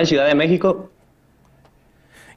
en 0.00 0.06
Ciudad 0.06 0.26
de 0.26 0.34
México. 0.34 0.90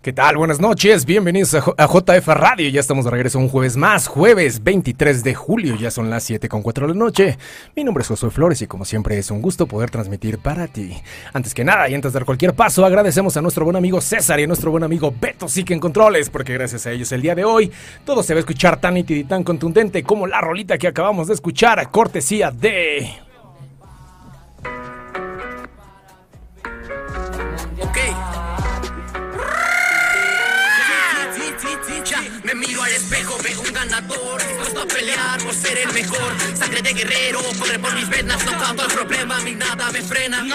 ¿Qué 0.03 0.11
tal? 0.11 0.35
Buenas 0.35 0.59
noches, 0.59 1.05
bienvenidos 1.05 1.53
a, 1.53 1.87
JF 1.87 2.27
Radio. 2.27 2.67
Ya 2.67 2.81
estamos 2.81 3.05
de 3.05 3.11
regreso 3.11 3.39
un 3.39 3.47
jueves 3.47 3.77
más, 3.77 4.07
jueves 4.07 4.61
23 4.61 5.23
de 5.23 5.33
julio, 5.33 5.77
ya 5.77 5.91
son 5.91 6.09
las 6.09 6.25
7 6.25 6.49
con 6.49 6.61
4 6.61 6.87
de 6.87 6.93
la 6.93 6.99
noche. 6.99 7.37
Mi 7.73 7.85
nombre 7.85 8.01
es 8.01 8.09
Josué 8.09 8.29
Flores 8.29 8.61
y 8.61 8.67
como 8.67 8.83
siempre 8.83 9.17
es 9.17 9.31
un 9.31 9.41
gusto 9.41 9.65
poder 9.65 9.91
transmitir 9.91 10.39
para 10.39 10.67
ti. 10.67 11.01
Antes 11.31 11.53
que 11.53 11.63
nada 11.63 11.87
y 11.87 11.93
antes 11.93 12.11
de 12.11 12.19
dar 12.19 12.25
cualquier 12.25 12.53
paso, 12.53 12.85
agradecemos 12.85 13.37
a 13.37 13.41
nuestro 13.41 13.63
buen 13.63 13.77
amigo 13.77 14.01
César 14.01 14.41
y 14.41 14.43
a 14.43 14.47
nuestro 14.47 14.71
buen 14.71 14.83
amigo 14.83 15.15
Beto 15.17 15.47
Sique 15.47 15.73
en 15.73 15.79
Controles, 15.79 16.29
porque 16.29 16.51
gracias 16.51 16.85
a 16.85 16.91
ellos 16.91 17.09
el 17.13 17.21
día 17.21 17.33
de 17.33 17.45
hoy 17.45 17.71
todo 18.03 18.23
se 18.23 18.33
va 18.33 18.39
a 18.39 18.41
escuchar 18.41 18.81
tan 18.81 18.95
nítido 18.95 19.21
y 19.21 19.23
tan 19.23 19.45
contundente 19.45 20.03
como 20.03 20.27
la 20.27 20.41
rolita 20.41 20.77
que 20.77 20.89
acabamos 20.89 21.29
de 21.29 21.35
escuchar, 21.35 21.91
cortesía 21.91 22.51
de... 22.51 23.09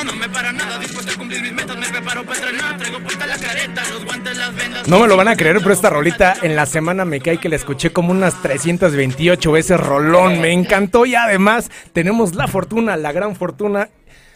no 0.05 0.13
me. 0.13 0.29
No 4.87 4.99
me 4.99 5.07
lo 5.07 5.17
van 5.19 5.29
a 5.29 5.37
creer, 5.37 5.59
pero 5.59 5.73
esta 5.73 5.91
rolita 5.91 6.35
en 6.41 6.57
la 6.57 6.65
semana 6.65 7.05
me 7.05 7.21
cae 7.21 7.39
que 7.39 7.51
la 7.51 7.57
escuché 7.57 7.93
como 7.93 8.11
unas 8.11 8.41
328 8.41 9.53
veces 9.53 9.79
rolón. 9.79 10.41
Me 10.41 10.51
encantó 10.53 11.05
y 11.05 11.15
además 11.15 11.71
tenemos 11.93 12.35
la 12.35 12.49
fortuna, 12.49 12.97
la 12.97 13.13
gran 13.13 13.37
fortuna 13.37 13.91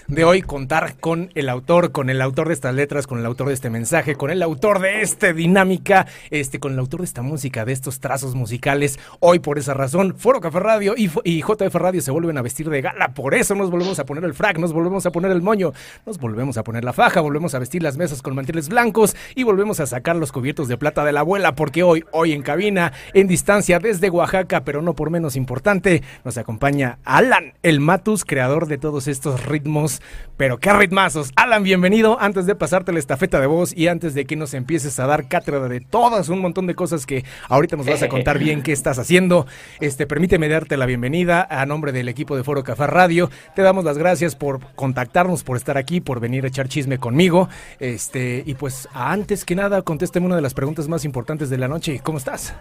de 0.08 0.24
hoy 0.24 0.42
contar 0.42 0.96
con 0.98 1.30
el 1.34 1.48
autor, 1.48 1.92
con 1.92 2.10
el 2.10 2.20
autor 2.20 2.48
de 2.48 2.54
estas 2.54 2.74
letras, 2.74 3.06
con 3.06 3.18
el 3.18 3.26
autor 3.26 3.48
de 3.48 3.54
este 3.54 3.70
mensaje, 3.70 4.14
con 4.14 4.30
el 4.30 4.42
autor 4.42 4.80
de 4.80 5.02
esta 5.02 5.32
dinámica, 5.32 6.06
este, 6.30 6.58
con 6.58 6.72
el 6.72 6.78
autor 6.78 7.00
de 7.00 7.06
esta 7.06 7.22
música, 7.22 7.64
de 7.64 7.72
estos 7.72 8.00
trazos 8.00 8.34
musicales. 8.34 8.98
Hoy 9.20 9.38
por 9.38 9.58
esa 9.58 9.74
razón, 9.74 10.14
Foro 10.16 10.40
Café 10.40 10.60
Radio 10.60 10.94
y, 10.96 11.08
JF 11.08 11.74
Radio 11.74 12.00
se 12.00 12.10
vuelven 12.10 12.38
a 12.38 12.42
vestir 12.42 12.68
de 12.70 12.80
gala. 12.80 13.14
Por 13.14 13.34
eso 13.34 13.54
nos 13.54 13.70
volvemos 13.70 13.98
a 13.98 14.06
poner 14.06 14.24
el 14.24 14.34
frac, 14.34 14.58
nos 14.58 14.72
volvemos 14.72 15.06
a 15.06 15.10
poner 15.10 15.30
el 15.30 15.42
moño, 15.42 15.72
nos 16.06 16.18
volvemos 16.18 16.56
a 16.56 16.64
poner 16.64 16.84
la 16.84 16.92
faja, 16.92 17.20
volvemos 17.20 17.54
a 17.54 17.58
vestir 17.58 17.82
las 17.82 17.96
mesas 17.96 18.22
con 18.22 18.34
manteles 18.34 18.68
blancos 18.68 19.16
y 19.34 19.42
volvemos 19.42 19.80
a 19.80 19.86
sacar 19.86 20.16
los 20.16 20.32
cubiertos 20.32 20.68
de 20.68 20.76
plata 20.76 21.04
de 21.04 21.12
la 21.12 21.20
abuela, 21.20 21.54
porque 21.54 21.82
hoy, 21.82 22.04
hoy 22.12 22.32
en 22.32 22.42
cabina, 22.42 22.92
en 23.14 23.26
distancia 23.26 23.78
desde 23.78 24.10
Oaxaca, 24.10 24.64
pero 24.64 24.82
no 24.82 24.94
por 24.94 25.10
menos 25.10 25.36
importante, 25.36 26.02
nos 26.24 26.38
acompaña 26.38 26.98
Alan, 27.04 27.54
el 27.62 27.80
Matus, 27.80 28.24
creador 28.24 28.66
de 28.66 28.78
todos 28.78 29.08
estos 29.08 29.44
ritmos 29.44 30.01
pero 30.36 30.58
qué 30.58 30.72
ritmazos. 30.72 31.30
Alan, 31.36 31.62
bienvenido. 31.62 32.18
Antes 32.20 32.46
de 32.46 32.54
pasarte 32.54 32.92
la 32.92 32.98
estafeta 32.98 33.40
de 33.40 33.46
voz 33.46 33.76
y 33.76 33.88
antes 33.88 34.14
de 34.14 34.24
que 34.24 34.34
nos 34.34 34.54
empieces 34.54 34.98
a 34.98 35.06
dar 35.06 35.28
cátedra 35.28 35.68
de 35.68 35.80
todas 35.80 36.28
un 36.28 36.40
montón 36.40 36.66
de 36.66 36.74
cosas 36.74 37.06
que 37.06 37.24
ahorita 37.48 37.76
nos 37.76 37.86
vas 37.86 38.02
a 38.02 38.08
contar 38.08 38.38
bien 38.38 38.62
qué 38.62 38.72
estás 38.72 38.98
haciendo, 38.98 39.46
este, 39.80 40.06
permíteme 40.06 40.48
darte 40.48 40.76
la 40.76 40.86
bienvenida 40.86 41.46
a 41.48 41.64
nombre 41.66 41.92
del 41.92 42.08
equipo 42.08 42.36
de 42.36 42.44
Foro 42.44 42.64
Café 42.64 42.86
Radio. 42.86 43.30
Te 43.54 43.62
damos 43.62 43.84
las 43.84 43.98
gracias 43.98 44.34
por 44.34 44.60
contactarnos, 44.74 45.44
por 45.44 45.56
estar 45.56 45.78
aquí, 45.78 46.00
por 46.00 46.20
venir 46.20 46.44
a 46.44 46.48
echar 46.48 46.68
chisme 46.68 46.98
conmigo. 46.98 47.48
Este, 47.78 48.42
y 48.44 48.54
pues 48.54 48.88
antes 48.94 49.44
que 49.44 49.54
nada, 49.54 49.82
contésteme 49.82 50.26
una 50.26 50.36
de 50.36 50.42
las 50.42 50.54
preguntas 50.54 50.88
más 50.88 51.04
importantes 51.04 51.50
de 51.50 51.58
la 51.58 51.68
noche. 51.68 52.00
¿Cómo 52.02 52.18
estás? 52.18 52.54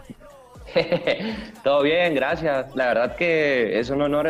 Todo 1.64 1.84
bien, 1.84 2.16
gracias. 2.16 2.76
La 2.76 2.88
verdad 2.88 3.16
que 3.16 3.80
es 3.80 3.90
un 3.90 4.02
honor 4.02 4.30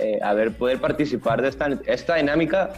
eh, 0.00 0.18
haber 0.22 0.56
poder 0.56 0.80
participar 0.80 1.42
de 1.42 1.48
esta, 1.48 1.68
esta 1.86 2.14
dinámica. 2.16 2.72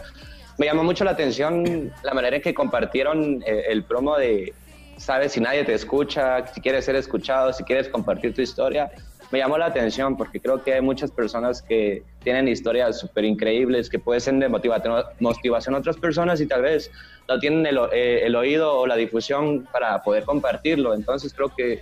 Me 0.57 0.65
llamó 0.65 0.83
mucho 0.83 1.03
la 1.03 1.11
atención 1.11 1.91
la 2.03 2.13
manera 2.13 2.35
en 2.35 2.41
que 2.41 2.53
compartieron 2.53 3.41
eh, 3.45 3.63
el 3.69 3.83
promo 3.83 4.17
de, 4.17 4.53
sabes, 4.97 5.31
si 5.31 5.39
nadie 5.39 5.63
te 5.63 5.73
escucha, 5.73 6.45
si 6.47 6.59
quieres 6.61 6.85
ser 6.85 6.95
escuchado, 6.95 7.53
si 7.53 7.63
quieres 7.63 7.87
compartir 7.87 8.33
tu 8.33 8.41
historia. 8.41 8.91
Me 9.31 9.39
llamó 9.39 9.57
la 9.57 9.67
atención 9.67 10.15
porque 10.17 10.39
creo 10.39 10.63
que 10.63 10.73
hay 10.73 10.81
muchas 10.81 11.11
personas 11.11 11.61
que 11.61 12.03
tienen 12.23 12.47
historias 12.47 12.99
súper 12.99 13.23
increíbles 13.25 13.89
que 13.89 13.97
pueden 13.97 14.21
ser 14.21 14.35
de 14.35 14.49
motivación 14.49 15.75
a 15.75 15.77
otras 15.77 15.97
personas 15.97 16.39
y 16.41 16.45
tal 16.45 16.61
vez 16.61 16.91
no 17.27 17.39
tienen 17.39 17.65
el, 17.65 17.79
eh, 17.93 18.25
el 18.25 18.35
oído 18.35 18.77
o 18.77 18.85
la 18.85 18.95
difusión 18.95 19.67
para 19.71 20.03
poder 20.03 20.23
compartirlo. 20.23 20.93
Entonces 20.93 21.33
creo 21.33 21.49
que 21.55 21.81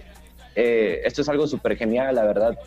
esto 0.54 1.22
es 1.22 1.30
algo 1.30 1.48
súper 1.48 1.78
genial, 1.78 2.16
la 2.16 2.26
verdad 2.26 2.58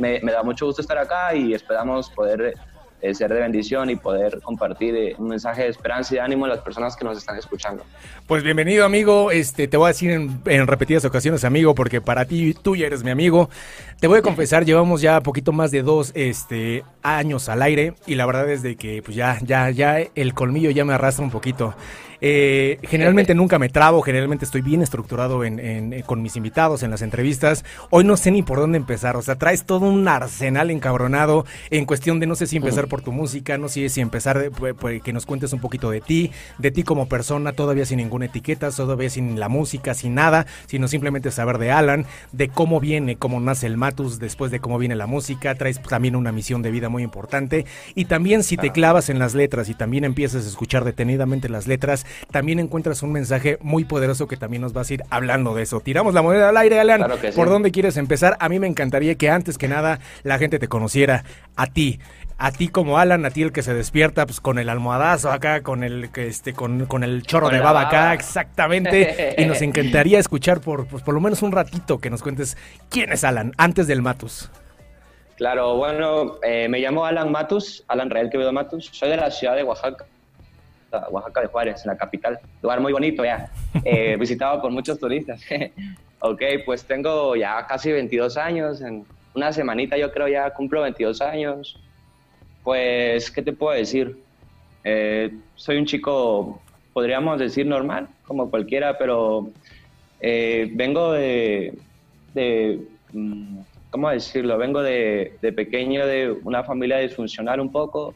me, 0.00 0.20
da 0.20 0.42
mucho 0.42 0.66
gusto 0.66 0.82
estar 0.82 0.98
acá 0.98 1.34
y 1.34 1.54
esperamos 1.54 2.10
poder 2.10 2.54
eh, 3.02 3.14
ser 3.14 3.32
de 3.32 3.40
bendición 3.40 3.88
y 3.88 3.96
poder 3.96 4.40
compartir 4.42 4.94
eh, 4.94 5.14
un 5.18 5.28
mensaje 5.28 5.62
de 5.62 5.68
esperanza 5.68 6.14
y 6.14 6.16
de 6.16 6.22
ánimo 6.22 6.44
a 6.44 6.48
las 6.48 6.60
personas 6.60 6.96
que 6.96 7.04
nos 7.04 7.16
están 7.16 7.38
escuchando. 7.38 7.84
Pues 8.26 8.42
bienvenido 8.42 8.84
amigo, 8.84 9.30
este 9.30 9.68
te 9.68 9.76
voy 9.76 9.86
a 9.86 9.88
decir 9.88 10.10
en, 10.10 10.66
repetidas 10.66 11.04
ocasiones 11.04 11.44
amigo 11.44 11.74
porque 11.74 12.00
para 12.00 12.24
ti 12.24 12.54
tú 12.54 12.76
ya 12.76 12.86
eres 12.86 13.02
mi 13.02 13.10
amigo. 13.10 13.48
Te 14.00 14.06
voy 14.06 14.18
a 14.18 14.22
confesar, 14.22 14.64
llevamos 14.64 15.02
ya 15.02 15.20
poquito 15.20 15.52
más 15.52 15.70
de 15.70 15.82
dos 15.82 16.12
este, 16.14 16.84
años 17.02 17.50
al 17.50 17.60
aire 17.60 17.92
y 18.06 18.14
la 18.14 18.24
verdad 18.24 18.48
es 18.48 18.62
de 18.62 18.76
que 18.76 19.02
pues 19.02 19.14
ya 19.14 19.38
ya 19.42 19.68
ya 19.68 19.98
el 20.14 20.32
colmillo 20.32 20.70
ya 20.70 20.86
me 20.86 20.94
arrastra 20.94 21.22
un 21.22 21.30
poquito. 21.30 21.74
Eh, 22.22 22.78
generalmente 22.82 23.34
nunca 23.34 23.58
me 23.58 23.68
trabo, 23.68 24.02
generalmente 24.02 24.44
estoy 24.44 24.60
bien 24.60 24.82
estructurado 24.82 25.44
en, 25.44 26.02
con 26.02 26.22
mis 26.22 26.36
invitados 26.36 26.82
en 26.82 26.90
las 26.90 27.02
entrevistas. 27.02 27.64
Hoy 27.90 28.04
no 28.04 28.16
sé 28.16 28.30
ni 28.30 28.42
por 28.42 28.58
dónde 28.58 28.78
empezar, 28.78 29.16
o 29.16 29.22
sea, 29.22 29.36
traes 29.36 29.64
todo 29.64 29.86
un 29.86 30.06
arsenal 30.06 30.70
encabronado 30.70 31.46
en 31.70 31.86
cuestión 31.86 32.20
de 32.20 32.26
no 32.26 32.34
sé 32.34 32.46
si 32.46 32.56
empezar 32.56 32.88
por 32.88 33.02
tu 33.02 33.12
música, 33.12 33.56
no 33.58 33.68
sé 33.68 33.88
si 33.88 34.00
empezar 34.00 34.38
de, 34.38 34.50
pues, 34.50 34.74
pues, 34.78 35.02
que 35.02 35.12
nos 35.12 35.26
cuentes 35.26 35.52
un 35.52 35.60
poquito 35.60 35.90
de 35.90 36.00
ti, 36.00 36.30
de 36.58 36.70
ti 36.70 36.82
como 36.82 37.08
persona, 37.08 37.52
todavía 37.52 37.86
sin 37.86 37.98
ninguna 37.98 38.26
etiqueta, 38.26 38.70
todavía 38.70 39.08
sin 39.08 39.40
la 39.40 39.48
música, 39.48 39.94
sin 39.94 40.14
nada, 40.14 40.46
sino 40.66 40.88
simplemente 40.88 41.30
saber 41.30 41.58
de 41.58 41.70
Alan, 41.70 42.06
de 42.32 42.48
cómo 42.48 42.80
viene, 42.80 43.16
cómo 43.16 43.40
nace 43.40 43.66
el 43.66 43.76
Matus, 43.90 44.20
después 44.20 44.52
de 44.52 44.60
cómo 44.60 44.78
viene 44.78 44.94
la 44.94 45.08
música, 45.08 45.54
traes 45.56 45.82
también 45.82 46.14
una 46.14 46.30
misión 46.30 46.62
de 46.62 46.70
vida 46.70 46.88
muy 46.88 47.02
importante 47.02 47.66
y 47.96 48.04
también 48.04 48.44
si 48.44 48.56
te 48.56 48.70
clavas 48.70 49.10
en 49.10 49.18
las 49.18 49.34
letras 49.34 49.68
y 49.68 49.74
también 49.74 50.04
empiezas 50.04 50.44
a 50.44 50.48
escuchar 50.48 50.84
detenidamente 50.84 51.48
las 51.48 51.66
letras, 51.66 52.06
también 52.30 52.60
encuentras 52.60 53.02
un 53.02 53.10
mensaje 53.10 53.58
muy 53.62 53.84
poderoso 53.84 54.28
que 54.28 54.36
también 54.36 54.62
nos 54.62 54.72
vas 54.72 54.90
a 54.90 54.94
ir 54.94 55.02
hablando 55.10 55.54
de 55.54 55.62
eso. 55.64 55.80
Tiramos 55.80 56.14
la 56.14 56.22
moneda 56.22 56.50
al 56.50 56.56
aire, 56.56 56.78
Alan. 56.78 57.04
¿Por 57.34 57.48
dónde 57.48 57.72
quieres 57.72 57.96
empezar? 57.96 58.36
A 58.38 58.48
mí 58.48 58.60
me 58.60 58.68
encantaría 58.68 59.16
que 59.16 59.28
antes 59.28 59.58
que 59.58 59.66
nada 59.66 59.98
la 60.22 60.38
gente 60.38 60.60
te 60.60 60.68
conociera 60.68 61.24
a 61.56 61.66
ti 61.66 61.98
a 62.40 62.52
ti 62.52 62.68
como 62.68 62.98
Alan, 62.98 63.26
a 63.26 63.30
ti 63.30 63.42
el 63.42 63.52
que 63.52 63.62
se 63.62 63.74
despierta 63.74 64.24
pues 64.24 64.40
con 64.40 64.58
el 64.58 64.70
almohadazo 64.70 65.30
acá, 65.30 65.62
con 65.62 65.84
el 65.84 66.08
este 66.16 66.54
con, 66.54 66.86
con 66.86 67.04
el 67.04 67.22
chorro 67.22 67.50
de 67.50 67.60
baba, 67.60 67.82
acá, 67.82 68.14
exactamente, 68.14 69.34
y 69.36 69.44
nos 69.44 69.60
encantaría 69.62 70.18
escuchar 70.18 70.60
por 70.60 70.86
pues, 70.86 71.02
por 71.02 71.12
lo 71.12 71.20
menos 71.20 71.42
un 71.42 71.52
ratito 71.52 71.98
que 71.98 72.08
nos 72.08 72.22
cuentes 72.22 72.56
quién 72.88 73.12
es 73.12 73.24
Alan 73.24 73.52
antes 73.58 73.86
del 73.86 74.00
Matus. 74.00 74.50
Claro, 75.36 75.76
bueno, 75.76 76.36
eh, 76.42 76.66
me 76.68 76.80
llamo 76.80 77.04
Alan 77.04 77.30
Matus, 77.30 77.84
Alan 77.88 78.08
Rael 78.08 78.30
Quevedo 78.30 78.52
Matus, 78.52 78.86
soy 78.90 79.10
de 79.10 79.18
la 79.18 79.30
ciudad 79.30 79.54
de 79.54 79.62
Oaxaca. 79.62 80.06
Oaxaca 81.10 81.42
de 81.42 81.46
Juárez, 81.46 81.84
en 81.84 81.90
la 81.90 81.96
capital. 81.96 82.40
Lugar 82.62 82.80
muy 82.80 82.92
bonito 82.92 83.22
ya, 83.22 83.50
eh, 83.84 84.16
visitado 84.20 84.62
por 84.62 84.70
muchos 84.70 84.98
turistas. 84.98 85.42
ok, 86.20 86.42
pues 86.64 86.84
tengo 86.84 87.36
ya 87.36 87.66
casi 87.66 87.92
22 87.92 88.38
años, 88.38 88.80
en 88.80 89.04
una 89.34 89.52
semanita 89.52 89.98
yo 89.98 90.10
creo 90.10 90.26
ya 90.26 90.50
cumplo 90.54 90.80
22 90.80 91.20
años. 91.20 91.78
Pues, 92.62 93.30
¿qué 93.30 93.42
te 93.42 93.52
puedo 93.52 93.76
decir? 93.76 94.16
Eh, 94.84 95.30
soy 95.54 95.76
un 95.76 95.86
chico, 95.86 96.60
podríamos 96.92 97.38
decir 97.38 97.66
normal, 97.66 98.08
como 98.26 98.50
cualquiera, 98.50 98.98
pero 98.98 99.50
eh, 100.20 100.70
vengo 100.72 101.12
de, 101.12 101.74
mm, 103.12 103.58
¿cómo 103.90 104.10
decirlo? 104.10 104.58
Vengo 104.58 104.82
de, 104.82 105.36
de 105.40 105.52
pequeño 105.52 106.06
de 106.06 106.32
una 106.44 106.64
familia 106.64 106.98
disfuncional 106.98 107.60
un 107.60 107.72
poco 107.72 108.14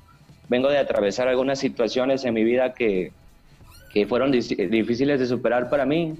vengo 0.49 0.69
de 0.69 0.79
atravesar 0.79 1.29
algunas 1.29 1.59
situaciones 1.59 2.25
en 2.25 2.35
mi 2.35 2.45
vida 2.45 2.75
que, 2.75 3.13
que 3.93 4.07
fueron 4.07 4.31
difíciles 4.31 5.21
de 5.21 5.27
superar 5.27 5.71
para 5.71 5.87
mí, 5.87 6.15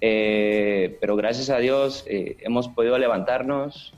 eh, 0.00 0.96
pero 1.00 1.16
gracias 1.16 1.50
a 1.50 1.58
Dios 1.58 2.04
eh, 2.08 2.36
hemos 2.40 2.68
podido 2.68 2.98
levantarnos. 2.98 3.92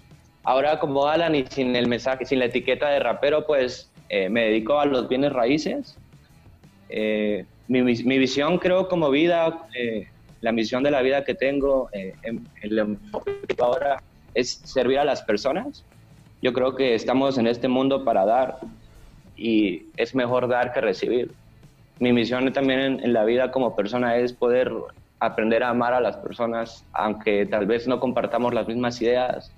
Ahora 0.47 0.79
como 0.79 1.07
Alan 1.07 1.35
y 1.35 1.45
sin 1.47 1.75
el 1.75 1.89
mensaje, 1.89 2.25
sin 2.25 2.39
la 2.39 2.45
etiqueta 2.47 2.89
de 2.89 3.01
rapero, 3.01 3.47
pues 3.47 3.91
eh, 4.09 4.29
me 4.29 4.45
dedico 4.45 4.81
a 4.81 4.87
los 4.87 5.09
bienes 5.09 5.33
raíces. 5.33 5.99
Mi, 7.69 7.83
mi, 7.83 8.19
visión 8.19 8.59
creo 8.59 8.87
como 8.87 9.11
vida, 9.11 9.67
la 10.41 10.53
misión 10.53 10.85
de 10.85 10.93
la 10.93 11.03
vida 11.03 11.25
que 11.25 11.35
tengo, 11.35 11.91
el 11.93 12.79
enfoque 12.79 13.33
ahora 13.59 14.01
es 14.35 14.61
servir 14.65 15.01
a 15.01 15.05
las 15.05 15.23
personas. 15.23 15.85
Yo 16.43 16.53
creo 16.53 16.77
que 16.77 16.95
estamos 16.95 17.39
en 17.39 17.49
este 17.49 17.67
mundo 17.67 18.05
para 18.05 18.25
dar, 18.25 18.61
y 19.37 19.87
es 19.97 20.15
mejor 20.15 20.49
dar 20.49 20.73
que 20.73 20.81
recibir. 20.81 21.33
Mi 21.99 22.13
misión 22.13 22.53
también 22.53 23.01
en, 23.03 23.13
la 23.13 23.25
vida 23.25 23.51
como 23.51 23.77
persona 23.77 24.17
es 24.17 24.33
poder 24.33 24.73
aprender 25.21 25.63
a 25.63 25.71
amar 25.71 25.95
a 25.95 26.01
las 26.01 26.17
personas, 26.17 26.85
aunque 26.93 27.47
tal 27.47 27.67
vez 27.67 27.87
no 27.87 28.01
compartamos 28.01 28.53
las 28.53 28.67
mismas 28.69 29.01
ideas 29.01 29.53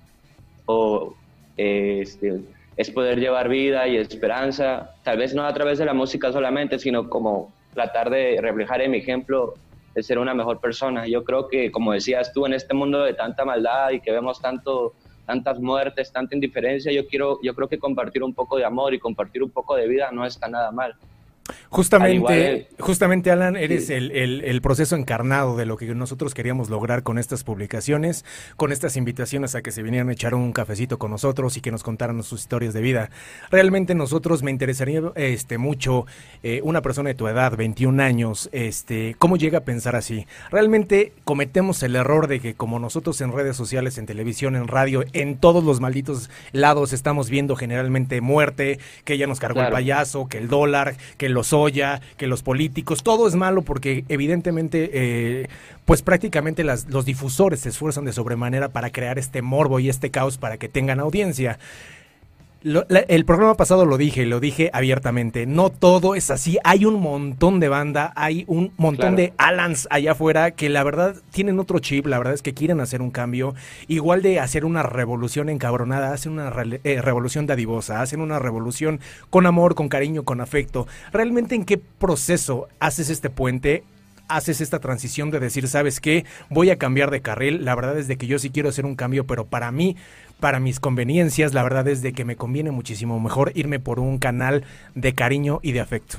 o 0.71 1.15
este, 1.57 2.41
es 2.77 2.91
poder 2.91 3.19
llevar 3.19 3.49
vida 3.49 3.87
y 3.87 3.97
esperanza, 3.97 4.91
tal 5.03 5.17
vez 5.17 5.33
no 5.33 5.43
a 5.43 5.53
través 5.53 5.79
de 5.79 5.85
la 5.85 5.95
música 5.95 6.31
solamente, 6.31 6.77
sino 6.77 7.09
como 7.09 7.51
tratar 7.73 8.11
de 8.11 8.37
reflejar 8.39 8.81
en 8.83 8.91
mi 8.91 8.99
ejemplo 8.99 9.55
de 9.95 10.03
ser 10.03 10.19
una 10.19 10.35
mejor 10.35 10.59
persona. 10.59 11.07
Yo 11.07 11.23
creo 11.23 11.47
que, 11.47 11.71
como 11.71 11.93
decías 11.93 12.31
tú, 12.33 12.45
en 12.45 12.53
este 12.53 12.75
mundo 12.75 13.03
de 13.03 13.15
tanta 13.15 13.45
maldad 13.45 13.89
y 13.89 13.99
que 13.99 14.11
vemos 14.11 14.39
tanto, 14.39 14.93
tantas 15.25 15.59
muertes, 15.59 16.11
tanta 16.11 16.35
indiferencia, 16.35 16.91
yo, 16.91 17.07
quiero, 17.07 17.39
yo 17.41 17.55
creo 17.55 17.67
que 17.67 17.79
compartir 17.79 18.21
un 18.21 18.35
poco 18.35 18.57
de 18.57 18.65
amor 18.65 18.93
y 18.93 18.99
compartir 18.99 19.41
un 19.41 19.49
poco 19.49 19.75
de 19.75 19.87
vida 19.87 20.11
no 20.11 20.23
está 20.23 20.47
nada 20.47 20.71
mal. 20.71 20.93
Justamente, 21.69 22.67
justamente 22.79 23.31
Alan, 23.31 23.55
eres 23.55 23.89
el, 23.89 24.11
el, 24.11 24.61
proceso 24.61 24.95
encarnado 24.95 25.55
de 25.55 25.65
lo 25.65 25.77
que 25.77 25.85
nosotros 25.95 26.33
queríamos 26.33 26.69
lograr 26.69 27.03
con 27.03 27.17
estas 27.17 27.43
publicaciones, 27.43 28.25
con 28.57 28.71
estas 28.71 28.97
invitaciones 28.97 29.55
a 29.55 29.61
que 29.61 29.71
se 29.71 29.83
vinieran 29.83 30.09
a 30.09 30.13
echar 30.13 30.35
un 30.35 30.51
cafecito 30.51 30.97
con 30.97 31.11
nosotros 31.11 31.57
y 31.57 31.61
que 31.61 31.71
nos 31.71 31.83
contaran 31.83 32.21
sus 32.23 32.41
historias 32.41 32.73
de 32.73 32.81
vida. 32.81 33.09
Realmente 33.51 33.95
nosotros 33.95 34.43
me 34.43 34.51
interesaría 34.51 35.01
este 35.15 35.57
mucho 35.57 36.05
eh, 36.43 36.61
una 36.63 36.81
persona 36.81 37.09
de 37.09 37.15
tu 37.15 37.27
edad, 37.27 37.55
21 37.55 38.01
años, 38.01 38.49
este, 38.51 39.15
cómo 39.19 39.37
llega 39.37 39.59
a 39.59 39.63
pensar 39.63 39.95
así. 39.95 40.25
Realmente 40.51 41.13
cometemos 41.23 41.83
el 41.83 41.95
error 41.95 42.27
de 42.27 42.39
que 42.39 42.53
como 42.53 42.79
nosotros 42.79 43.19
en 43.21 43.31
redes 43.31 43.55
sociales, 43.55 43.97
en 43.97 44.05
televisión, 44.05 44.55
en 44.55 44.67
radio, 44.67 45.03
en 45.13 45.37
todos 45.37 45.63
los 45.63 45.79
malditos 45.79 46.29
lados 46.51 46.93
estamos 46.93 47.29
viendo 47.29 47.55
generalmente 47.55 48.21
muerte, 48.21 48.79
que 49.03 49.17
ya 49.17 49.27
nos 49.27 49.39
cargó 49.39 49.61
el 49.61 49.71
payaso, 49.71 50.27
que 50.27 50.37
el 50.37 50.47
dólar, 50.47 50.95
que 51.17 51.27
el 51.27 51.33
los 51.39 51.53
Oya, 51.53 52.01
que 52.17 52.27
los 52.27 52.43
políticos, 52.43 53.01
todo 53.01 53.25
es 53.25 53.35
malo 53.35 53.61
porque 53.61 54.03
evidentemente, 54.09 54.89
eh, 54.93 55.47
pues 55.85 56.01
prácticamente 56.01 56.65
las, 56.65 56.89
los 56.89 57.05
difusores 57.05 57.61
se 57.61 57.69
esfuerzan 57.69 58.03
de 58.03 58.11
sobremanera 58.11 58.69
para 58.69 58.89
crear 58.89 59.17
este 59.17 59.41
morbo 59.41 59.79
y 59.79 59.87
este 59.87 60.11
caos 60.11 60.37
para 60.37 60.57
que 60.57 60.67
tengan 60.67 60.99
audiencia 60.99 61.57
el 62.61 63.25
programa 63.25 63.55
pasado 63.55 63.85
lo 63.85 63.97
dije, 63.97 64.25
lo 64.25 64.39
dije 64.39 64.69
abiertamente. 64.73 65.45
No 65.45 65.69
todo 65.69 66.15
es 66.15 66.29
así. 66.29 66.57
Hay 66.65 66.83
un 66.83 66.99
montón 66.99 67.59
de 67.59 67.69
banda, 67.69 68.11
hay 68.15 68.43
un 68.47 68.73
montón 68.75 69.15
de 69.15 69.33
Alans 69.37 69.87
allá 69.89 70.11
afuera 70.11 70.51
que 70.51 70.67
la 70.67 70.83
verdad 70.83 71.15
tienen 71.31 71.59
otro 71.59 71.79
chip. 71.79 72.05
La 72.05 72.17
verdad 72.17 72.33
es 72.33 72.41
que 72.41 72.53
quieren 72.53 72.81
hacer 72.81 73.01
un 73.01 73.11
cambio. 73.11 73.55
Igual 73.87 74.21
de 74.21 74.39
hacer 74.39 74.65
una 74.65 74.83
revolución 74.83 75.47
encabronada, 75.47 76.11
hacen 76.11 76.33
una 76.33 76.51
eh, 76.83 77.01
revolución 77.01 77.45
dadivosa, 77.45 78.01
hacen 78.01 78.19
una 78.19 78.39
revolución 78.39 78.99
con 79.29 79.45
amor, 79.45 79.75
con 79.75 79.87
cariño, 79.87 80.23
con 80.23 80.41
afecto. 80.41 80.85
¿Realmente 81.13 81.55
en 81.55 81.63
qué 81.63 81.77
proceso 81.77 82.67
haces 82.79 83.09
este 83.09 83.29
puente? 83.29 83.83
haces 84.29 84.61
esta 84.61 84.79
transición 84.79 85.31
de 85.31 85.39
decir, 85.39 85.67
¿sabes 85.67 85.99
qué? 85.99 86.23
Voy 86.49 86.69
a 86.69 86.77
cambiar 86.77 87.11
de 87.11 87.21
carril. 87.21 87.65
La 87.65 87.75
verdad 87.75 87.97
es 87.97 88.07
de 88.07 88.15
que 88.15 88.27
yo 88.27 88.39
sí 88.39 88.51
quiero 88.51 88.69
hacer 88.69 88.85
un 88.85 88.95
cambio, 88.95 89.25
pero 89.25 89.45
para 89.45 89.71
mí 89.71 89.97
para 90.39 90.59
mis 90.59 90.79
conveniencias, 90.79 91.53
la 91.53 91.63
verdad 91.63 91.87
es 91.87 92.01
de 92.01 92.13
que 92.13 92.25
me 92.25 92.35
conviene 92.35 92.71
muchísimo 92.71 93.19
mejor 93.19 93.51
irme 93.55 93.79
por 93.79 93.99
un 93.99 94.17
canal 94.17 94.63
de 94.95 95.13
cariño 95.13 95.59
y 95.61 95.73
de 95.73 95.81
afecto. 95.81 96.17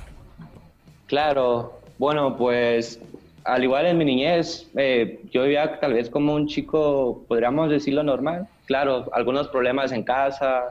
Claro, 1.07 1.81
bueno, 1.99 2.37
pues 2.37 3.00
al 3.45 3.65
igual 3.65 3.87
en 3.87 3.99
mi 3.99 4.05
niñez, 4.05 4.69
eh, 4.77 5.21
yo 5.33 5.43
vivía 5.43 5.81
tal 5.81 5.95
vez 5.95 6.11
como 6.11 6.35
un 6.35 6.47
chico, 6.47 7.25
podríamos 7.27 7.71
decirlo 7.71 8.03
normal. 8.03 8.47
Claro, 8.67 9.09
algunos 9.12 9.49
problemas 9.49 9.93
en 9.93 10.03
casa, 10.03 10.71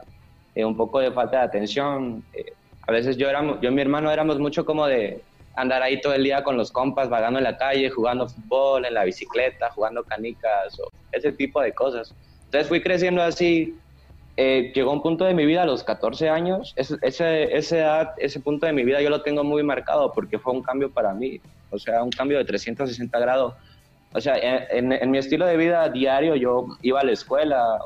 eh, 0.54 0.64
un 0.64 0.76
poco 0.76 1.00
de 1.00 1.10
falta 1.10 1.38
de 1.38 1.44
atención. 1.44 2.24
Eh, 2.32 2.52
a 2.86 2.92
veces 2.92 3.16
yo, 3.16 3.28
éramos, 3.28 3.60
yo 3.60 3.70
y 3.70 3.74
mi 3.74 3.82
hermano 3.82 4.10
éramos 4.10 4.38
mucho 4.38 4.64
como 4.64 4.86
de 4.86 5.22
andar 5.56 5.82
ahí 5.82 6.00
todo 6.00 6.14
el 6.14 6.24
día 6.24 6.42
con 6.42 6.56
los 6.56 6.70
compas, 6.70 7.08
vagando 7.08 7.38
en 7.38 7.44
la 7.44 7.58
calle, 7.58 7.90
jugando 7.90 8.28
fútbol, 8.28 8.86
en 8.86 8.94
la 8.94 9.04
bicicleta, 9.04 9.70
jugando 9.70 10.02
canicas 10.04 10.78
o 10.80 10.90
ese 11.12 11.32
tipo 11.32 11.60
de 11.60 11.72
cosas. 11.72 12.14
Entonces 12.50 12.68
fui 12.68 12.82
creciendo 12.82 13.22
así. 13.22 13.76
Eh, 14.36 14.72
llegó 14.74 14.92
un 14.92 15.02
punto 15.02 15.24
de 15.24 15.34
mi 15.34 15.46
vida 15.46 15.62
a 15.62 15.66
los 15.66 15.84
14 15.84 16.28
años. 16.28 16.72
Ese, 16.74 16.96
ese, 17.00 17.78
edad, 17.78 18.14
ese 18.18 18.40
punto 18.40 18.66
de 18.66 18.72
mi 18.72 18.82
vida 18.82 19.00
yo 19.00 19.08
lo 19.08 19.22
tengo 19.22 19.44
muy 19.44 19.62
marcado 19.62 20.12
porque 20.12 20.36
fue 20.36 20.52
un 20.52 20.60
cambio 20.60 20.90
para 20.90 21.14
mí. 21.14 21.40
O 21.70 21.78
sea, 21.78 22.02
un 22.02 22.10
cambio 22.10 22.38
de 22.38 22.44
360 22.44 23.20
grados. 23.20 23.54
O 24.12 24.20
sea, 24.20 24.34
en, 24.36 25.10
mi 25.12 25.18
estilo 25.18 25.46
de 25.46 25.56
vida 25.56 25.88
diario 25.90 26.34
yo 26.34 26.66
iba 26.82 26.98
a 26.98 27.04
la 27.04 27.12
escuela, 27.12 27.78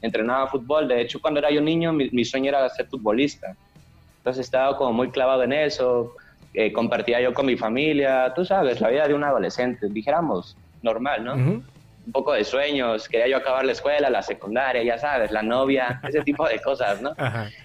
entrenaba 0.00 0.46
fútbol. 0.46 0.86
De 0.86 1.00
hecho, 1.00 1.20
cuando 1.20 1.40
era 1.40 1.50
yo 1.50 1.60
niño, 1.60 1.92
mi, 1.92 2.24
sueño 2.24 2.50
era 2.50 2.68
ser 2.68 2.86
futbolista. 2.86 3.56
Entonces 4.18 4.44
estaba 4.44 4.76
como 4.76 4.92
muy 4.92 5.10
clavado 5.10 5.42
en 5.42 5.52
eso. 5.52 6.14
Eh, 6.52 6.72
compartía 6.72 7.20
yo 7.20 7.34
con 7.34 7.46
mi 7.46 7.56
familia. 7.56 8.32
Tú 8.32 8.44
sabes, 8.44 8.80
la 8.80 8.90
vida 8.90 9.08
de 9.08 9.14
un 9.14 9.24
adolescente, 9.24 9.88
dijéramos, 9.88 10.56
normal, 10.82 11.24
¿no? 11.24 11.64
Un 12.06 12.12
poco 12.12 12.32
de 12.32 12.44
sueños, 12.44 13.08
quería 13.08 13.28
yo 13.28 13.36
acabar 13.38 13.64
la 13.64 13.72
escuela, 13.72 14.10
la 14.10 14.22
secundaria, 14.22 14.82
ya 14.82 14.98
sabes, 14.98 15.30
la 15.30 15.42
novia, 15.42 16.00
ese 16.08 16.20
tipo 16.22 16.46
de 16.46 16.60
cosas, 16.60 17.00
¿no? 17.00 17.14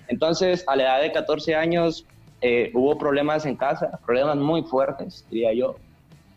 Entonces, 0.08 0.64
a 0.68 0.76
la 0.76 0.84
edad 0.84 1.02
de 1.02 1.12
14 1.12 1.56
años, 1.56 2.06
eh, 2.42 2.72
hubo 2.74 2.98
problemas 2.98 3.46
en 3.46 3.56
casa, 3.56 4.00
problemas 4.06 4.38
muy 4.38 4.64
fuertes, 4.64 5.26
diría 5.30 5.54
yo, 5.54 5.76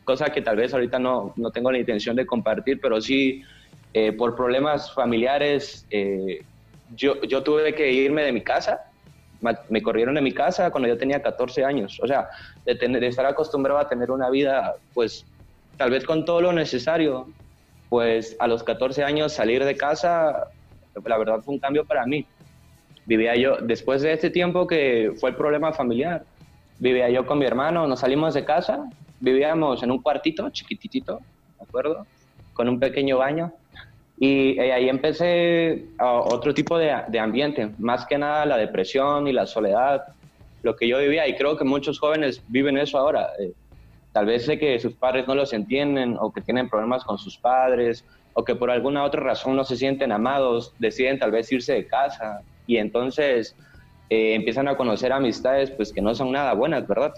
cosa 0.04 0.30
que 0.30 0.42
tal 0.42 0.56
vez 0.56 0.74
ahorita 0.74 0.98
no, 0.98 1.32
no 1.36 1.50
tengo 1.50 1.70
la 1.70 1.78
intención 1.78 2.16
de 2.16 2.26
compartir, 2.26 2.80
pero 2.80 3.00
sí, 3.00 3.42
eh, 3.94 4.12
por 4.12 4.34
problemas 4.34 4.92
familiares, 4.92 5.86
eh, 5.90 6.42
yo, 6.96 7.20
yo 7.22 7.42
tuve 7.42 7.74
que 7.74 7.92
irme 7.92 8.22
de 8.24 8.32
mi 8.32 8.42
casa, 8.42 8.80
me 9.68 9.82
corrieron 9.82 10.14
de 10.14 10.20
mi 10.20 10.32
casa 10.32 10.70
cuando 10.70 10.88
yo 10.88 10.96
tenía 10.96 11.20
14 11.20 11.64
años, 11.64 11.98
o 12.00 12.06
sea, 12.06 12.28
de, 12.64 12.76
tener, 12.76 13.00
de 13.00 13.08
estar 13.08 13.26
acostumbrado 13.26 13.78
a 13.80 13.88
tener 13.88 14.10
una 14.10 14.30
vida, 14.30 14.74
pues, 14.94 15.24
tal 15.76 15.90
vez 15.90 16.04
con 16.04 16.24
todo 16.24 16.40
lo 16.40 16.52
necesario, 16.52 17.28
pues 17.92 18.34
a 18.38 18.46
los 18.46 18.62
14 18.62 19.04
años 19.04 19.34
salir 19.34 19.62
de 19.66 19.76
casa, 19.76 20.48
la 21.04 21.18
verdad 21.18 21.40
fue 21.42 21.52
un 21.52 21.60
cambio 21.60 21.84
para 21.84 22.06
mí. 22.06 22.24
Vivía 23.04 23.36
yo, 23.36 23.58
después 23.58 24.00
de 24.00 24.14
este 24.14 24.30
tiempo 24.30 24.66
que 24.66 25.12
fue 25.20 25.28
el 25.28 25.36
problema 25.36 25.74
familiar, 25.74 26.24
vivía 26.78 27.10
yo 27.10 27.26
con 27.26 27.38
mi 27.38 27.44
hermano, 27.44 27.86
nos 27.86 28.00
salimos 28.00 28.32
de 28.32 28.46
casa, 28.46 28.88
vivíamos 29.20 29.82
en 29.82 29.90
un 29.90 30.00
cuartito 30.00 30.48
chiquitito, 30.48 31.20
¿de 31.58 31.64
acuerdo? 31.68 32.06
Con 32.54 32.66
un 32.66 32.80
pequeño 32.80 33.18
baño. 33.18 33.52
Y, 34.18 34.58
eh, 34.58 34.72
ahí 34.72 34.88
empecé 34.88 35.84
otro 35.98 36.54
tipo 36.54 36.78
de, 36.78 36.96
de, 37.08 37.18
ambiente, 37.18 37.72
más 37.78 38.06
que 38.06 38.16
nada 38.16 38.46
la 38.46 38.56
depresión 38.56 39.28
y 39.28 39.34
la 39.34 39.44
soledad, 39.44 40.02
lo 40.62 40.76
que 40.76 40.88
yo 40.88 40.98
vivía, 40.98 41.28
y 41.28 41.36
creo 41.36 41.58
que 41.58 41.64
muchos 41.64 41.98
jóvenes 41.98 42.42
viven 42.48 42.78
eso 42.78 42.96
ahora. 42.96 43.32
Eh, 43.38 43.52
tal 44.12 44.26
vez 44.26 44.46
de 44.46 44.58
que 44.58 44.78
sus 44.78 44.94
padres 44.94 45.26
no 45.26 45.34
los 45.34 45.52
entienden 45.52 46.16
o 46.20 46.32
que 46.32 46.40
tienen 46.40 46.68
problemas 46.68 47.04
con 47.04 47.18
sus 47.18 47.38
padres 47.38 48.04
o 48.34 48.44
que 48.44 48.54
por 48.54 48.70
alguna 48.70 49.04
otra 49.04 49.22
razón 49.22 49.56
no 49.56 49.64
se 49.64 49.76
sienten 49.76 50.12
amados, 50.12 50.74
deciden 50.78 51.18
tal 51.18 51.30
vez 51.30 51.50
irse 51.52 51.72
de 51.72 51.86
casa 51.86 52.42
y 52.66 52.76
entonces 52.76 53.56
eh, 54.10 54.34
empiezan 54.34 54.68
a 54.68 54.76
conocer 54.76 55.12
amistades 55.12 55.70
pues 55.70 55.92
que 55.92 56.02
no 56.02 56.14
son 56.14 56.32
nada 56.32 56.52
buenas, 56.54 56.86
¿verdad? 56.86 57.12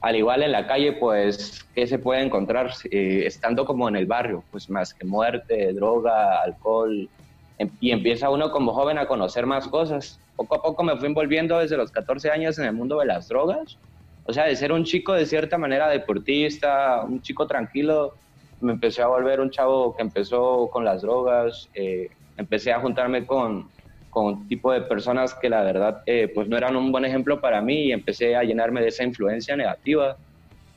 Al 0.00 0.16
igual 0.16 0.42
en 0.42 0.52
la 0.52 0.66
calle, 0.66 0.92
pues, 0.92 1.66
¿qué 1.74 1.86
se 1.86 1.98
puede 1.98 2.20
encontrar 2.20 2.72
eh, 2.90 3.22
estando 3.24 3.64
como 3.64 3.88
en 3.88 3.96
el 3.96 4.04
barrio? 4.04 4.44
Pues 4.50 4.68
más 4.68 4.92
que 4.92 5.06
muerte, 5.06 5.72
droga, 5.72 6.42
alcohol, 6.42 7.08
em, 7.56 7.70
y 7.80 7.90
empieza 7.90 8.28
uno 8.28 8.50
como 8.50 8.74
joven 8.74 8.98
a 8.98 9.06
conocer 9.06 9.46
más 9.46 9.66
cosas. 9.66 10.20
Poco 10.36 10.56
a 10.56 10.62
poco 10.62 10.82
me 10.82 10.94
fui 10.98 11.06
envolviendo 11.08 11.58
desde 11.58 11.78
los 11.78 11.90
14 11.90 12.30
años 12.30 12.58
en 12.58 12.66
el 12.66 12.74
mundo 12.74 12.98
de 12.98 13.06
las 13.06 13.28
drogas 13.28 13.78
o 14.24 14.32
sea, 14.32 14.44
de 14.44 14.56
ser 14.56 14.72
un 14.72 14.84
chico 14.84 15.12
de 15.12 15.26
cierta 15.26 15.58
manera 15.58 15.88
deportista, 15.88 17.04
un 17.04 17.20
chico 17.20 17.46
tranquilo, 17.46 18.14
me 18.60 18.72
empecé 18.72 19.02
a 19.02 19.06
volver 19.06 19.40
un 19.40 19.50
chavo 19.50 19.94
que 19.94 20.02
empezó 20.02 20.68
con 20.70 20.84
las 20.84 21.02
drogas, 21.02 21.68
eh, 21.74 22.08
empecé 22.36 22.72
a 22.72 22.80
juntarme 22.80 23.26
con, 23.26 23.70
con 24.08 24.48
tipo 24.48 24.72
de 24.72 24.80
personas 24.82 25.34
que 25.34 25.50
la 25.50 25.62
verdad 25.62 26.02
eh, 26.06 26.30
pues 26.34 26.48
no 26.48 26.56
eran 26.56 26.74
un 26.76 26.90
buen 26.90 27.04
ejemplo 27.04 27.40
para 27.40 27.60
mí 27.60 27.86
y 27.86 27.92
empecé 27.92 28.34
a 28.34 28.42
llenarme 28.42 28.80
de 28.80 28.88
esa 28.88 29.04
influencia 29.04 29.56
negativa. 29.56 30.16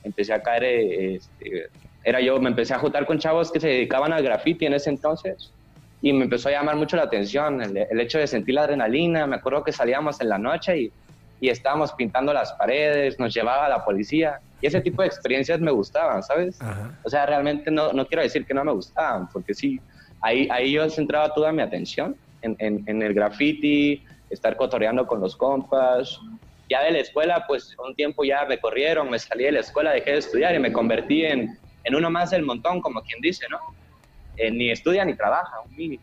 Empecé 0.02 0.34
a 0.34 0.42
caer, 0.42 0.64
eh, 0.64 1.14
este, 1.14 1.68
era 2.04 2.20
yo, 2.20 2.38
me 2.40 2.50
empecé 2.50 2.74
a 2.74 2.78
juntar 2.78 3.06
con 3.06 3.18
chavos 3.18 3.50
que 3.50 3.60
se 3.60 3.68
dedicaban 3.68 4.12
al 4.12 4.22
graffiti 4.22 4.66
en 4.66 4.74
ese 4.74 4.90
entonces 4.90 5.54
y 6.00 6.12
me 6.12 6.24
empezó 6.24 6.48
a 6.48 6.52
llamar 6.52 6.76
mucho 6.76 6.96
la 6.96 7.04
atención 7.04 7.62
el, 7.62 7.76
el 7.76 8.00
hecho 8.00 8.18
de 8.18 8.26
sentir 8.26 8.54
la 8.54 8.64
adrenalina. 8.64 9.26
Me 9.26 9.36
acuerdo 9.36 9.64
que 9.64 9.72
salíamos 9.72 10.20
en 10.20 10.28
la 10.28 10.38
noche 10.38 10.78
y 10.78 10.92
y 11.40 11.48
estábamos 11.48 11.92
pintando 11.92 12.32
las 12.32 12.52
paredes, 12.54 13.18
nos 13.18 13.32
llevaba 13.32 13.68
la 13.68 13.84
policía 13.84 14.40
y 14.60 14.66
ese 14.66 14.80
tipo 14.80 15.02
de 15.02 15.08
experiencias 15.08 15.60
me 15.60 15.70
gustaban, 15.70 16.22
¿sabes? 16.22 16.58
O 17.04 17.10
sea, 17.10 17.26
realmente 17.26 17.70
no, 17.70 17.92
no, 17.92 18.06
quiero 18.06 18.22
decir 18.22 18.44
que 18.44 18.54
no 18.54 18.64
me 18.64 18.72
gustaban, 18.72 19.28
porque 19.28 19.54
sí, 19.54 19.80
ahí, 20.20 20.48
ahí 20.50 20.72
yo 20.72 20.88
centraba 20.90 21.32
toda 21.32 21.52
mi 21.52 21.62
atención 21.62 22.16
en, 22.42 22.56
en, 22.58 23.02
el 23.02 23.14
graffiti, 23.14 24.04
estar 24.30 24.56
cotoreando 24.56 25.06
con 25.06 25.20
los 25.20 25.36
compas. 25.36 26.18
Ya 26.68 26.82
de 26.82 26.90
la 26.90 26.98
escuela, 26.98 27.44
pues 27.46 27.76
un 27.78 27.94
tiempo 27.94 28.24
ya 28.24 28.44
me 28.46 28.58
corrieron, 28.58 29.08
me 29.08 29.18
salí 29.18 29.44
de 29.44 29.52
la 29.52 29.60
escuela, 29.60 29.92
dejé 29.92 30.12
de 30.12 30.18
estudiar 30.18 30.54
y 30.54 30.58
me 30.58 30.72
convertí 30.72 31.24
en, 31.24 31.56
en 31.84 31.94
uno 31.94 32.10
más 32.10 32.30
del 32.30 32.42
montón, 32.42 32.80
como 32.80 33.00
quien 33.02 33.20
dice, 33.20 33.46
¿no? 33.48 33.58
Eh, 34.36 34.50
ni 34.50 34.70
estudia 34.70 35.04
ni 35.04 35.14
trabaja, 35.14 35.60
un 35.60 35.76
mini. 35.76 36.00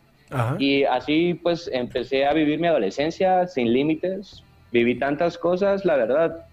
Y 0.58 0.82
así 0.84 1.34
pues 1.34 1.70
empecé 1.72 2.26
a 2.26 2.32
vivir 2.32 2.58
mi 2.58 2.66
adolescencia 2.66 3.46
sin 3.46 3.72
límites, 3.72 4.42
viví 4.76 4.98
tantas 4.98 5.38
cosas, 5.38 5.84
la 5.84 5.96
verdad. 5.96 6.46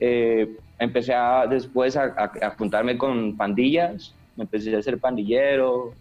Eh, 0.00 0.48
empecé 0.78 1.14
a, 1.14 1.46
después 1.46 1.96
a, 1.96 2.28
juntarme 2.58 2.96
con 2.98 3.36
pandillas, 3.36 4.14
empecé 4.36 4.74
a 4.74 4.82
ser 4.82 4.98
pandillero, 4.98 5.92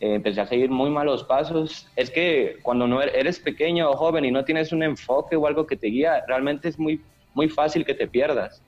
eh, 0.00 0.14
empecé 0.14 0.40
a 0.40 0.46
seguir 0.46 0.70
muy 0.70 0.90
malos 0.90 1.24
pasos. 1.24 1.88
Es 1.96 2.10
que 2.10 2.58
cuando 2.62 2.86
no 2.86 3.02
er-, 3.02 3.12
eres 3.14 3.40
pequeño 3.40 3.90
o 3.90 3.96
joven 3.96 4.24
y 4.24 4.30
no 4.30 4.44
tienes 4.44 4.72
un 4.72 4.82
enfoque 4.82 5.34
o 5.36 5.46
algo 5.46 5.66
que 5.66 5.76
te 5.76 5.88
guía, 5.88 6.22
realmente 6.28 6.68
es 6.68 6.78
muy, 6.78 7.00
muy 7.34 7.48
fácil 7.48 7.84
que 7.84 7.94
te 7.94 8.06
pierdas. 8.06 8.62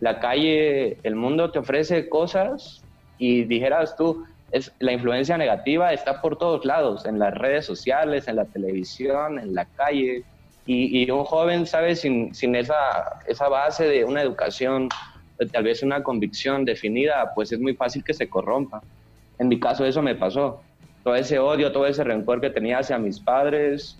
La 0.00 0.18
calle, 0.18 0.96
el 1.02 1.14
mundo 1.14 1.50
te 1.50 1.58
ofrece 1.58 2.08
cosas 2.08 2.82
y 3.18 3.44
dijeras 3.44 3.96
tú, 3.96 4.24
es, 4.50 4.72
la 4.78 4.92
influencia 4.92 5.36
negativa 5.36 5.92
está 5.92 6.20
por 6.20 6.36
todos 6.36 6.64
lados, 6.64 7.06
en 7.06 7.18
las 7.18 7.34
redes 7.34 7.64
sociales, 7.64 8.28
en 8.28 8.36
la 8.36 8.44
televisión, 8.44 9.38
en 9.38 9.54
la 9.54 9.64
calle. 9.64 10.24
Y, 10.64 11.02
y 11.02 11.10
un 11.10 11.24
joven, 11.24 11.66
¿sabes? 11.66 12.00
Sin, 12.00 12.34
sin 12.34 12.54
esa, 12.54 13.20
esa 13.26 13.48
base 13.48 13.86
de 13.88 14.04
una 14.04 14.22
educación, 14.22 14.88
tal 15.50 15.64
vez 15.64 15.82
una 15.82 16.02
convicción 16.02 16.64
definida, 16.64 17.32
pues 17.34 17.52
es 17.52 17.60
muy 17.60 17.74
fácil 17.74 18.04
que 18.04 18.14
se 18.14 18.28
corrompa. 18.28 18.82
En 19.38 19.48
mi 19.48 19.58
caso 19.58 19.84
eso 19.84 20.02
me 20.02 20.14
pasó. 20.14 20.62
Todo 21.02 21.16
ese 21.16 21.38
odio, 21.38 21.72
todo 21.72 21.86
ese 21.86 22.04
rencor 22.04 22.40
que 22.40 22.50
tenía 22.50 22.78
hacia 22.78 22.98
mis 22.98 23.18
padres, 23.18 23.98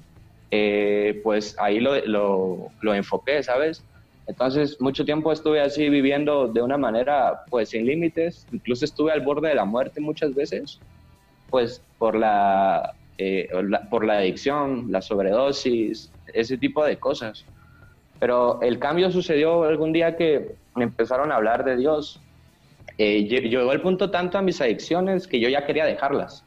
eh, 0.53 1.21
pues 1.25 1.57
ahí 1.59 1.81
lo, 1.81 1.97
lo, 2.07 2.69
lo, 2.81 2.95
enfoqué, 2.95 3.43
¿sabes? 3.43 3.83
Entonces 4.27 4.81
mucho 4.81 5.05
tiempo 5.05 5.33
estuve 5.33 5.61
así 5.61 5.89
viviendo 5.89 6.47
de 6.47 6.63
una 6.63 6.77
manera 6.77 7.43
pues 7.51 7.71
sin 7.71 7.87
límites, 7.87 8.47
incluso 8.53 8.85
estuve 8.85 9.13
al 9.13 9.23
borde 9.23 9.49
de 9.49 9.55
la 9.55 9.65
muerte 9.65 10.01
muchas 10.01 10.35
veces, 10.35 10.79
pues 11.51 11.83
por 11.99 12.15
la, 12.15 12.95
eh, 13.19 13.49
la 13.65 13.89
por 13.89 14.05
la 14.05 14.19
adicción, 14.19 14.93
la 14.93 15.03
sobredosis, 15.03 16.12
ese 16.33 16.59
tipo 16.59 16.85
de 16.85 16.99
cosas. 16.99 17.45
Pero 18.19 18.61
el 18.63 18.79
cambio 18.79 19.11
sucedió 19.11 19.65
algún 19.65 19.93
día 19.93 20.17
que 20.17 20.55
me 20.75 20.85
empezaron 20.85 21.33
a 21.33 21.37
hablar 21.37 21.65
de 21.65 21.77
Dios 21.77 22.21
eh, 22.99 23.25
llegó 23.25 23.73
el 23.73 23.81
punto 23.81 24.11
tanto 24.11 24.39
a 24.39 24.43
mis 24.43 24.61
adicciones 24.61 25.27
que 25.27 25.41
yo 25.41 25.49
ya 25.49 25.65
quería 25.65 25.85
dejarlas. 25.85 26.45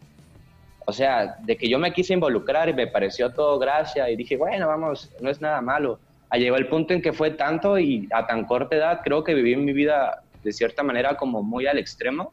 O 0.86 0.94
sea, 0.94 1.38
de 1.42 1.58
que 1.58 1.68
yo 1.68 1.80
me 1.80 1.92
quise 1.92 2.14
involucrar 2.14 2.70
y 2.70 2.74
me 2.74 2.88
pareció 2.88 3.32
todo 3.32 3.58
gracia 3.58 4.10
y 4.10 4.16
dije, 4.16 4.38
bueno, 4.38 4.68
vamos, 4.68 5.12
no 5.20 5.30
es 5.30 5.42
nada 5.42 5.60
malo. 5.62 6.00
Ah, 6.30 6.38
llegó 6.38 6.58
el 6.58 6.68
punto 6.68 6.94
en 6.94 7.02
que 7.02 7.12
fue 7.12 7.32
tanto 7.32 7.80
y 7.80 8.08
a 8.12 8.28
tan 8.28 8.46
corta 8.46 8.76
edad 8.76 9.02
creo 9.04 9.24
que 9.24 9.34
viví 9.34 9.56
mi 9.56 9.74
vida 9.74 10.22
de 10.44 10.52
cierta 10.52 10.84
manera 10.84 11.18
como 11.18 11.42
muy 11.42 11.66
al 11.66 11.80
extremo, 11.80 12.32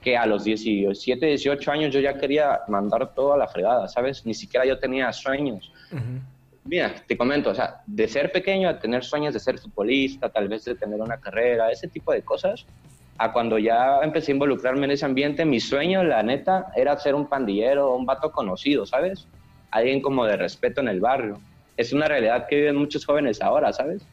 que 0.00 0.16
a 0.16 0.24
los 0.24 0.44
17, 0.44 1.26
18 1.26 1.70
años 1.70 1.92
yo 1.92 2.00
ya 2.00 2.14
quería 2.14 2.60
mandar 2.68 3.14
todo 3.14 3.34
a 3.34 3.36
la 3.36 3.48
fregada, 3.48 3.86
¿sabes? 3.88 4.24
Ni 4.24 4.32
siquiera 4.32 4.64
yo 4.64 4.78
tenía 4.78 5.12
sueños. 5.12 5.70
Mira, 6.64 6.94
te 7.06 7.16
comento, 7.16 7.50
o 7.50 7.54
sea, 7.54 7.82
de 7.86 8.08
ser 8.08 8.32
pequeño 8.32 8.68
a 8.68 8.78
tener 8.78 9.04
sueños 9.04 9.34
de 9.34 9.40
ser 9.40 9.58
futbolista, 9.58 10.30
tal 10.30 10.48
vez 10.48 10.64
de 10.64 10.74
tener 10.74 11.00
una 11.00 11.20
carrera, 11.20 11.70
ese 11.70 11.88
tipo 11.88 12.12
de 12.12 12.22
cosas, 12.22 12.66
a 13.18 13.32
cuando 13.32 13.58
ya 13.58 14.00
empecé 14.02 14.32
a 14.32 14.34
involucrarme 14.34 14.86
en 14.86 14.92
ese 14.92 15.04
ambiente, 15.04 15.44
mi 15.44 15.60
sueño, 15.60 16.02
la 16.02 16.22
neta, 16.22 16.66
era 16.74 16.96
ser 16.96 17.14
un 17.14 17.28
pandillero, 17.28 17.94
un 17.94 18.06
vato 18.06 18.32
conocido, 18.32 18.86
¿sabes? 18.86 19.28
Alguien 19.70 20.00
como 20.00 20.24
de 20.24 20.36
respeto 20.36 20.80
en 20.80 20.88
el 20.88 21.00
barrio. 21.00 21.38
Es 21.76 21.92
una 21.92 22.08
realidad 22.08 22.46
que 22.48 22.56
viven 22.56 22.76
muchos 22.76 23.04
jóvenes 23.04 23.40
ahora, 23.42 23.72
¿sabes? 23.72 24.06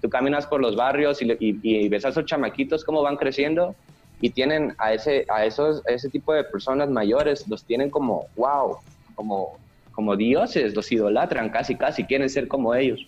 Tú 0.00 0.10
caminas 0.10 0.46
por 0.46 0.60
los 0.60 0.74
barrios 0.74 1.20
y, 1.22 1.88
ves 1.88 2.04
a 2.04 2.08
esos 2.08 2.24
chamaquitos 2.24 2.84
cómo 2.84 3.02
van 3.02 3.16
creciendo 3.16 3.76
y 4.20 4.30
tienen 4.30 4.74
a 4.78 4.92
ese, 4.92 5.24
a 5.28 5.44
esos, 5.44 5.82
ese 5.86 6.10
tipo 6.10 6.34
de 6.34 6.44
personas 6.44 6.90
mayores, 6.90 7.46
los 7.48 7.64
tienen 7.64 7.90
como, 7.90 8.26
wow, 8.36 8.76
como, 9.14 9.61
como 9.92 10.16
dioses, 10.16 10.74
los 10.74 10.90
idolatran 10.90 11.50
casi, 11.50 11.76
casi, 11.76 12.04
quieren 12.04 12.28
ser 12.28 12.48
como 12.48 12.74
ellos. 12.74 13.06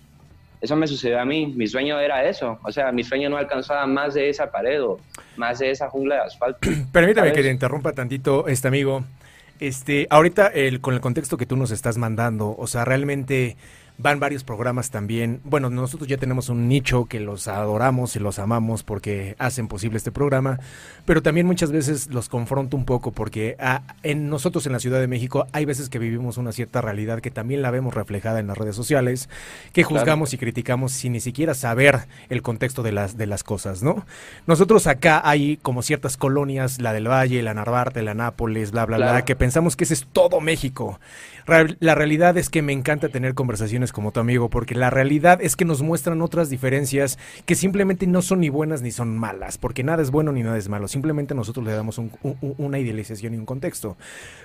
Eso 0.61 0.77
me 0.77 0.87
sucedió 0.87 1.21
a 1.21 1.25
mí, 1.25 1.53
mi 1.55 1.67
sueño 1.67 1.99
era 1.99 2.25
eso, 2.25 2.59
o 2.63 2.73
sea, 2.73 2.91
mi 2.91 3.05
sueño 3.05 3.29
no 3.29 3.37
alcanzaba 3.37 3.87
más 3.87 4.15
de 4.15 4.31
esa 4.31 4.51
pared 4.51 4.83
o 4.83 4.99
más 5.37 5.59
de 5.59 5.71
esa 5.71 5.91
jungla 5.91 6.15
de 6.17 6.21
asfalto. 6.23 6.59
Permítame 6.93 7.33
que 7.33 7.43
te 7.43 7.51
interrumpa 7.51 7.93
tantito, 7.93 8.47
este 8.49 8.69
amigo. 8.69 9.05
Este, 9.61 10.07
ahorita 10.11 10.49
el, 10.49 10.81
con 10.81 10.95
el 10.95 11.01
contexto 11.01 11.37
que 11.37 11.47
tú 11.47 11.57
nos 11.57 11.71
estás 11.71 11.97
mandando, 11.97 12.55
o 12.57 12.67
sea, 12.67 12.85
realmente 12.85 13.57
van 13.97 14.19
varios 14.19 14.43
programas 14.43 14.91
también. 14.91 15.41
Bueno, 15.45 15.71
nosotros 15.71 16.09
ya 16.09 16.17
tenemos 16.17 16.49
un 16.49 16.69
nicho 16.69 17.05
que 17.05 17.21
los 17.21 17.47
adoramos 17.47 18.17
y 18.17 18.19
los 18.19 18.39
amamos 18.39 18.83
porque 18.83 19.37
hacen 19.39 19.69
posible 19.69 19.99
este 19.99 20.11
programa, 20.11 20.59
pero 21.05 21.23
también 21.23 21.47
muchas 21.47 21.71
veces 21.71 22.09
los 22.09 22.29
confronto 22.29 22.77
un 22.77 22.85
poco 22.85 23.13
porque 23.13 23.57
ah, 23.61 23.83
en 24.03 24.29
nosotros 24.29 24.67
en 24.67 24.73
la 24.73 24.81
Ciudad 24.81 25.01
de 25.01 25.07
México 25.07 25.47
hay 25.53 25.65
veces 25.65 25.89
que 25.89 26.01
vivimos 26.01 26.39
una 26.39 26.51
cierta 26.51 26.81
realidad 26.81 27.21
que 27.21 27.31
también 27.31 27.63
la 27.63 27.71
vemos 27.71 27.95
reflejada 27.95 28.41
en 28.41 28.49
las 28.49 28.59
redes 28.59 28.75
sociales, 28.75 29.29
que 29.73 29.85
juzgamos 29.85 30.35
y 30.35 30.39
criticamos 30.39 30.93
sin 30.93 31.13
ni 31.13 31.21
siquiera 31.21 31.55
saber 31.55 32.09
el 32.29 32.43
contexto 32.43 32.83
de 32.83 32.93
las 32.93 33.17
de 33.17 33.27
las 33.27 33.45
cosas, 33.45 33.83
¿no? 33.83 34.05
Nosotros 34.47 34.89
acá 34.89 35.23
hay 35.25 35.57
como 35.59 35.83
ciertas 35.83 36.17
colonias, 36.17 36.81
la 36.81 36.93
del 36.93 37.09
Valle, 37.09 37.43
la 37.43 37.55
Narvarte, 37.55 38.03
la 38.03 38.15
Nápoles, 38.15 38.73
bla 38.73 38.87
bla 38.87 38.97
bla, 38.97 39.25
que 39.25 39.37
pensamos 39.37 39.77
que 39.77 39.85
ese 39.85 39.95
es 39.95 40.07
todo 40.13 40.41
México. 40.41 40.99
La 41.47 41.95
realidad 41.95 42.39
es 42.39 42.49
que 42.49 42.63
me 42.63 42.73
encanta 42.73 43.11
tener 43.11 43.35
conversaciones 43.35 43.93
como 43.93 44.13
tu 44.13 44.21
amigo, 44.21 44.49
porque 44.49 44.75
la 44.75 44.89
realidad 44.89 45.41
es 45.43 45.57
que 45.57 45.67
nos 45.67 45.83
muestran 45.83 46.23
otras 46.23 46.49
diferencias 46.49 47.19
que 47.45 47.55
simplemente 47.55 48.07
no 48.07 48.23
son 48.23 48.41
ni 48.41 48.49
buenas 48.49 48.81
ni 48.81 48.91
son 48.91 49.19
malas, 49.19 49.59
porque 49.59 49.85
nada 49.85 50.03
es 50.03 50.11
bueno 50.11 50.33
ni 50.33 50.43
nada 50.43 50.57
es 50.57 50.69
malo, 50.69 50.89
simplemente 50.89 51.35
nosotros 51.35 51.67
le 51.67 51.73
damos 51.73 52.01
una 52.41 52.79
idealización 52.79 53.35
y 53.35 53.37
un 53.37 53.45
contexto. 53.45 53.97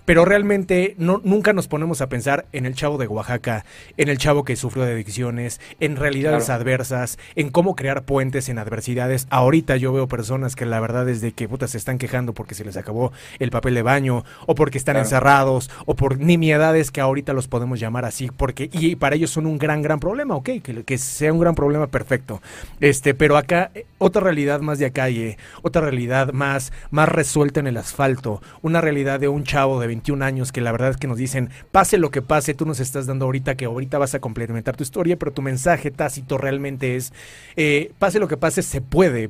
Pero 0.03 0.25
realmente 0.25 0.95
no, 0.97 1.21
nunca 1.23 1.53
nos 1.53 1.67
ponemos 1.67 2.01
a 2.01 2.09
pensar 2.09 2.45
en 2.51 2.65
el 2.65 2.75
chavo 2.75 2.97
de 2.97 3.07
Oaxaca, 3.07 3.63
en 3.95 4.09
el 4.09 4.17
chavo 4.17 4.43
que 4.43 4.55
sufrió 4.55 4.83
de 4.83 4.93
adicciones, 4.93 5.61
en 5.79 5.95
realidades 5.95 6.49
adversas, 6.49 7.17
en 7.35 7.49
cómo 7.49 7.75
crear 7.75 8.03
puentes 8.03 8.49
en 8.49 8.59
adversidades. 8.59 9.27
Ahorita 9.29 9.77
yo 9.77 9.93
veo 9.93 10.07
personas 10.07 10.55
que 10.55 10.65
la 10.65 10.79
verdad 10.79 11.07
es 11.07 11.21
de 11.21 11.31
que 11.31 11.47
puta 11.47 11.67
se 11.67 11.77
están 11.77 11.97
quejando 11.97 12.33
porque 12.33 12.55
se 12.55 12.65
les 12.65 12.75
acabó 12.75 13.11
el 13.39 13.51
papel 13.51 13.75
de 13.75 13.83
baño, 13.83 14.25
o 14.47 14.55
porque 14.55 14.77
están 14.77 14.97
encerrados, 14.97 15.69
o 15.85 15.95
por 15.95 16.19
nimiedades 16.19 16.88
que 16.91 17.01
ahorita 17.01 17.33
los 17.33 17.47
podemos 17.47 17.79
llamar 17.79 18.05
así, 18.05 18.29
porque, 18.35 18.69
y 18.71 18.95
para 18.95 19.15
ellos 19.15 19.31
son 19.31 19.45
un 19.45 19.57
gran, 19.57 19.81
gran 19.81 19.99
problema, 19.99 20.35
ok, 20.35 20.49
que, 20.85 20.97
sea 20.97 21.33
un 21.33 21.39
gran 21.39 21.55
problema, 21.55 21.87
perfecto. 21.87 22.41
Este, 22.79 23.13
pero 23.13 23.37
acá, 23.37 23.71
eh, 23.73 23.85
otra 23.97 24.21
realidad 24.21 24.61
más 24.61 24.79
de 24.79 24.91
calle, 24.91 25.37
otra 25.61 25.81
realidad 25.81 26.33
más, 26.33 26.71
más 26.91 27.09
resuelta 27.09 27.59
en 27.59 27.67
el 27.67 27.77
asfalto, 27.77 28.41
una 28.61 28.81
realidad 28.81 29.19
de 29.19 29.27
un 29.27 29.43
chavo 29.43 29.79
de 29.79 29.87
21 29.87 30.23
años 30.23 30.51
que 30.51 30.61
la 30.61 30.71
verdad 30.71 30.91
es 30.91 30.97
que 30.97 31.07
nos 31.07 31.17
dicen, 31.17 31.49
pase 31.71 31.97
lo 31.97 32.11
que 32.11 32.21
pase, 32.21 32.53
tú 32.53 32.65
nos 32.65 32.79
estás 32.79 33.05
dando 33.05 33.25
ahorita 33.25 33.55
que 33.55 33.65
ahorita 33.65 33.97
vas 33.97 34.15
a 34.15 34.19
complementar 34.19 34.75
tu 34.75 34.83
historia, 34.83 35.17
pero 35.17 35.31
tu 35.31 35.41
mensaje 35.41 35.91
tácito 35.91 36.37
realmente 36.37 36.95
es, 36.95 37.13
eh, 37.55 37.91
pase 37.99 38.19
lo 38.19 38.27
que 38.27 38.37
pase, 38.37 38.61
se 38.61 38.81
puede, 38.81 39.29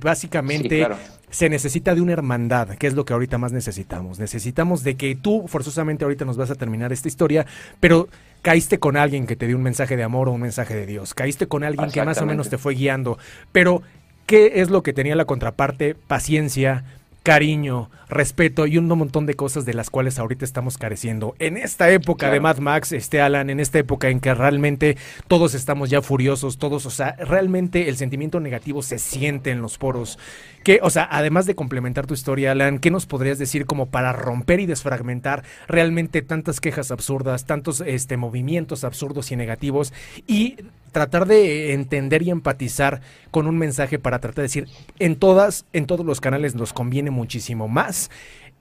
básicamente 0.00 0.86
se 1.30 1.48
necesita 1.48 1.94
de 1.94 2.00
una 2.00 2.12
hermandad, 2.12 2.70
que 2.76 2.86
es 2.86 2.94
lo 2.94 3.04
que 3.04 3.12
ahorita 3.12 3.38
más 3.38 3.52
necesitamos. 3.52 4.18
Necesitamos 4.18 4.84
de 4.84 4.96
que 4.96 5.16
tú 5.16 5.46
forzosamente 5.48 6.04
ahorita 6.04 6.24
nos 6.24 6.36
vas 6.36 6.50
a 6.50 6.54
terminar 6.54 6.92
esta 6.92 7.08
historia, 7.08 7.46
pero 7.80 8.08
caíste 8.42 8.78
con 8.78 8.96
alguien 8.96 9.26
que 9.26 9.36
te 9.36 9.46
dio 9.46 9.56
un 9.56 9.62
mensaje 9.62 9.96
de 9.96 10.04
amor 10.04 10.28
o 10.28 10.32
un 10.32 10.40
mensaje 10.40 10.74
de 10.74 10.86
Dios, 10.86 11.14
caíste 11.14 11.48
con 11.48 11.64
alguien 11.64 11.90
que 11.90 12.04
más 12.04 12.20
o 12.22 12.26
menos 12.26 12.48
te 12.48 12.58
fue 12.58 12.74
guiando, 12.74 13.18
pero 13.52 13.82
¿qué 14.26 14.52
es 14.56 14.70
lo 14.70 14.82
que 14.82 14.92
tenía 14.92 15.16
la 15.16 15.24
contraparte? 15.24 15.94
Paciencia, 15.94 16.84
cariño, 17.26 17.90
respeto 18.08 18.68
y 18.68 18.78
un 18.78 18.86
montón 18.86 19.26
de 19.26 19.34
cosas 19.34 19.64
de 19.64 19.74
las 19.74 19.90
cuales 19.90 20.20
ahorita 20.20 20.44
estamos 20.44 20.78
careciendo. 20.78 21.34
En 21.40 21.56
esta 21.56 21.90
época 21.90 22.30
de 22.30 22.38
Mad 22.38 22.58
Max, 22.58 22.92
este 22.92 23.20
Alan, 23.20 23.50
en 23.50 23.58
esta 23.58 23.80
época 23.80 24.10
en 24.10 24.20
que 24.20 24.32
realmente 24.32 24.96
todos 25.26 25.54
estamos 25.54 25.90
ya 25.90 26.02
furiosos, 26.02 26.56
todos, 26.56 26.86
o 26.86 26.90
sea, 26.90 27.16
realmente 27.18 27.88
el 27.88 27.96
sentimiento 27.96 28.38
negativo 28.38 28.80
se 28.80 29.00
siente 29.00 29.50
en 29.50 29.60
los 29.60 29.76
poros. 29.76 30.20
Que, 30.62 30.78
o 30.84 30.90
sea, 30.90 31.08
además 31.10 31.46
de 31.46 31.56
complementar 31.56 32.06
tu 32.06 32.14
historia, 32.14 32.52
Alan, 32.52 32.78
¿qué 32.78 32.92
nos 32.92 33.06
podrías 33.06 33.40
decir 33.40 33.66
como 33.66 33.86
para 33.86 34.12
romper 34.12 34.60
y 34.60 34.66
desfragmentar 34.66 35.42
realmente 35.66 36.22
tantas 36.22 36.60
quejas 36.60 36.92
absurdas, 36.92 37.44
tantos 37.44 37.80
este, 37.80 38.16
movimientos 38.16 38.84
absurdos 38.84 39.32
y 39.32 39.36
negativos 39.36 39.92
y 40.28 40.58
tratar 40.96 41.26
de 41.26 41.74
entender 41.74 42.22
y 42.22 42.30
empatizar 42.30 43.02
con 43.30 43.46
un 43.46 43.58
mensaje 43.58 43.98
para 43.98 44.18
tratar 44.18 44.36
de 44.36 44.42
decir, 44.44 44.66
en 44.98 45.16
todas, 45.16 45.66
en 45.74 45.84
todos 45.84 46.06
los 46.06 46.22
canales 46.22 46.54
nos 46.54 46.72
conviene 46.72 47.10
muchísimo 47.10 47.68
más 47.68 48.10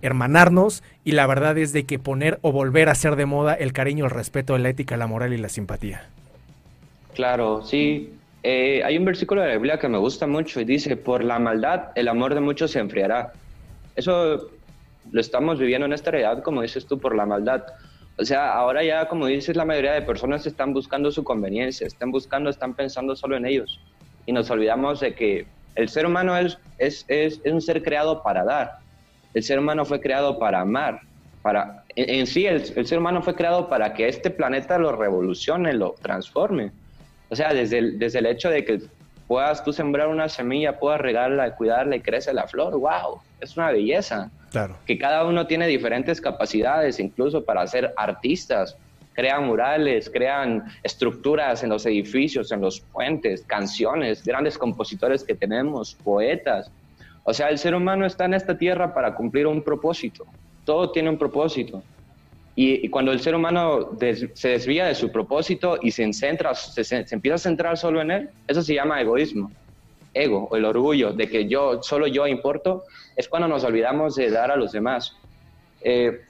hermanarnos 0.01 0.83
y 1.05 1.13
la 1.13 1.27
verdad 1.27 1.57
es 1.57 1.71
de 1.71 1.85
que 1.85 1.97
poner 1.97 2.37
o 2.41 2.51
volver 2.51 2.89
a 2.89 2.95
ser 2.95 3.15
de 3.15 3.25
moda 3.25 3.53
el 3.53 3.71
cariño, 3.71 4.03
el 4.03 4.11
respeto, 4.11 4.57
la 4.57 4.67
ética, 4.67 4.97
la 4.97 5.07
moral 5.07 5.31
y 5.31 5.37
la 5.37 5.47
simpatía. 5.47 6.09
Claro, 7.13 7.61
sí. 7.63 8.11
Eh, 8.43 8.83
hay 8.83 8.97
un 8.97 9.05
versículo 9.05 9.41
de 9.41 9.47
la 9.47 9.53
Biblia 9.53 9.79
que 9.79 9.87
me 9.87 9.97
gusta 9.97 10.27
mucho 10.27 10.59
y 10.59 10.65
dice, 10.65 10.97
por 10.97 11.23
la 11.23 11.39
maldad 11.39 11.91
el 11.95 12.09
amor 12.09 12.35
de 12.35 12.41
muchos 12.41 12.71
se 12.71 12.79
enfriará. 12.79 13.31
Eso 13.95 14.49
lo 15.09 15.21
estamos 15.21 15.57
viviendo 15.57 15.85
en 15.85 15.93
esta 15.93 16.11
realidad, 16.11 16.43
como 16.43 16.63
dices 16.63 16.85
tú, 16.85 16.99
por 16.99 17.15
la 17.15 17.25
maldad. 17.25 17.63
O 18.17 18.23
sea, 18.23 18.53
ahora 18.53 18.83
ya, 18.83 19.07
como 19.07 19.25
dices, 19.25 19.55
la 19.55 19.65
mayoría 19.65 19.93
de 19.93 20.01
personas 20.01 20.45
están 20.45 20.73
buscando 20.73 21.11
su 21.11 21.23
conveniencia, 21.23 21.85
están 21.85 22.11
buscando, 22.11 22.49
están 22.49 22.73
pensando 22.73 23.15
solo 23.15 23.35
en 23.35 23.45
ellos. 23.45 23.81
Y 24.25 24.31
nos 24.31 24.49
olvidamos 24.49 25.01
de 25.01 25.13
que 25.13 25.45
el 25.75 25.89
ser 25.89 26.05
humano 26.05 26.37
es, 26.37 26.57
es, 26.77 27.05
es, 27.09 27.41
un 27.45 27.61
ser 27.61 27.83
creado 27.83 28.23
para 28.23 28.45
dar. 28.45 28.77
El 29.33 29.43
ser 29.43 29.59
humano 29.59 29.83
fue 29.83 29.99
creado 29.99 30.39
para 30.39 30.61
amar. 30.61 31.01
Para, 31.41 31.83
en, 31.95 32.25
sí, 32.25 32.45
el, 32.45 32.63
el, 32.75 32.87
ser 32.87 32.99
humano 32.99 33.21
fue 33.21 33.35
creado 33.35 33.69
para 33.69 33.93
que 33.93 34.07
este 34.07 34.29
planeta 34.29 34.77
lo 34.77 34.95
revolucione, 34.95 35.73
lo 35.73 35.95
transforme. 36.01 36.71
O 37.29 37.35
sea, 37.35 37.53
desde 37.53 37.91
desde 37.97 38.19
el 38.19 38.27
hecho 38.27 38.49
de 38.49 38.63
que 38.63 38.81
puedas 39.27 39.63
tú 39.63 39.73
sembrar 39.73 40.07
una 40.07 40.29
semilla, 40.29 40.77
puedas 40.77 41.01
regarla, 41.01 41.55
cuidarla 41.55 41.95
y 41.95 42.01
crece 42.01 42.33
la 42.33 42.47
flor, 42.47 42.77
wow, 42.77 43.19
es 43.39 43.57
una 43.57 43.71
belleza. 43.71 44.29
Claro. 44.51 44.77
Que 44.85 44.97
cada 44.97 45.25
uno 45.25 45.47
tiene 45.47 45.67
diferentes 45.67 46.21
capacidades, 46.21 46.99
incluso 46.99 47.43
para 47.43 47.65
ser 47.67 47.93
artistas. 47.97 48.77
Crean 49.13 49.45
murales, 49.45 50.09
crean 50.09 50.65
estructuras 50.83 51.63
en 51.63 51.69
los 51.69 51.85
edificios, 51.85 52.51
en 52.51 52.61
los 52.61 52.81
puentes, 52.81 53.43
canciones, 53.43 54.23
grandes 54.23 54.57
compositores 54.57 55.23
que 55.23 55.35
tenemos, 55.35 55.95
poetas. 55.95 56.69
O 57.23 57.33
sea, 57.33 57.49
el 57.49 57.57
ser 57.57 57.75
humano 57.75 58.05
está 58.05 58.25
en 58.25 58.33
esta 58.33 58.57
tierra 58.57 58.93
para 58.93 59.15
cumplir 59.15 59.47
un 59.47 59.61
propósito. 59.61 60.25
Todo 60.63 60.91
tiene 60.91 61.09
un 61.09 61.17
propósito. 61.17 61.81
Y, 62.57 62.87
cuando 62.87 63.11
el 63.11 63.19
ser 63.19 63.35
humano 63.35 63.91
se 64.33 64.47
desvía 64.47 64.85
de 64.85 64.95
su 64.95 65.11
propósito 65.11 65.77
y 65.81 65.91
se, 65.91 66.11
centra, 66.13 66.55
se, 66.55 67.05
empieza 67.11 67.35
a 67.35 67.37
centrar 67.37 67.77
solo 67.77 68.01
en 68.01 68.11
él, 68.11 68.29
eso 68.47 68.61
se 68.61 68.73
llama 68.73 69.01
egoísmo. 69.01 69.51
Ego 70.13 70.49
el 70.55 70.63
orgullo 70.63 71.11
de 71.11 71.27
que 71.27 71.47
yo, 71.49 71.83
solo 71.83 72.07
yo 72.07 72.25
importo, 72.25 72.83
es 73.17 73.27
cuando 73.27 73.49
nos 73.49 73.65
olvidamos 73.65 74.15
de 74.15 74.31
dar 74.31 74.51
a 74.51 74.55
los 74.55 74.71
demás. 74.71 75.17
Eh, 75.81 76.21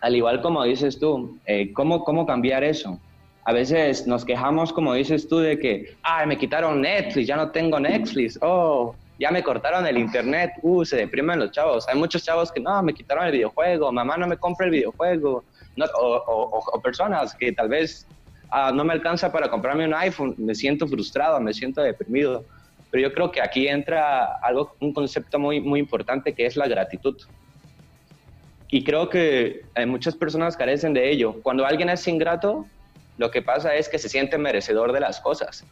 al 0.00 0.14
igual 0.14 0.40
como 0.40 0.62
dices 0.62 1.00
tú, 1.00 1.38
eh, 1.44 1.72
¿cómo, 1.72 2.04
¿cómo 2.04 2.24
cambiar 2.24 2.62
eso? 2.62 3.00
A 3.44 3.52
veces 3.52 4.06
nos 4.06 4.24
quejamos, 4.24 4.72
como 4.72 4.94
dices 4.94 5.26
tú, 5.26 5.38
de 5.38 5.58
que, 5.58 5.96
ah, 6.02 6.24
me 6.26 6.38
quitaron 6.38 6.80
Netflix, 6.80 7.26
ya 7.26 7.36
no 7.36 7.50
tengo 7.50 7.80
Netflix, 7.80 8.38
oh, 8.42 8.94
ya 9.18 9.30
me 9.30 9.42
cortaron 9.42 9.86
el 9.86 9.98
internet, 9.98 10.52
uh, 10.62 10.84
se 10.84 10.96
deprimen 10.96 11.40
los 11.40 11.50
chavos. 11.50 11.88
Hay 11.88 11.98
muchos 11.98 12.22
chavos 12.22 12.52
que 12.52 12.60
no, 12.60 12.82
me 12.82 12.94
quitaron 12.94 13.26
el 13.26 13.32
videojuego, 13.32 13.90
mamá 13.90 14.16
no 14.16 14.26
me 14.26 14.36
compra 14.36 14.66
el 14.66 14.72
videojuego, 14.72 15.44
o, 15.94 16.80
personas 16.82 17.34
que 17.34 17.52
tal 17.52 17.68
vez 17.68 18.06
ah, 18.50 18.72
no 18.72 18.84
me 18.84 18.92
alcanza 18.92 19.30
para 19.32 19.48
comprarme 19.48 19.86
un 19.86 19.94
iPhone, 19.94 20.34
me 20.38 20.54
siento 20.54 20.86
frustrado, 20.86 21.40
me 21.40 21.52
siento 21.52 21.82
deprimido. 21.82 22.44
Pero 22.90 23.08
yo 23.08 23.12
creo 23.12 23.30
que 23.30 23.42
aquí 23.42 23.68
entra 23.68 24.36
algo, 24.40 24.74
un 24.80 24.94
concepto 24.94 25.38
muy, 25.38 25.60
muy 25.60 25.80
importante 25.80 26.32
que 26.32 26.46
es 26.46 26.56
la 26.56 26.66
gratitud. 26.68 27.16
Y 28.70 28.84
creo 28.84 29.08
que 29.08 29.62
hay 29.74 29.86
muchas 29.86 30.14
personas 30.14 30.56
carecen 30.56 30.94
de 30.94 31.10
ello. 31.10 31.34
Cuando 31.42 31.66
alguien 31.66 31.90
es 31.90 32.06
ingrato, 32.06 32.66
lo 33.18 33.30
que 33.30 33.42
pasa 33.42 33.74
es 33.74 33.88
que 33.88 33.98
se 33.98 34.08
siente 34.08 34.38
merecedor 34.38 34.92
de 34.92 35.00
las 35.00 35.20
cosas. 35.20 35.64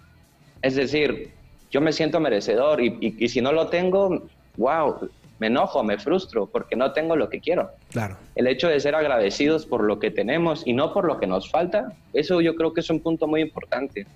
Es 0.63 0.75
decir, 0.75 1.33
yo 1.77 1.83
me 1.83 1.93
siento 1.93 2.21
merecedor 2.21 2.83
y, 2.83 2.97
y, 3.19 3.29
si 3.29 3.43
no 3.43 3.53
lo 3.53 3.67
tengo, 3.67 4.23
wow, 4.57 5.11
me 5.39 5.49
enojo, 5.49 5.85
me 5.85 5.99
frustro 5.99 6.47
porque 6.47 6.75
no 6.75 6.93
tengo 6.93 7.17
lo 7.17 7.29
que 7.29 7.39
quiero. 7.39 7.71
Claro. 7.91 8.17
El 8.35 8.47
hecho 8.47 8.69
de 8.69 8.81
ser 8.81 8.95
agradecidos 8.95 9.67
por 9.67 9.85
lo 9.85 9.99
que 9.99 10.11
tenemos 10.11 10.67
y 10.67 10.73
no 10.73 10.95
por 10.95 11.05
lo 11.05 11.21
que 11.21 11.27
nos 11.27 11.51
falta, 11.51 11.93
eso 12.15 12.41
yo 12.41 12.57
creo 12.57 12.73
que 12.73 12.81
es 12.81 12.89
un 12.89 13.01
punto 13.01 13.27
muy 13.27 13.43
importante. 13.43 14.07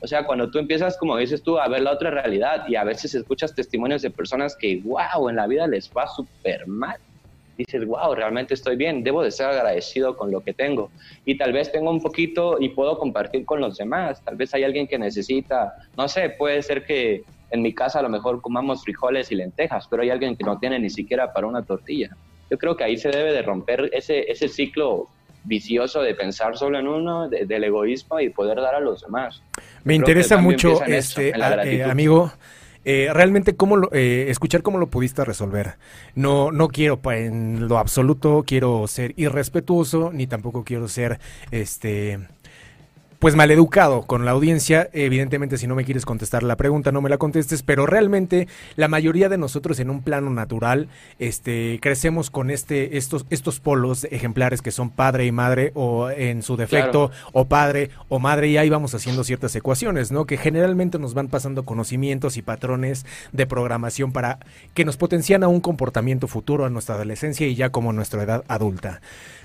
O 0.00 0.06
sea, 0.06 0.24
cuando 0.24 0.50
tú 0.50 0.58
empiezas, 0.58 0.96
como 0.96 1.18
dices 1.18 1.42
tú, 1.42 1.58
a 1.58 1.68
ver 1.68 1.82
la 1.82 1.92
otra 1.92 2.10
realidad 2.10 2.64
y 2.66 2.76
a 2.76 2.84
veces 2.84 3.14
escuchas 3.14 3.54
testimonios 3.54 4.00
de 4.00 4.08
personas 4.08 4.56
que, 4.56 4.80
wow, 4.82 5.28
en 5.28 5.36
la 5.36 5.46
vida 5.46 5.66
les 5.66 5.90
va 5.90 6.06
súper 6.06 6.66
mal 6.66 6.96
dices, 7.56 7.86
wow, 7.86 8.14
realmente 8.14 8.54
estoy 8.54 8.76
bien, 8.76 9.02
debo 9.02 9.22
de 9.22 9.30
ser 9.30 9.46
agradecido 9.46 10.16
con 10.16 10.30
lo 10.30 10.40
que 10.40 10.52
tengo. 10.52 10.90
Y 11.24 11.36
tal 11.36 11.52
vez 11.52 11.70
tengo 11.70 11.90
un 11.90 12.00
poquito 12.00 12.56
y 12.60 12.70
puedo 12.70 12.98
compartir 12.98 13.44
con 13.44 13.60
los 13.60 13.76
demás. 13.76 14.22
Tal 14.24 14.36
vez 14.36 14.54
hay 14.54 14.64
alguien 14.64 14.86
que 14.86 14.98
necesita, 14.98 15.74
no 15.96 16.08
sé, 16.08 16.30
puede 16.30 16.62
ser 16.62 16.84
que 16.84 17.22
en 17.50 17.62
mi 17.62 17.74
casa 17.74 17.98
a 17.98 18.02
lo 18.02 18.08
mejor 18.08 18.40
comamos 18.40 18.82
frijoles 18.82 19.30
y 19.30 19.34
lentejas, 19.34 19.86
pero 19.88 20.02
hay 20.02 20.10
alguien 20.10 20.36
que 20.36 20.44
no 20.44 20.58
tiene 20.58 20.78
ni 20.78 20.90
siquiera 20.90 21.32
para 21.32 21.46
una 21.46 21.62
tortilla. 21.62 22.16
Yo 22.50 22.58
creo 22.58 22.76
que 22.76 22.84
ahí 22.84 22.96
se 22.96 23.10
debe 23.10 23.32
de 23.32 23.42
romper 23.42 23.90
ese, 23.92 24.30
ese 24.30 24.48
ciclo 24.48 25.08
vicioso 25.44 26.02
de 26.02 26.14
pensar 26.14 26.56
solo 26.56 26.78
en 26.78 26.86
uno, 26.86 27.28
del 27.28 27.64
egoísmo 27.64 28.20
y 28.20 28.30
poder 28.30 28.60
dar 28.60 28.74
a 28.74 28.80
los 28.80 29.02
demás. 29.02 29.42
Me 29.84 29.94
interesa 29.94 30.36
mucho, 30.36 30.82
este, 30.84 31.30
eh, 31.30 31.82
amigo, 31.82 32.32
eh, 32.84 33.10
realmente 33.12 33.56
cómo 33.56 33.76
lo, 33.76 33.92
eh, 33.92 34.26
escuchar 34.28 34.62
cómo 34.62 34.78
lo 34.78 34.88
pudiste 34.88 35.24
resolver. 35.24 35.76
No, 36.14 36.50
no 36.50 36.68
quiero 36.68 37.00
en 37.04 37.68
lo 37.68 37.78
absoluto, 37.78 38.44
quiero 38.46 38.86
ser 38.88 39.14
irrespetuoso, 39.16 40.10
ni 40.12 40.26
tampoco 40.26 40.64
quiero 40.64 40.88
ser 40.88 41.20
este 41.50 42.18
pues 43.22 43.36
maleducado 43.36 44.02
con 44.02 44.24
la 44.24 44.32
audiencia. 44.32 44.90
Evidentemente, 44.92 45.56
si 45.56 45.68
no 45.68 45.76
me 45.76 45.84
quieres 45.84 46.04
contestar 46.04 46.42
la 46.42 46.56
pregunta, 46.56 46.90
no 46.90 47.00
me 47.00 47.08
la 47.08 47.18
contestes, 47.18 47.62
pero 47.62 47.86
realmente 47.86 48.48
la 48.74 48.88
mayoría 48.88 49.28
de 49.28 49.38
nosotros 49.38 49.78
en 49.78 49.90
un 49.90 50.02
plano 50.02 50.28
natural, 50.30 50.88
este, 51.20 51.78
crecemos 51.80 52.32
con 52.32 52.50
este, 52.50 52.96
estos, 52.96 53.24
estos 53.30 53.60
polos 53.60 54.08
ejemplares 54.10 54.60
que 54.60 54.72
son 54.72 54.90
padre 54.90 55.24
y 55.24 55.30
madre, 55.30 55.70
o 55.76 56.10
en 56.10 56.42
su 56.42 56.56
defecto, 56.56 57.12
o 57.32 57.44
padre 57.44 57.90
o 58.08 58.18
madre, 58.18 58.48
y 58.48 58.56
ahí 58.56 58.68
vamos 58.68 58.92
haciendo 58.92 59.22
ciertas 59.22 59.54
ecuaciones, 59.54 60.10
¿no? 60.10 60.24
Que 60.26 60.36
generalmente 60.36 60.98
nos 60.98 61.14
van 61.14 61.28
pasando 61.28 61.64
conocimientos 61.64 62.36
y 62.36 62.42
patrones 62.42 63.06
de 63.30 63.46
programación 63.46 64.10
para 64.10 64.40
que 64.74 64.84
nos 64.84 64.96
potencian 64.96 65.44
a 65.44 65.48
un 65.48 65.60
comportamiento 65.60 66.26
futuro 66.26 66.64
a 66.64 66.70
nuestra 66.70 66.96
adolescencia 66.96 67.46
y 67.46 67.54
ya 67.54 67.70
como 67.70 67.92
nuestra 67.92 68.24
edad 68.24 68.42
adulta. 68.48 69.00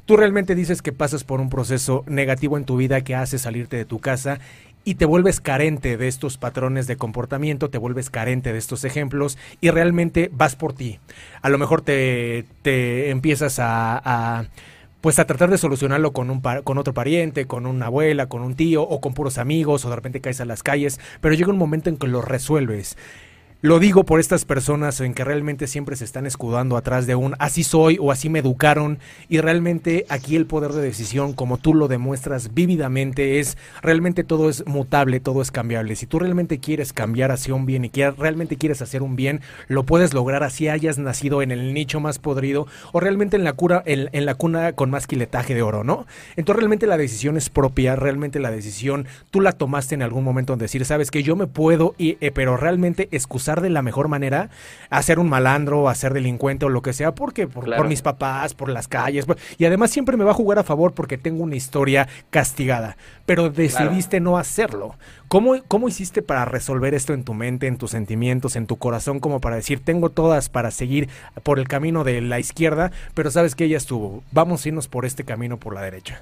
Tú 0.07 0.15
realmente 0.15 0.55
dices 0.55 0.81
que 0.81 0.93
pasas 0.93 1.25
por 1.25 1.41
un 1.41 1.49
proceso 1.49 2.05
negativo 2.07 2.57
en 2.57 2.63
tu 2.63 2.77
vida 2.77 3.01
que 3.01 3.13
hace 3.13 3.37
salirte 3.37 3.75
de 3.75 3.83
tu 3.83 3.99
casa 3.99 4.39
y 4.85 4.95
te 4.95 5.03
vuelves 5.03 5.41
carente 5.41 5.97
de 5.97 6.07
estos 6.07 6.37
patrones 6.37 6.87
de 6.87 6.95
comportamiento, 6.95 7.69
te 7.69 7.77
vuelves 7.77 8.09
carente 8.09 8.53
de 8.53 8.57
estos 8.57 8.85
ejemplos 8.85 9.37
y 9.59 9.69
realmente 9.69 10.31
vas 10.31 10.55
por 10.55 10.71
ti. 10.71 11.01
A 11.41 11.49
lo 11.49 11.57
mejor 11.57 11.81
te, 11.81 12.45
te 12.61 13.09
empiezas 13.09 13.57
a, 13.59 14.45
pues 15.01 15.19
a 15.19 15.27
tratar 15.27 15.49
de 15.49 15.57
solucionarlo 15.57 16.13
con 16.13 16.29
un 16.29 16.39
con 16.39 16.77
otro 16.77 16.93
pariente, 16.93 17.45
con 17.45 17.65
una 17.65 17.87
abuela, 17.87 18.29
con 18.29 18.43
un 18.43 18.55
tío 18.55 18.83
o 18.83 19.01
con 19.01 19.13
puros 19.13 19.37
amigos 19.37 19.83
o 19.83 19.89
de 19.89 19.97
repente 19.97 20.21
caes 20.21 20.39
a 20.39 20.45
las 20.45 20.63
calles, 20.63 21.01
pero 21.19 21.35
llega 21.35 21.51
un 21.51 21.57
momento 21.57 21.89
en 21.89 21.97
que 21.97 22.07
lo 22.07 22.21
resuelves. 22.21 22.95
Lo 23.63 23.79
digo 23.79 24.03
por 24.03 24.19
estas 24.19 24.45
personas 24.45 25.01
en 25.01 25.15
que 25.15 25.23
realmente 25.23 25.65
siempre 25.65 25.95
se 25.95 26.05
están 26.05 26.27
escudando 26.27 26.77
atrás 26.77 27.07
de 27.07 27.15
un 27.15 27.33
así 27.39 27.63
soy 27.63 27.97
o 27.99 28.11
así 28.11 28.29
me 28.29 28.37
educaron 28.37 28.99
y 29.29 29.39
realmente 29.39 30.05
aquí 30.09 30.35
el 30.35 30.45
poder 30.45 30.73
de 30.73 30.83
decisión 30.83 31.33
como 31.33 31.57
tú 31.57 31.73
lo 31.73 31.87
demuestras 31.87 32.53
vívidamente 32.53 33.39
es 33.39 33.57
realmente 33.81 34.23
todo 34.23 34.51
es 34.51 34.67
mutable, 34.67 35.19
todo 35.19 35.41
es 35.41 35.49
cambiable. 35.49 35.95
Si 35.95 36.05
tú 36.05 36.19
realmente 36.19 36.59
quieres 36.59 36.93
cambiar 36.93 37.31
hacia 37.31 37.55
un 37.55 37.65
bien 37.65 37.83
y 37.85 37.89
realmente 38.15 38.57
quieres 38.57 38.83
hacer 38.83 39.01
un 39.01 39.15
bien, 39.15 39.41
lo 39.69 39.87
puedes 39.87 40.13
lograr 40.13 40.43
así 40.43 40.69
hayas 40.69 40.99
nacido 40.99 41.41
en 41.41 41.49
el 41.49 41.73
nicho 41.73 41.99
más 41.99 42.19
podrido 42.19 42.67
o 42.91 42.99
realmente 42.99 43.37
en 43.37 43.43
la 43.43 43.53
cura 43.53 43.81
en, 43.87 44.09
en 44.11 44.27
la 44.27 44.35
cuna 44.35 44.73
con 44.73 44.91
más 44.91 45.07
quiletaje 45.07 45.55
de 45.55 45.63
oro, 45.63 45.83
¿no? 45.83 46.05
Entonces 46.35 46.59
realmente 46.59 46.85
la 46.85 46.97
decisión 46.97 47.37
es 47.37 47.49
propia, 47.49 47.95
realmente 47.95 48.39
la 48.39 48.51
decisión 48.51 49.07
tú 49.31 49.41
la 49.41 49.51
tomaste 49.51 49.95
en 49.95 50.03
algún 50.03 50.23
momento 50.23 50.53
en 50.53 50.59
decir, 50.59 50.85
sabes 50.85 51.09
que 51.09 51.23
yo 51.23 51.35
me 51.35 51.47
puedo 51.47 51.95
y 51.97 52.17
eh, 52.21 52.29
pero 52.29 52.55
realmente 52.55 53.09
excusar 53.09 53.46
de 53.55 53.69
la 53.69 53.81
mejor 53.81 54.07
manera 54.07 54.49
a 54.89 55.01
ser 55.01 55.19
un 55.19 55.29
malandro, 55.29 55.89
a 55.89 55.95
ser 55.95 56.13
delincuente 56.13 56.65
o 56.65 56.69
lo 56.69 56.81
que 56.81 56.93
sea, 56.93 57.15
porque 57.15 57.47
por, 57.47 57.87
mis 57.87 58.01
papás, 58.01 58.53
por 58.53 58.69
las 58.69 58.87
calles, 58.87 59.25
y 59.57 59.65
además 59.65 59.91
siempre 59.91 60.17
me 60.17 60.23
va 60.23 60.31
a 60.31 60.35
jugar 60.35 60.59
a 60.59 60.63
favor 60.63 60.93
porque 60.93 61.17
tengo 61.17 61.43
una 61.43 61.55
historia 61.55 62.07
castigada, 62.29 62.97
pero 63.25 63.49
decidiste 63.49 64.19
no 64.19 64.37
hacerlo. 64.37 64.95
¿Cómo, 65.27 65.55
¿Cómo 65.67 65.87
hiciste 65.87 66.21
para 66.21 66.45
resolver 66.45 66.93
esto 66.93 67.13
en 67.13 67.23
tu 67.23 67.33
mente, 67.33 67.67
en 67.67 67.77
tus 67.77 67.91
sentimientos, 67.91 68.55
en 68.55 68.67
tu 68.67 68.77
corazón, 68.77 69.19
como 69.19 69.41
para 69.41 69.55
decir, 69.55 69.83
tengo 69.83 70.09
todas 70.09 70.49
para 70.49 70.71
seguir 70.71 71.09
por 71.43 71.59
el 71.59 71.67
camino 71.67 72.03
de 72.03 72.21
la 72.21 72.39
izquierda, 72.39 72.91
pero 73.13 73.31
sabes 73.31 73.55
que 73.55 73.65
ella 73.65 73.77
estuvo, 73.77 74.23
vamos 74.31 74.65
a 74.65 74.69
irnos 74.69 74.87
por 74.87 75.05
este 75.05 75.23
camino 75.23 75.57
por 75.57 75.73
la 75.73 75.81
derecha? 75.81 76.21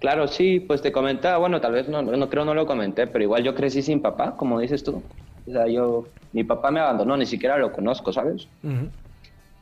Claro, 0.00 0.28
sí, 0.28 0.60
pues 0.60 0.80
te 0.80 0.92
comentaba, 0.92 1.36
bueno, 1.36 1.60
tal 1.60 1.72
vez 1.72 1.86
no, 1.88 2.00
no 2.00 2.30
creo 2.30 2.46
no 2.46 2.54
lo 2.54 2.66
comenté, 2.66 3.06
pero 3.06 3.22
igual 3.22 3.44
yo 3.44 3.54
crecí 3.54 3.82
sin 3.82 4.00
papá, 4.00 4.34
como 4.34 4.58
dices 4.58 4.82
tú. 4.82 5.02
O 5.46 5.52
sea, 5.52 5.66
yo, 5.66 6.04
mi 6.32 6.44
papá 6.44 6.70
me 6.70 6.80
abandonó, 6.80 7.16
ni 7.16 7.26
siquiera 7.26 7.58
lo 7.58 7.72
conozco, 7.72 8.12
¿sabes? 8.12 8.48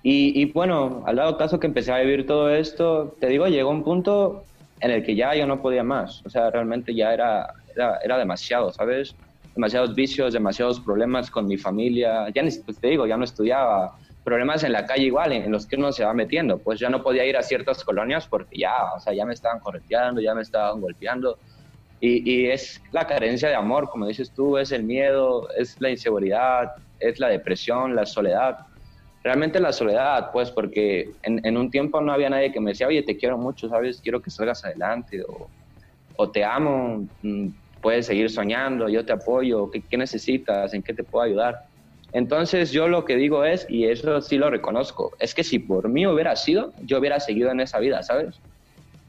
y, 0.03 0.41
y, 0.41 0.53
bueno, 0.53 1.03
al 1.07 1.17
dado 1.17 1.37
caso 1.37 1.59
que 1.59 1.67
empecé 1.67 1.93
a 1.93 1.99
vivir 1.99 2.27
todo 2.27 2.51
esto, 2.51 3.17
te 3.21 3.29
digo, 3.29 3.47
llegó 3.47 3.71
un 3.71 3.85
punto 3.85 4.45
en 4.81 4.91
el 4.91 5.05
que 5.05 5.15
ya 5.15 5.35
yo 5.35 5.47
no 5.47 5.61
podía 5.61 5.83
más. 5.83 6.23
O 6.25 6.31
sea, 6.31 6.51
realmente 6.51 6.95
ya 6.95 7.13
era, 7.13 7.53
era, 7.75 7.99
era 8.03 8.19
demasiado, 8.19 8.73
¿sabes? 8.73 9.15
Demasiados 9.55 9.95
vicios, 9.95 10.33
demasiados 10.33 10.81
problemas 10.81 11.31
con 11.31 11.47
mi 11.47 11.57
familia. 11.57 12.29
Ya 12.35 12.43
ni, 12.43 12.51
pues 12.51 12.79
te 12.79 12.89
digo, 12.89 13.07
ya 13.07 13.17
no 13.17 13.25
estudiaba. 13.25 13.97
Problemas 14.25 14.63
en 14.63 14.73
la 14.73 14.85
calle 14.85 15.05
igual, 15.05 15.33
en, 15.33 15.51
los 15.51 15.67
que 15.67 15.77
uno 15.77 15.91
se 15.91 16.05
va 16.05 16.13
metiendo. 16.13 16.59
Pues 16.59 16.79
ya 16.79 16.91
no 16.91 17.03
podía 17.03 17.25
ir 17.25 17.37
a 17.37 17.43
ciertas 17.43 17.83
colonias 17.83 18.27
porque 18.27 18.59
ya, 18.59 18.75
o 18.95 19.01
sea, 19.01 19.13
ya 19.15 19.25
me 19.25 19.35
estaban 19.35 19.61
correteando, 19.61 20.21
ya 20.21 20.35
me 20.35 20.43
estaban 20.43 20.81
golpeando 20.81 21.39
y, 22.01 22.47
es 22.47 22.81
la 22.93 23.07
carencia 23.07 23.49
de 23.49 23.57
amor, 23.57 23.89
como 23.91 24.07
dices 24.07 24.33
tú, 24.33 24.57
es 24.57 24.71
el 24.71 24.85
miedo, 24.85 25.49
es 25.57 25.81
la 25.81 25.91
inseguridad, 25.91 26.73
es 27.01 27.19
la 27.19 27.29
depresión, 27.29 27.97
la 27.97 28.07
soledad. 28.07 28.59
Realmente 29.25 29.59
la 29.59 29.73
soledad, 29.73 30.31
pues, 30.33 30.51
porque 30.51 31.11
en, 31.23 31.57
un 31.57 31.71
tiempo 31.71 32.01
no 32.01 32.13
había 32.13 32.31
nadie 32.31 32.53
que 32.53 32.61
me 32.61 32.71
decía, 32.71 32.87
oye, 32.87 33.03
te 33.03 33.17
quiero 33.17 33.37
mucho, 33.37 33.69
¿sabes? 33.69 34.01
Quiero 34.01 34.23
que 34.23 34.31
salgas 34.31 34.65
adelante, 34.65 35.23
o, 35.23 35.51
o 36.17 36.31
te 36.31 36.45
amo, 36.45 37.09
mm, 37.23 37.49
puedes 37.81 38.07
seguir 38.07 38.31
soñando, 38.31 38.89
yo 38.89 39.05
te 39.05 39.13
apoyo, 39.13 39.71
¿qué, 39.71 39.83
¿qué, 39.83 39.97
necesitas? 39.97 40.75
¿En 40.75 40.83
qué 40.83 40.95
te 40.95 41.03
puedo 41.03 41.25
ayudar? 41.25 41.57
Entonces 42.13 42.71
yo 42.71 42.89
lo 42.89 43.05
que 43.05 43.17
digo 43.17 43.45
es, 43.45 43.67
y 43.69 43.85
eso 43.85 44.21
sí 44.21 44.39
lo 44.39 44.51
reconozco, 44.51 45.13
es 45.19 45.35
que 45.35 45.45
si 45.45 45.59
por 45.59 45.89
mí 45.89 46.07
hubiera 46.07 46.37
sido, 46.37 46.73
yo 46.79 46.99
hubiera 46.99 47.21
seguido 47.21 47.51
en 47.51 47.61
esa 47.61 47.81
vida, 47.81 48.03
¿sabes? 48.03 48.41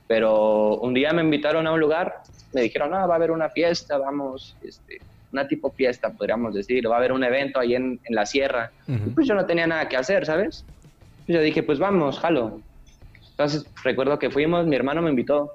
Pero 0.10 0.76
un 0.80 0.94
día 0.94 1.14
me 1.14 1.22
invitaron 1.22 1.66
a 1.68 1.72
un 1.72 1.80
lugar 1.80 2.24
me 2.54 2.62
dijeron, 2.62 2.92
no, 2.92 3.08
va 3.08 3.14
a 3.14 3.18
haber 3.18 3.32
una 3.32 3.50
fiesta, 3.50 3.98
vamos, 3.98 4.56
este, 4.64 5.00
una 5.32 5.48
tipo 5.48 5.70
fiesta, 5.72 6.12
podríamos 6.12 6.54
decir, 6.54 6.90
va 6.90 6.96
a 6.96 6.98
haber 6.98 7.12
un 7.12 7.24
evento 7.24 7.60
ahí 7.60 7.76
en, 7.76 8.00
en 8.04 8.16
la 8.16 8.26
sierra. 8.26 8.72
Y 8.88 9.10
pues 9.12 9.28
yo 9.28 9.36
no 9.36 9.46
tenía 9.46 9.68
nada 9.68 9.88
que 9.88 9.98
hacer, 9.98 10.26
¿sabes? 10.26 10.66
Y 11.28 11.34
yo 11.34 11.42
dije, 11.42 11.62
pues 11.64 11.80
vamos, 11.80 12.20
jalo. 12.20 12.60
Entonces 13.30 13.66
recuerdo 13.84 14.18
que 14.18 14.30
fuimos, 14.30 14.66
mi 14.66 14.76
hermano 14.76 15.02
me 15.02 15.12
invitó. 15.12 15.52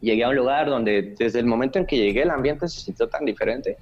Llegué 0.00 0.24
a 0.24 0.28
un 0.28 0.36
lugar 0.36 0.68
donde 0.68 1.14
desde 1.18 1.38
el 1.38 1.46
momento 1.46 1.78
en 1.78 1.86
que 1.86 1.96
llegué 1.96 2.22
el 2.22 2.30
ambiente 2.30 2.68
se 2.68 2.80
sintió 2.80 3.08
tan 3.08 3.24
diferente. 3.24 3.76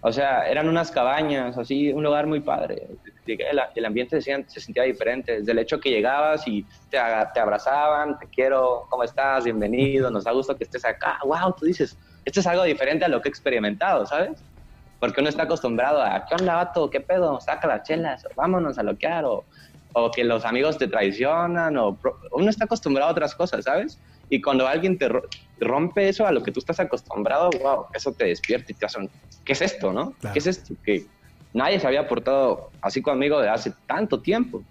O 0.00 0.12
sea, 0.12 0.48
eran 0.48 0.68
unas 0.68 0.90
cabañas, 0.90 1.56
así, 1.56 1.92
un 1.92 2.02
lugar 2.02 2.26
muy 2.26 2.40
padre. 2.40 2.86
Llegué, 3.28 3.50
el, 3.50 3.60
el 3.74 3.84
ambiente 3.84 4.22
se, 4.22 4.44
se, 4.48 4.58
sentía 4.58 4.84
diferente. 4.84 5.40
Desde 5.40 5.52
el 5.52 5.58
hecho 5.58 5.78
que 5.78 5.90
llegabas 5.90 6.48
y 6.48 6.62
te, 6.88 6.96
te, 7.34 7.40
abrazaban, 7.40 8.18
te 8.18 8.26
quiero, 8.26 8.86
¿cómo 8.88 9.04
estás? 9.04 9.44
Bienvenido, 9.44 10.10
nos 10.10 10.24
da 10.24 10.32
gusto 10.32 10.56
que 10.56 10.64
estés 10.64 10.82
acá. 10.86 11.18
¡Wow! 11.22 11.54
Tú 11.58 11.66
dices, 11.66 11.98
esto 12.24 12.40
es 12.40 12.46
algo 12.46 12.62
diferente 12.62 13.04
a 13.04 13.08
lo 13.08 13.20
que 13.20 13.28
he 13.28 13.30
experimentado, 13.30 14.06
¿sabes? 14.06 14.42
Porque 14.98 15.20
uno 15.20 15.28
está 15.28 15.42
acostumbrado 15.42 16.00
a, 16.00 16.24
¿qué 16.24 16.36
onda, 16.36 16.54
vato? 16.54 16.88
¿Qué 16.88 17.00
pedo? 17.00 17.38
Saca 17.42 17.68
las 17.68 17.82
chelas, 17.82 18.26
vámonos 18.34 18.78
a 18.78 18.82
loquear, 18.82 19.26
o, 19.26 19.44
o 19.92 20.10
que 20.10 20.24
los 20.24 20.46
amigos 20.46 20.78
te 20.78 20.88
traicionan, 20.88 21.76
o 21.76 21.98
uno 22.30 22.48
está 22.48 22.64
acostumbrado 22.64 23.10
a 23.10 23.12
otras 23.12 23.34
cosas, 23.34 23.66
¿sabes? 23.66 24.00
Y 24.30 24.40
cuando 24.40 24.66
alguien 24.66 24.96
te 24.96 25.10
rompe 25.60 26.08
eso 26.08 26.26
a 26.26 26.32
lo 26.32 26.42
que 26.42 26.50
tú 26.50 26.60
estás 26.60 26.80
acostumbrado, 26.80 27.50
wow, 27.62 27.88
eso 27.92 28.10
te 28.10 28.24
despierta 28.24 28.72
y 28.72 28.74
te 28.74 28.86
hace, 28.86 29.06
¿qué 29.44 29.52
es 29.52 29.60
esto, 29.60 29.92
no? 29.92 30.12
Claro. 30.12 30.32
¿Qué 30.32 30.38
es 30.38 30.46
esto? 30.46 30.74
Que 30.82 31.06
nadie 31.52 31.80
se 31.80 31.86
había 31.86 32.06
portado 32.06 32.70
así 32.80 33.02
conmigo 33.02 33.40
de 33.40 33.48
hace 33.48 33.72
tanto 33.86 34.20
tiempo. 34.20 34.62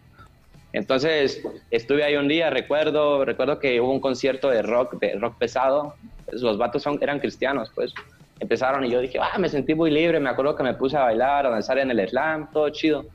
Entonces, 0.74 1.42
estuve 1.72 2.04
ahí 2.04 2.16
un 2.16 2.28
día, 2.28 2.50
recuerdo, 2.50 3.26
recuerdo 3.26 3.60
que 3.60 3.80
hubo 3.82 3.92
un 3.92 4.00
concierto 4.00 4.50
de 4.50 4.62
rock, 4.62 4.96
rock 5.20 5.38
pesado. 5.38 5.96
Los 6.32 6.58
vatos 6.58 6.86
eran 7.02 7.20
cristianos, 7.20 7.72
pues. 7.74 7.94
Empezaron 8.40 8.86
y 8.86 8.92
yo 8.92 9.00
dije, 9.00 9.18
ah, 9.20 9.38
me 9.40 9.50
sentí 9.50 9.74
muy 9.74 9.90
libre. 9.90 10.20
Me 10.20 10.30
acuerdo 10.30 10.56
que 10.56 10.63
me 10.63 10.76
puse 10.76 10.96
a 10.96 11.04
bailar, 11.04 11.48
a 11.48 11.50
danzar 11.50 11.80
en 11.80 11.90
el 11.90 12.08
slam, 12.08 12.52
todo 12.52 12.70
chido. 12.70 13.06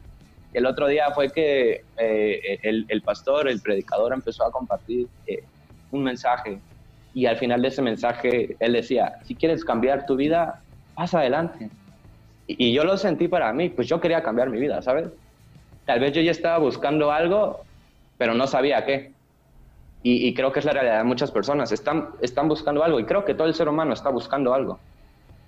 El 0.52 0.66
otro 0.66 0.88
día 0.88 1.10
fue 1.14 1.30
que 1.30 1.84
eh, 1.96 2.58
el, 2.62 2.84
el, 2.88 3.02
pastor, 3.02 3.48
el 3.48 3.60
predicador, 3.60 4.12
empezó 4.12 4.44
a 4.44 4.50
compartir 4.50 5.06
eh, 5.26 5.44
un 5.92 6.02
mensaje 6.02 6.58
y 7.14 7.26
al 7.26 7.36
final 7.36 7.62
de 7.62 7.68
ese 7.68 7.82
mensaje 7.82 8.56
él 8.58 8.72
decía, 8.72 9.18
si 9.24 9.34
quieres 9.34 9.64
cambiar 9.64 10.06
tu 10.06 10.16
vida, 10.16 10.62
pasa 10.94 11.20
adelante. 11.20 11.70
Y, 12.58 12.72
yo 12.72 12.84
lo 12.84 12.96
sentí 12.96 13.28
para 13.28 13.52
mí, 13.52 13.68
pues 13.68 13.88
yo 13.88 14.00
quería 14.00 14.22
cambiar 14.22 14.50
mi 14.50 14.58
vida, 14.58 14.82
¿sabes? 14.82 15.08
Tal 15.86 16.00
vez 16.00 16.12
yo 16.12 16.20
ya 16.20 16.30
estaba 16.30 16.58
buscando 16.58 17.10
algo, 17.10 17.60
pero 18.18 18.34
no 18.34 18.46
sabía 18.46 18.84
qué. 18.84 19.12
Y, 20.02 20.26
y 20.26 20.34
creo 20.34 20.52
que 20.52 20.60
es 20.60 20.64
la 20.64 20.72
realidad 20.72 20.98
de 20.98 21.04
muchas 21.04 21.30
personas, 21.30 21.70
están, 21.72 22.10
están 22.20 22.48
buscando 22.48 22.82
algo 22.82 22.98
y 22.98 23.04
creo 23.04 23.24
que 23.24 23.34
todo 23.34 23.46
el 23.46 23.54
ser 23.54 23.68
humano 23.68 23.92
está 23.92 24.10
buscando 24.10 24.54
algo. 24.54 24.78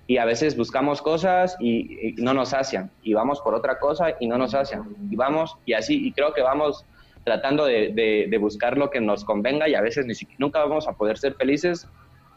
Y 0.07 0.17
a 0.17 0.25
veces 0.25 0.55
buscamos 0.55 1.01
cosas 1.01 1.57
y, 1.59 2.09
y 2.09 2.13
no 2.17 2.33
nos 2.33 2.49
sacian, 2.49 2.91
y 3.01 3.13
vamos 3.13 3.41
por 3.41 3.55
otra 3.55 3.79
cosa 3.79 4.13
y 4.19 4.27
no 4.27 4.37
nos 4.37 4.51
sacian, 4.51 4.95
y 5.09 5.15
vamos 5.15 5.57
y 5.65 5.73
así, 5.73 6.07
y 6.07 6.11
creo 6.11 6.33
que 6.33 6.41
vamos 6.41 6.85
tratando 7.23 7.65
de, 7.65 7.91
de, 7.91 8.27
de, 8.29 8.37
buscar 8.37 8.77
lo 8.77 8.91
que 8.91 9.01
nos 9.01 9.25
convenga 9.25 9.67
y 9.67 9.73
a 9.73 9.81
veces 9.81 10.05
ni 10.05 10.13
siquiera, 10.13 10.37
nunca 10.39 10.59
vamos 10.59 10.87
a 10.87 10.93
poder 10.93 11.17
ser 11.17 11.33
felices 11.33 11.87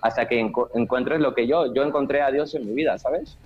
hasta 0.00 0.26
que 0.26 0.40
enco 0.40 0.70
encuentres 0.74 1.20
lo 1.20 1.34
que 1.34 1.46
yo, 1.46 1.72
yo 1.74 1.82
encontré 1.82 2.22
a 2.22 2.30
Dios 2.30 2.54
en 2.54 2.66
mi 2.66 2.74
vida, 2.74 2.98
¿sabes? 2.98 3.36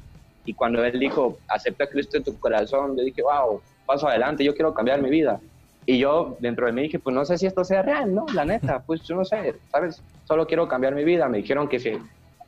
Y 0.45 0.55
cuando 0.55 0.85
Él 0.85 0.99
dijo, 0.99 1.39
acepta 1.49 1.85
a 1.85 1.87
Cristo 1.87 2.17
en 2.17 2.25
tu 2.25 2.39
corazón, 2.39 2.97
yo 2.97 3.05
dije, 3.05 3.23
wow, 3.23 3.61
paso 3.87 4.09
adelante, 4.09 4.45
yo 4.45 4.55
quiero 4.55 4.75
cambiar 4.75 5.01
mi 5.01 5.11
vida. 5.11 5.41
Y 5.85 5.99
yo 5.99 6.37
dentro 6.39 6.67
de 6.67 6.73
mí 6.73 6.83
dije, 6.83 6.99
pues 6.99 7.15
no 7.15 7.25
sé 7.25 7.39
si 7.39 7.47
esto 7.47 7.65
sea 7.65 7.83
real, 7.83 8.15
¿no? 8.15 8.27
La 8.35 8.45
neta, 8.45 8.81
pues 8.87 9.03
yo 9.03 9.17
no 9.17 9.25
sé, 9.25 9.55
¿sabes? 9.71 10.03
Solo 10.25 10.47
quiero 10.47 10.69
cambiar 10.69 10.95
mi 10.95 11.05
vida. 11.05 11.29
Me 11.29 11.39
dijeron 11.39 11.69
que 11.69 11.81
si 11.81 11.99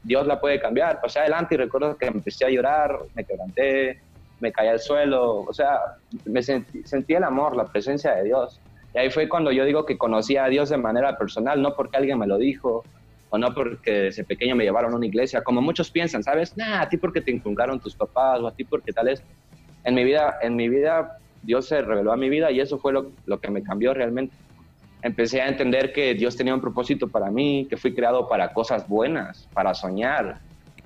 Dios 0.04 0.26
la 0.26 0.40
puede 0.40 0.60
cambiar. 0.60 1.00
Pasé 1.00 1.20
adelante 1.20 1.54
y 1.54 1.58
recuerdo 1.58 1.96
que 1.96 2.06
empecé 2.06 2.44
a 2.44 2.50
llorar, 2.50 2.96
me 3.14 3.24
quebranté, 3.24 4.00
me 4.38 4.52
caí 4.52 4.68
al 4.68 4.78
suelo. 4.78 5.40
O 5.40 5.52
sea, 5.52 5.80
me 6.26 6.42
sentí, 6.42 6.84
sentí 6.84 7.14
el 7.14 7.24
amor, 7.24 7.56
la 7.56 7.64
presencia 7.64 8.14
de 8.14 8.24
Dios. 8.24 8.60
Y 8.94 8.98
ahí 8.98 9.10
fue 9.10 9.28
cuando 9.28 9.50
yo 9.50 9.64
digo 9.64 9.84
que 9.84 9.98
conocí 9.98 10.36
a 10.36 10.46
Dios 10.46 10.68
de 10.68 10.76
manera 10.76 11.18
personal, 11.18 11.60
no 11.60 11.74
porque 11.74 11.96
alguien 11.96 12.18
me 12.18 12.28
lo 12.28 12.38
dijo, 12.38 12.84
o 13.34 13.38
no 13.38 13.52
porque 13.52 13.90
desde 13.90 14.22
pequeño 14.22 14.54
me 14.54 14.62
llevaron 14.62 14.92
a 14.92 14.96
una 14.96 15.06
iglesia, 15.06 15.42
como 15.42 15.60
muchos 15.60 15.90
piensan, 15.90 16.22
¿sabes? 16.22 16.56
Nah, 16.56 16.82
a 16.82 16.88
ti 16.88 16.98
porque 16.98 17.20
te 17.20 17.32
inculcaron 17.32 17.80
tus 17.80 17.96
papás, 17.96 18.38
o 18.38 18.46
a 18.46 18.54
ti 18.54 18.62
porque 18.62 18.92
tal 18.92 19.08
es. 19.08 19.24
En 19.82 19.96
mi 19.96 20.04
vida, 20.04 20.38
en 20.40 20.54
mi 20.54 20.68
vida, 20.68 21.18
Dios 21.42 21.66
se 21.66 21.82
reveló 21.82 22.12
a 22.12 22.16
mi 22.16 22.28
vida 22.28 22.52
y 22.52 22.60
eso 22.60 22.78
fue 22.78 22.92
lo, 22.92 23.10
lo 23.26 23.40
que 23.40 23.50
me 23.50 23.64
cambió 23.64 23.92
realmente. 23.92 24.36
Empecé 25.02 25.42
a 25.42 25.48
entender 25.48 25.92
que 25.92 26.14
Dios 26.14 26.36
tenía 26.36 26.54
un 26.54 26.60
propósito 26.60 27.08
para 27.08 27.28
mí, 27.28 27.66
que 27.68 27.76
fui 27.76 27.92
creado 27.92 28.28
para 28.28 28.52
cosas 28.52 28.88
buenas, 28.88 29.48
para 29.52 29.74
soñar, 29.74 30.38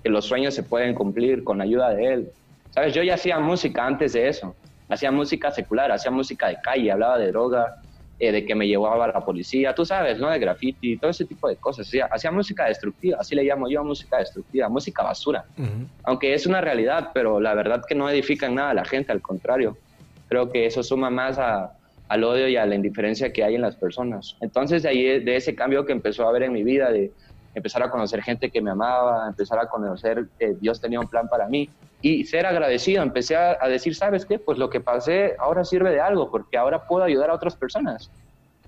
que 0.02 0.08
los 0.08 0.24
sueños 0.24 0.54
se 0.54 0.62
pueden 0.62 0.94
cumplir 0.94 1.44
con 1.44 1.58
la 1.58 1.64
ayuda 1.64 1.90
de 1.90 2.14
Él. 2.14 2.30
¿Sabes? 2.70 2.94
Yo 2.94 3.02
ya 3.02 3.12
hacía 3.12 3.38
música 3.40 3.86
antes 3.86 4.14
de 4.14 4.26
eso. 4.26 4.56
Hacía 4.88 5.12
música 5.12 5.50
secular, 5.50 5.92
hacía 5.92 6.10
música 6.10 6.48
de 6.48 6.56
calle, 6.62 6.90
hablaba 6.90 7.18
de 7.18 7.30
droga, 7.30 7.82
eh, 8.20 8.32
de 8.32 8.44
que 8.44 8.54
me 8.54 8.66
llevaba 8.66 9.04
a 9.04 9.08
la 9.08 9.20
policía, 9.24 9.74
tú 9.74 9.84
sabes, 9.84 10.18
¿no? 10.18 10.28
De 10.28 10.38
graffiti, 10.40 10.96
todo 10.96 11.10
ese 11.10 11.24
tipo 11.24 11.48
de 11.48 11.56
cosas. 11.56 11.86
Hacía, 11.86 12.06
hacía 12.06 12.32
música 12.32 12.64
destructiva, 12.66 13.18
así 13.20 13.36
le 13.36 13.44
llamo 13.44 13.68
yo 13.68 13.84
música 13.84 14.18
destructiva, 14.18 14.68
música 14.68 15.04
basura. 15.04 15.44
Uh 15.56 15.62
-huh. 15.62 15.86
Aunque 16.02 16.34
es 16.34 16.44
una 16.46 16.60
realidad, 16.60 17.10
pero 17.14 17.38
la 17.38 17.54
verdad 17.54 17.82
que 17.88 17.94
no 17.94 18.10
edifica 18.10 18.46
en 18.46 18.56
nada 18.56 18.70
a 18.70 18.74
la 18.74 18.84
gente, 18.84 19.12
al 19.12 19.22
contrario. 19.22 19.76
Creo 20.28 20.50
que 20.50 20.66
eso 20.66 20.82
suma 20.82 21.10
más 21.10 21.38
a, 21.38 21.72
al 22.08 22.24
odio 22.24 22.48
y 22.48 22.56
a 22.56 22.66
la 22.66 22.74
indiferencia 22.74 23.32
que 23.32 23.44
hay 23.44 23.54
en 23.54 23.62
las 23.62 23.76
personas. 23.76 24.36
Entonces, 24.40 24.82
de 24.82 24.88
ahí, 24.88 25.20
de 25.20 25.36
ese 25.36 25.54
cambio 25.54 25.86
que 25.86 25.92
empezó 25.92 26.26
a 26.26 26.30
haber 26.30 26.42
en 26.42 26.52
mi 26.52 26.64
vida, 26.64 26.90
de 26.90 27.12
empezar 27.54 27.82
a 27.82 27.90
conocer 27.90 28.20
gente 28.22 28.50
que 28.50 28.60
me 28.60 28.70
amaba, 28.70 29.28
empezar 29.28 29.58
a 29.58 29.66
conocer 29.68 30.26
que 30.38 30.54
Dios 30.60 30.80
tenía 30.80 30.98
un 30.98 31.06
plan 31.08 31.28
para 31.28 31.46
mí 31.46 31.68
y 32.00 32.24
ser 32.24 32.46
agradecido. 32.46 33.02
Empecé 33.02 33.36
a, 33.36 33.58
a, 33.60 33.68
decir, 33.68 33.94
¿sabes 33.94 34.24
qué? 34.24 34.38
Pues 34.38 34.58
lo 34.58 34.70
que 34.70 34.80
pasé 34.80 35.34
ahora 35.38 35.64
sirve 35.64 35.90
de 35.90 36.00
algo, 36.00 36.30
porque 36.30 36.56
ahora 36.56 36.86
puedo 36.86 37.04
ayudar 37.04 37.30
a 37.30 37.34
otras 37.34 37.56
personas. 37.56 38.10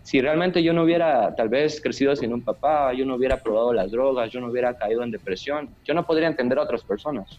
Si 0.03 0.21
realmente 0.21 0.63
yo 0.63 0.73
no 0.73 0.83
hubiera 0.83 1.35
tal 1.37 1.49
vez 1.49 1.81
crecido 1.81 2.17
sin 2.17 2.33
un 2.33 2.43
papá, 2.43 2.93
yo 2.93 3.05
no 3.05 3.17
hubiera 3.17 3.37
probado 3.37 3.73
las 3.73 3.91
drogas, 3.91 4.31
yo 4.31 4.41
no 4.41 4.49
hubiera 4.51 4.75
caído 4.75 5.03
en 5.03 5.11
depresión, 5.11 5.69
yo 5.85 5.95
no 5.95 6.07
podría 6.07 6.27
entender 6.27 6.59
a 6.59 6.63
otras 6.63 6.83
personas. 6.83 7.39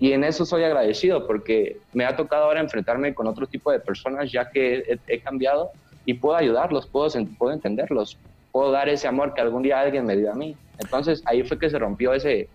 Y 0.00 0.12
en 0.12 0.24
eso 0.24 0.44
soy 0.44 0.64
agradecido 0.64 1.26
porque 1.26 1.78
me 1.92 2.04
ha 2.04 2.16
tocado 2.16 2.44
ahora 2.44 2.60
enfrentarme 2.60 3.14
con 3.14 3.26
otro 3.26 3.46
tipo 3.46 3.70
de 3.70 3.78
personas 3.78 4.30
ya 4.30 4.50
que 4.50 4.78
he, 4.78 4.98
he 5.06 5.20
cambiado 5.20 5.70
y 6.04 6.14
puedo 6.14 6.36
ayudarlos, 6.36 6.86
puedo, 6.86 7.08
puedo 7.38 7.54
entenderlos, 7.54 8.18
puedo 8.52 8.70
dar 8.70 8.88
ese 8.88 9.06
amor 9.06 9.32
que 9.32 9.40
algún 9.40 9.62
día 9.62 9.80
alguien 9.80 10.04
me 10.04 10.16
dio 10.16 10.32
a 10.32 10.34
mí. 10.34 10.56
Entonces 10.78 11.22
ahí 11.26 11.42
fue 11.44 11.58
que 11.58 11.70
se 11.70 11.78
rompió 11.78 12.12
ese, 12.12 12.48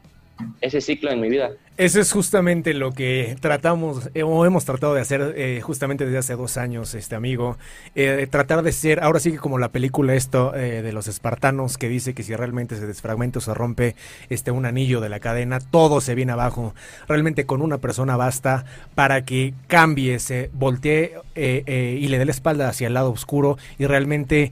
ese 0.62 0.82
ciclo 0.82 1.12
en 1.12 1.21
mi 1.21 1.29
vida. 1.29 1.51
Eso 1.79 2.01
es 2.01 2.11
justamente 2.11 2.73
lo 2.73 2.91
que 2.91 3.37
tratamos 3.39 4.09
eh, 4.13 4.23
o 4.23 4.45
hemos 4.45 4.65
tratado 4.65 4.93
de 4.93 4.99
hacer 4.99 5.33
eh, 5.37 5.61
justamente 5.61 6.03
desde 6.03 6.17
hace 6.17 6.35
dos 6.35 6.57
años, 6.57 6.93
este 6.93 7.15
amigo. 7.15 7.57
Eh, 7.95 8.27
tratar 8.29 8.63
de 8.63 8.73
ser, 8.73 9.01
ahora 9.01 9.21
sí 9.21 9.31
que 9.31 9.37
como 9.37 9.57
la 9.57 9.69
película 9.69 10.13
esto 10.13 10.53
eh, 10.53 10.81
de 10.81 10.91
los 10.91 11.07
espartanos 11.07 11.77
que 11.77 11.87
dice 11.87 12.13
que 12.13 12.23
si 12.23 12.35
realmente 12.35 12.75
se 12.75 12.85
desfragmenta 12.85 13.39
o 13.39 13.41
se 13.41 13.53
rompe 13.53 13.95
este 14.29 14.51
un 14.51 14.65
anillo 14.65 14.99
de 14.99 15.07
la 15.07 15.21
cadena, 15.21 15.61
todo 15.61 16.01
se 16.01 16.15
viene 16.15 16.33
abajo. 16.33 16.75
Realmente 17.07 17.45
con 17.45 17.61
una 17.61 17.77
persona 17.77 18.17
basta 18.17 18.65
para 18.93 19.23
que 19.23 19.53
cambie, 19.67 20.19
se 20.19 20.49
voltee 20.51 21.13
y 21.33 22.07
le 22.09 22.17
dé 22.17 22.25
la 22.25 22.31
espalda 22.31 22.67
hacia 22.67 22.87
el 22.87 22.93
lado 22.93 23.09
oscuro 23.09 23.57
y 23.77 23.85
realmente 23.85 24.51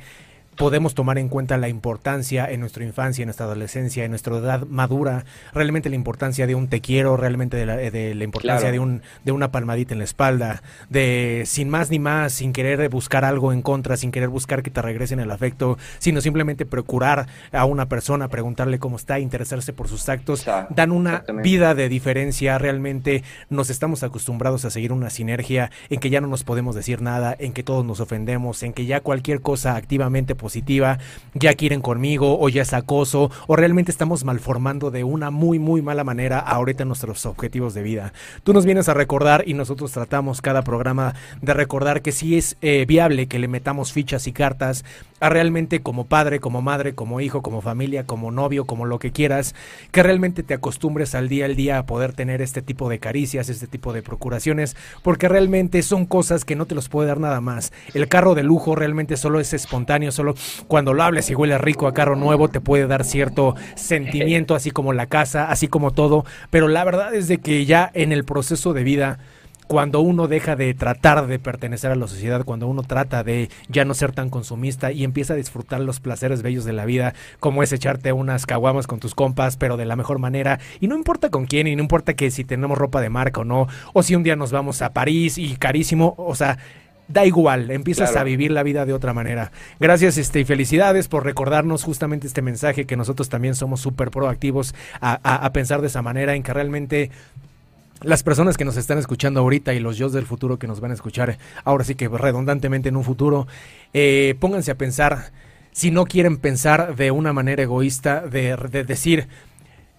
podemos 0.57 0.95
tomar 0.95 1.17
en 1.17 1.29
cuenta 1.29 1.57
la 1.57 1.69
importancia 1.69 2.49
en 2.51 2.59
nuestra 2.59 2.83
infancia, 2.83 3.21
en 3.23 3.27
nuestra 3.27 3.45
adolescencia, 3.45 4.03
en 4.03 4.11
nuestra 4.11 4.35
edad 4.37 4.65
madura, 4.67 5.23
realmente 5.53 5.89
la 5.89 5.95
importancia 5.95 6.47
de 6.47 6.55
un 6.55 6.67
te 6.67 6.81
quiero, 6.81 7.15
realmente 7.15 7.55
de 7.55 7.65
la, 7.65 7.77
de 7.77 8.15
la 8.15 8.23
importancia 8.23 8.61
claro. 8.61 8.73
de, 8.73 8.79
un, 8.79 9.01
de 9.23 9.31
una 9.31 9.51
palmadita 9.51 9.93
en 9.93 9.99
la 9.99 10.03
espalda, 10.03 10.63
de 10.89 11.43
sin 11.45 11.69
más 11.69 11.91
ni 11.91 11.99
más, 11.99 12.33
sin 12.33 12.53
querer 12.53 12.89
buscar 12.89 13.23
algo 13.23 13.53
en 13.53 13.61
contra, 13.61 13.97
sin 13.97 14.11
querer 14.11 14.29
buscar 14.29 14.63
que 14.63 14.71
te 14.71 14.81
regresen 14.81 15.19
el 15.19 15.31
afecto, 15.31 15.77
sino 15.99 16.21
simplemente 16.21 16.65
procurar 16.65 17.27
a 17.51 17.65
una 17.65 17.87
persona, 17.87 18.27
preguntarle 18.27 18.79
cómo 18.79 18.97
está, 18.97 19.19
interesarse 19.19 19.73
por 19.73 19.87
sus 19.87 20.09
actos, 20.09 20.39
Exacto. 20.39 20.73
dan 20.75 20.91
una 20.91 21.23
vida 21.43 21.75
de 21.75 21.87
diferencia, 21.87 22.57
realmente 22.57 23.23
nos 23.49 23.69
estamos 23.69 24.01
acostumbrados 24.01 24.65
a 24.65 24.71
seguir 24.71 24.91
una 24.91 25.11
sinergia 25.11 25.69
en 25.89 25.99
que 25.99 26.09
ya 26.09 26.19
no 26.19 26.27
nos 26.27 26.43
podemos 26.43 26.75
decir 26.75 27.01
nada, 27.01 27.35
en 27.37 27.53
que 27.53 27.61
todos 27.61 27.85
nos 27.85 27.99
ofendemos, 27.99 28.63
en 28.63 28.73
que 28.73 28.87
ya 28.87 29.01
cualquier 29.01 29.41
cosa 29.41 29.75
activamente 29.75 30.35
positiva, 30.47 30.97
ya 31.33 31.55
quieren 31.55 31.81
conmigo 31.81 32.39
o 32.39 32.47
ya 32.47 32.61
es 32.61 32.71
acoso 32.71 33.29
o 33.47 33.57
realmente 33.57 33.91
estamos 33.91 34.23
malformando 34.23 34.91
de 34.91 35.03
una 35.03 35.29
muy 35.29 35.59
muy 35.59 35.81
mala 35.81 36.05
manera 36.05 36.39
ahorita 36.39 36.85
nuestros 36.85 37.25
objetivos 37.25 37.73
de 37.73 37.83
vida. 37.83 38.13
Tú 38.43 38.53
nos 38.53 38.63
vienes 38.63 38.87
a 38.87 38.93
recordar 38.93 39.43
y 39.45 39.53
nosotros 39.53 39.91
tratamos 39.91 40.41
cada 40.41 40.61
programa 40.61 41.15
de 41.41 41.53
recordar 41.53 42.01
que 42.01 42.13
sí 42.13 42.37
es 42.37 42.55
eh, 42.61 42.85
viable 42.87 43.27
que 43.27 43.39
le 43.39 43.49
metamos 43.49 43.91
fichas 43.91 44.25
y 44.25 44.31
cartas 44.31 44.85
a 45.19 45.29
realmente 45.29 45.81
como 45.81 46.05
padre, 46.05 46.39
como 46.39 46.61
madre, 46.61 46.93
como 46.93 47.19
hijo, 47.19 47.41
como 47.41 47.61
familia, 47.61 48.05
como 48.05 48.31
novio, 48.31 48.65
como 48.65 48.85
lo 48.85 48.99
que 48.99 49.11
quieras, 49.11 49.55
que 49.91 50.03
realmente 50.03 50.43
te 50.43 50.53
acostumbres 50.53 51.15
al 51.15 51.27
día 51.27 51.45
al 51.45 51.55
día 51.55 51.79
a 51.79 51.85
poder 51.85 52.13
tener 52.13 52.41
este 52.41 52.61
tipo 52.61 52.87
de 52.87 52.99
caricias, 52.99 53.49
este 53.49 53.67
tipo 53.67 53.93
de 53.93 54.03
procuraciones, 54.03 54.77
porque 55.01 55.27
realmente 55.27 55.81
son 55.81 56.05
cosas 56.05 56.45
que 56.45 56.55
no 56.55 56.67
te 56.67 56.75
los 56.75 56.87
puede 56.87 57.07
dar 57.07 57.19
nada 57.19 57.41
más. 57.41 57.73
El 57.93 58.07
carro 58.07 58.35
de 58.35 58.43
lujo 58.43 58.75
realmente 58.75 59.17
solo 59.17 59.39
es 59.39 59.53
espontáneo, 59.53 60.11
solo 60.11 60.35
cuando 60.67 60.93
lo 60.93 61.03
hables 61.03 61.29
y 61.29 61.35
huele 61.35 61.57
rico 61.57 61.87
a 61.87 61.93
carro 61.93 62.15
nuevo, 62.15 62.49
te 62.49 62.61
puede 62.61 62.87
dar 62.87 63.03
cierto 63.03 63.55
sentimiento, 63.75 64.55
así 64.55 64.71
como 64.71 64.93
la 64.93 65.07
casa, 65.07 65.49
así 65.49 65.67
como 65.67 65.91
todo. 65.91 66.25
Pero 66.49 66.67
la 66.67 66.83
verdad 66.83 67.13
es 67.13 67.27
de 67.27 67.39
que 67.39 67.65
ya 67.65 67.89
en 67.93 68.11
el 68.11 68.25
proceso 68.25 68.73
de 68.73 68.83
vida 68.83 69.19
cuando 69.67 69.99
uno 69.99 70.27
deja 70.27 70.55
de 70.55 70.73
tratar 70.73 71.27
de 71.27 71.39
pertenecer 71.39 71.91
a 71.91 71.95
la 71.95 72.07
sociedad, 72.07 72.45
cuando 72.45 72.67
uno 72.67 72.83
trata 72.83 73.23
de 73.23 73.49
ya 73.67 73.85
no 73.85 73.93
ser 73.93 74.13
tan 74.13 74.29
consumista 74.29 74.91
y 74.91 75.03
empieza 75.03 75.33
a 75.33 75.37
disfrutar 75.37 75.81
los 75.81 75.99
placeres 75.99 76.41
bellos 76.41 76.63
de 76.65 76.73
la 76.73 76.85
vida, 76.85 77.13
como 77.39 77.63
es 77.63 77.73
echarte 77.73 78.13
unas 78.13 78.45
caguamas 78.45 78.87
con 78.87 78.99
tus 78.99 79.13
compas, 79.13 79.57
pero 79.57 79.77
de 79.77 79.85
la 79.85 79.95
mejor 79.95 80.19
manera, 80.19 80.59
y 80.79 80.87
no 80.87 80.95
importa 80.95 81.29
con 81.29 81.45
quién, 81.45 81.67
y 81.67 81.75
no 81.75 81.81
importa 81.81 82.15
que 82.15 82.31
si 82.31 82.43
tenemos 82.45 82.77
ropa 82.77 83.01
de 83.01 83.09
marca 83.09 83.41
o 83.41 83.45
no, 83.45 83.67
o 83.93 84.03
si 84.03 84.15
un 84.15 84.23
día 84.23 84.35
nos 84.35 84.51
vamos 84.51 84.81
a 84.81 84.93
París 84.93 85.37
y 85.37 85.57
carísimo, 85.57 86.15
o 86.17 86.33
sea, 86.35 86.57
da 87.07 87.25
igual, 87.25 87.71
empiezas 87.71 88.15
a 88.15 88.23
vivir 88.23 88.51
la 88.51 88.63
vida 88.63 88.85
de 88.85 88.93
otra 88.93 89.13
manera. 89.13 89.51
Gracias 89.79 90.17
este, 90.17 90.41
y 90.41 90.45
felicidades 90.45 91.07
por 91.07 91.23
recordarnos 91.23 91.83
justamente 91.83 92.27
este 92.27 92.41
mensaje 92.41 92.85
que 92.85 92.97
nosotros 92.97 93.29
también 93.29 93.55
somos 93.55 93.81
súper 93.81 94.11
proactivos 94.11 94.75
a, 94.99 95.13
a, 95.13 95.53
pensar 95.53 95.81
de 95.81 95.87
esa 95.87 96.01
manera, 96.01 96.35
en 96.35 96.43
que 96.43 96.53
realmente 96.53 97.11
las 98.01 98.23
personas 98.23 98.57
que 98.57 98.65
nos 98.65 98.77
están 98.77 98.97
escuchando 98.97 99.39
ahorita 99.39 99.73
y 99.73 99.79
los 99.79 99.97
yo 99.97 100.09
del 100.09 100.25
futuro 100.25 100.59
que 100.59 100.67
nos 100.67 100.79
van 100.79 100.91
a 100.91 100.93
escuchar 100.93 101.37
ahora 101.63 101.83
sí 101.83 101.95
que 101.95 102.07
redundantemente 102.07 102.89
en 102.89 102.97
un 102.97 103.03
futuro, 103.03 103.47
eh, 103.93 104.35
pónganse 104.39 104.71
a 104.71 104.75
pensar, 104.75 105.31
si 105.71 105.91
no 105.91 106.05
quieren 106.05 106.37
pensar 106.37 106.95
de 106.95 107.11
una 107.11 107.33
manera 107.33 107.63
egoísta, 107.63 108.21
de, 108.21 108.55
de 108.55 108.83
decir, 108.83 109.27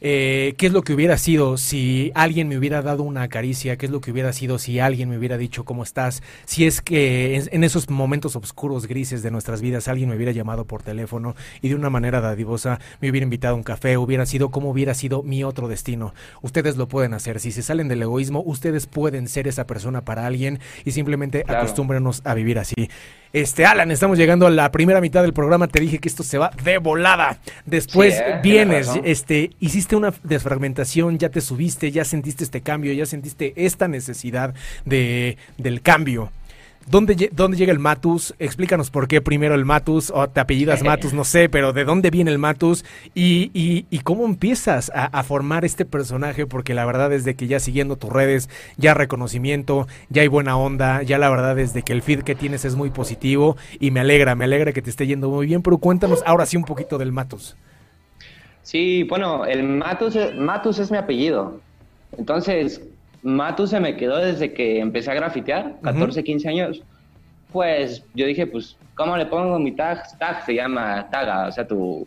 eh, 0.00 0.54
qué 0.56 0.66
es 0.66 0.72
lo 0.72 0.82
que 0.82 0.94
hubiera 0.94 1.18
sido 1.18 1.56
si 1.56 2.12
alguien 2.14 2.48
me 2.48 2.56
hubiera 2.56 2.82
dado 2.82 3.02
una 3.02 3.28
caricia, 3.28 3.76
qué 3.76 3.86
es 3.86 3.92
lo 3.92 4.00
que 4.00 4.12
hubiera 4.12 4.32
sido 4.32 4.58
si 4.58 4.78
alguien 4.78 5.08
me 5.08 5.18
hubiera 5.18 5.36
dicho 5.36 5.64
cómo 5.64 5.82
estás, 5.82 6.22
si 6.44 6.66
es 6.66 6.80
que 6.80 7.42
en, 7.50 7.64
esos 7.64 7.90
momentos 7.90 8.36
oscuros, 8.36 8.86
grises 8.86 9.22
de 9.22 9.30
nuestras 9.30 9.60
vidas, 9.60 9.88
alguien 9.88 10.08
me 10.08 10.16
hubiera 10.16 10.32
llamado 10.32 10.64
por 10.64 10.82
teléfono 10.82 11.34
y 11.62 11.68
de 11.68 11.74
una 11.74 11.90
manera 11.90 12.20
dadivosa 12.20 12.78
me 13.00 13.10
hubiera 13.10 13.24
invitado 13.24 13.54
a 13.54 13.56
un 13.56 13.64
café, 13.64 13.96
hubiera 13.96 14.26
sido 14.26 14.50
como 14.50 14.70
hubiera 14.70 14.94
sido 14.94 15.22
mi 15.22 15.44
otro 15.44 15.68
destino. 15.68 16.14
Ustedes 16.42 16.76
lo 16.76 16.88
pueden 16.88 17.14
hacer, 17.14 17.40
si 17.40 17.52
se 17.52 17.62
salen 17.62 17.88
del 17.88 18.02
egoísmo, 18.02 18.42
ustedes 18.44 18.86
pueden 18.86 19.28
ser 19.28 19.48
esa 19.48 19.66
persona 19.66 20.04
para 20.04 20.26
alguien 20.26 20.60
y 20.84 20.92
simplemente 20.92 21.44
acostúmbrenos 21.46 22.22
a 22.24 22.34
vivir 22.34 22.58
así. 22.58 22.88
Este, 23.32 23.66
Alan, 23.66 23.90
estamos 23.90 24.16
llegando 24.16 24.46
a 24.46 24.50
la 24.50 24.70
primera 24.70 25.00
mitad 25.00 25.22
del 25.22 25.32
programa. 25.32 25.68
Te 25.68 25.80
dije 25.80 25.98
que 25.98 26.08
esto 26.08 26.22
se 26.22 26.38
va 26.38 26.50
de 26.64 26.78
volada. 26.78 27.38
Después 27.66 28.14
eh, 28.14 28.40
vienes, 28.42 28.88
este, 29.04 29.50
hiciste 29.60 29.96
una 29.96 30.14
desfragmentación, 30.22 31.18
ya 31.18 31.28
te 31.28 31.40
subiste, 31.40 31.90
ya 31.90 32.04
sentiste 32.04 32.44
este 32.44 32.62
cambio, 32.62 32.92
ya 32.92 33.06
sentiste 33.06 33.52
esta 33.56 33.88
necesidad 33.88 34.54
de, 34.84 35.36
del 35.58 35.82
cambio. 35.82 36.32
¿Dónde, 36.90 37.16
llega 37.16 37.72
el 37.72 37.78
Matus? 37.78 38.34
Explícanos 38.38 38.90
por 38.90 39.08
qué 39.08 39.20
primero 39.20 39.54
el 39.54 39.64
Matus, 39.64 40.10
o 40.14 40.28
te 40.28 40.40
apellidas 40.40 40.82
Matus, 40.84 41.12
no 41.12 41.24
sé, 41.24 41.48
pero 41.48 41.72
¿de 41.72 41.84
dónde 41.84 42.10
viene 42.10 42.30
el 42.30 42.38
Matus? 42.38 42.84
Y, 43.14 43.50
y, 43.54 43.98
cómo 44.00 44.24
empiezas 44.24 44.90
a, 44.94 45.22
formar 45.22 45.64
este 45.64 45.84
personaje, 45.84 46.46
porque 46.46 46.72
la 46.74 46.86
verdad 46.86 47.12
es 47.12 47.24
de 47.24 47.34
que 47.34 47.46
ya 47.46 47.60
siguiendo 47.60 47.96
tus 47.96 48.10
redes, 48.10 48.48
ya 48.76 48.94
reconocimiento, 48.94 49.86
ya 50.08 50.22
hay 50.22 50.28
buena 50.28 50.56
onda, 50.56 51.02
ya 51.02 51.18
la 51.18 51.28
verdad 51.28 51.58
es 51.58 51.74
de 51.74 51.82
que 51.82 51.92
el 51.92 52.02
feed 52.02 52.22
que 52.22 52.34
tienes 52.34 52.64
es 52.64 52.74
muy 52.74 52.90
positivo 52.90 53.56
y 53.80 53.90
me 53.90 54.00
alegra, 54.00 54.34
me 54.34 54.44
alegra 54.44 54.72
que 54.72 54.80
te 54.80 54.90
esté 54.90 55.06
yendo 55.06 55.28
muy 55.28 55.46
bien, 55.46 55.62
pero 55.62 55.78
cuéntanos 55.78 56.22
ahora 56.24 56.46
sí 56.46 56.56
un 56.56 56.64
poquito 56.64 56.96
del 56.96 57.12
Matus. 57.12 57.56
Sí, 58.62 59.02
bueno, 59.04 59.44
el 59.44 59.62
Matus, 59.62 60.16
Matus 60.36 60.78
es 60.78 60.90
mi 60.90 60.96
apellido. 60.96 61.60
Entonces, 62.16 62.80
Matu 63.22 63.66
se 63.66 63.80
me 63.80 63.96
quedó 63.96 64.18
desde 64.18 64.52
que 64.52 64.80
empecé 64.80 65.10
a 65.10 65.14
grafitear, 65.14 65.76
14, 65.82 66.22
15 66.22 66.48
años. 66.48 66.82
Pues 67.52 68.04
yo 68.14 68.26
dije, 68.26 68.46
pues, 68.46 68.76
¿cómo 68.94 69.16
le 69.16 69.26
pongo 69.26 69.58
mi 69.58 69.72
tag? 69.72 70.18
Tag 70.18 70.44
se 70.44 70.54
llama 70.54 71.08
Taga, 71.10 71.48
o 71.48 71.52
sea, 71.52 71.66
tu, 71.66 72.06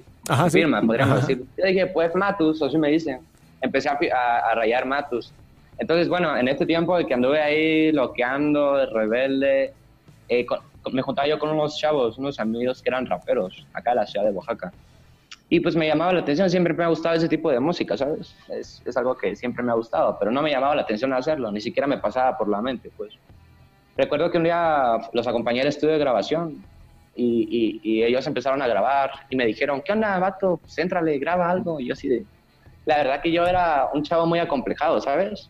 firma, 0.51 0.81
podríamos 0.81 1.21
decir. 1.21 1.43
Yo 1.57 1.65
dije, 1.65 1.87
pues 1.87 2.15
Matus, 2.15 2.61
o 2.61 2.65
así 2.65 2.77
me 2.77 2.89
dicen. 2.89 3.19
Empecé 3.61 3.89
a, 3.89 4.55
rayar 4.55 4.85
Matus. 4.85 5.33
Entonces, 5.77 6.07
bueno, 6.07 6.37
en 6.37 6.47
este 6.47 6.65
tiempo 6.65 6.97
que 7.05 7.13
anduve 7.13 7.41
ahí 7.41 7.91
loqueando, 7.91 8.85
rebelde, 8.87 9.73
eh, 10.29 10.45
me 10.91 11.01
juntaba 11.01 11.27
yo 11.27 11.37
con 11.39 11.49
unos 11.49 11.77
chavos, 11.77 12.17
unos 12.17 12.39
amigos 12.39 12.81
que 12.81 12.89
eran 12.89 13.05
raperos, 13.05 13.65
acá 13.73 13.91
en 13.91 13.97
la 13.97 14.07
ciudad 14.07 14.25
de 14.25 14.31
Oaxaca. 14.31 14.71
Y 15.53 15.59
pues 15.59 15.75
me 15.75 15.85
llamaba 15.85 16.13
la 16.13 16.21
atención, 16.21 16.49
siempre 16.49 16.73
me 16.73 16.85
ha 16.85 16.87
gustado 16.87 17.13
ese 17.13 17.27
tipo 17.27 17.51
de 17.51 17.59
música, 17.59 17.97
¿sabes? 17.97 18.33
Es, 18.47 18.81
es, 18.85 18.95
algo 18.95 19.17
que 19.17 19.35
siempre 19.35 19.61
me 19.61 19.73
ha 19.73 19.75
gustado, 19.75 20.17
pero 20.17 20.31
no 20.31 20.41
me 20.41 20.49
llamaba 20.49 20.75
la 20.75 20.83
atención 20.83 21.11
hacerlo, 21.11 21.51
ni 21.51 21.59
siquiera 21.59 21.87
me 21.87 21.97
pasaba 21.97 22.37
por 22.37 22.47
la 22.47 22.61
mente, 22.61 22.89
pues. 22.95 23.15
Recuerdo 23.97 24.31
que 24.31 24.37
un 24.37 24.45
día 24.45 24.97
los 25.11 25.27
acompañé 25.27 25.59
al 25.59 25.67
estudio 25.67 25.91
de 25.91 25.99
grabación 25.99 26.63
y, 27.17 27.81
y, 27.83 28.01
ellos 28.01 28.25
empezaron 28.27 28.61
a 28.61 28.67
grabar 28.67 29.11
y 29.29 29.35
me 29.35 29.45
dijeron, 29.45 29.81
¿qué 29.81 29.91
onda, 29.91 30.17
vato? 30.19 30.55
Pues 30.55 30.77
éntrale, 30.77 31.19
graba 31.19 31.49
algo. 31.49 31.81
Y 31.81 31.87
yo 31.87 31.93
así 31.95 32.07
de... 32.07 32.25
La 32.85 32.99
verdad 32.99 33.21
que 33.21 33.33
yo 33.33 33.45
era 33.45 33.89
un 33.93 34.03
chavo 34.03 34.25
muy 34.25 34.39
acomplejado, 34.39 35.01
¿sabes? 35.01 35.49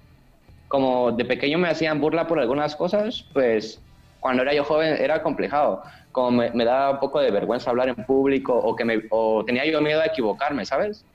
Como 0.67 1.11
de 1.11 1.25
pequeño 1.25 1.59
me 1.59 1.69
hacían 1.69 2.01
burla 2.01 2.25
por 2.25 2.39
algunas 2.39 2.75
cosas, 2.75 3.23
pues 3.33 3.79
cuando 4.19 4.41
era 4.41 4.55
yo 4.55 4.63
joven 4.63 4.95
era 4.99 5.17
acomplejado 5.17 5.83
como 6.11 6.31
me, 6.31 6.65
daba 6.65 6.91
un 6.91 6.99
poco 6.99 7.19
de 7.19 7.31
vergüenza 7.31 7.69
hablar 7.69 7.89
en 7.89 7.95
público 7.95 8.53
o 8.53 8.75
que 8.75 8.85
me, 8.85 9.03
o 9.09 9.43
tenía 9.45 9.65
yo 9.65 9.81
miedo 9.81 10.01
a 10.01 10.05
equivocarme, 10.05 10.65
¿sabes? 10.65 11.05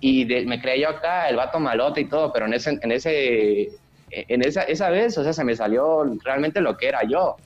Y 0.00 0.26
me 0.46 0.60
creía 0.60 0.90
yo 0.90 0.96
acá 0.96 1.28
el 1.28 1.36
vato 1.36 1.58
malote 1.58 2.02
y 2.02 2.04
todo, 2.04 2.32
pero 2.32 2.46
en 2.46 2.54
ese, 2.54 2.78
en 2.82 2.92
ese, 2.92 3.70
en 4.10 4.42
esa, 4.42 4.62
esa 4.62 4.90
vez, 4.90 5.16
o 5.16 5.24
sea, 5.24 5.32
se 5.32 5.44
me 5.44 5.56
salió 5.56 6.04
realmente 6.22 6.60
lo 6.60 6.76
que 6.76 6.88
era 6.88 7.02
yo 7.04 7.36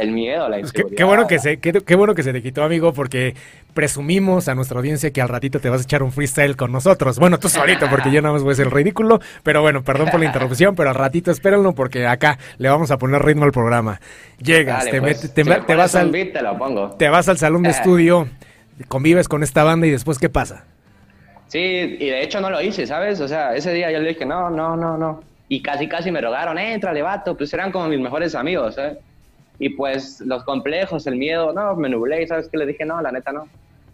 el 0.00 0.12
miedo, 0.12 0.48
la 0.48 0.58
inseguridad. 0.58 0.88
Pues 0.88 0.96
qué, 0.96 1.04
bueno 1.04 1.26
que 1.26 1.38
se, 1.38 1.58
qué, 1.58 1.94
bueno 1.94 2.14
que 2.14 2.22
se 2.22 2.32
te 2.32 2.42
quitó, 2.42 2.62
amigo, 2.62 2.92
porque 2.92 3.34
presumimos 3.74 4.48
a 4.48 4.54
nuestra 4.54 4.78
audiencia 4.78 5.10
que 5.10 5.20
al 5.20 5.28
ratito 5.28 5.60
te 5.60 5.68
vas 5.68 5.80
a 5.80 5.84
echar 5.84 6.02
un 6.02 6.10
freestyle 6.10 6.56
con 6.56 6.72
nosotros. 6.72 7.18
Bueno, 7.18 7.38
tú 7.38 7.48
solito, 7.48 7.88
porque 7.90 8.10
yo 8.10 8.22
nada 8.22 8.32
más 8.32 8.42
voy 8.42 8.52
a 8.52 8.56
ser 8.56 8.70
ridículo, 8.70 9.20
pero 9.42 9.60
bueno, 9.60 9.82
perdón 9.82 10.08
por 10.10 10.20
la 10.20 10.26
interrupción, 10.26 10.74
pero 10.74 10.88
al 10.88 10.94
ratito 10.94 11.30
espérenlo 11.30 11.74
porque 11.74 12.06
acá 12.06 12.38
le 12.58 12.68
vamos 12.68 12.90
a 12.90 12.98
poner 12.98 13.22
ritmo 13.22 13.44
al 13.44 13.52
programa. 13.52 14.00
Llegas, 14.38 14.86
te, 14.86 15.00
pues, 15.00 15.34
te, 15.34 15.42
vas 15.42 15.94
al, 15.94 16.10
te, 16.98 17.08
vas 17.08 17.28
al 17.28 17.38
salón 17.38 17.62
de 17.62 17.68
eh. 17.68 17.72
estudio, 17.72 18.28
convives 18.88 19.28
con 19.28 19.42
esta 19.42 19.64
banda 19.64 19.86
y 19.86 19.90
después, 19.90 20.18
¿qué 20.18 20.30
pasa? 20.30 20.64
Sí, 21.48 21.58
y 21.58 22.06
de 22.06 22.22
hecho 22.22 22.40
no 22.40 22.48
lo 22.48 22.62
hice, 22.62 22.86
¿sabes? 22.86 23.20
O 23.20 23.28
sea, 23.28 23.54
ese 23.54 23.72
día 23.74 23.90
yo 23.90 23.98
le 23.98 24.10
dije, 24.10 24.24
no, 24.24 24.48
no, 24.50 24.76
no, 24.76 24.96
no. 24.96 25.22
Y 25.48 25.60
casi, 25.60 25.88
casi 25.88 26.12
me 26.12 26.20
rogaron, 26.20 26.56
entra, 26.58 26.92
vato, 27.02 27.36
pues 27.36 27.52
eran 27.52 27.72
como 27.72 27.88
mis 27.88 27.98
mejores 27.98 28.36
amigos, 28.36 28.78
¿eh? 28.78 28.96
Y 29.60 29.68
pues 29.68 30.22
los 30.22 30.42
complejos, 30.44 31.06
el 31.06 31.16
miedo, 31.16 31.52
no, 31.52 31.76
me 31.76 31.90
nublé 31.90 32.22
y 32.22 32.26
sabes 32.26 32.48
que 32.48 32.56
le 32.56 32.64
dije, 32.64 32.86
no, 32.86 33.00
la 33.02 33.12
neta 33.12 33.30
no. 33.30 33.46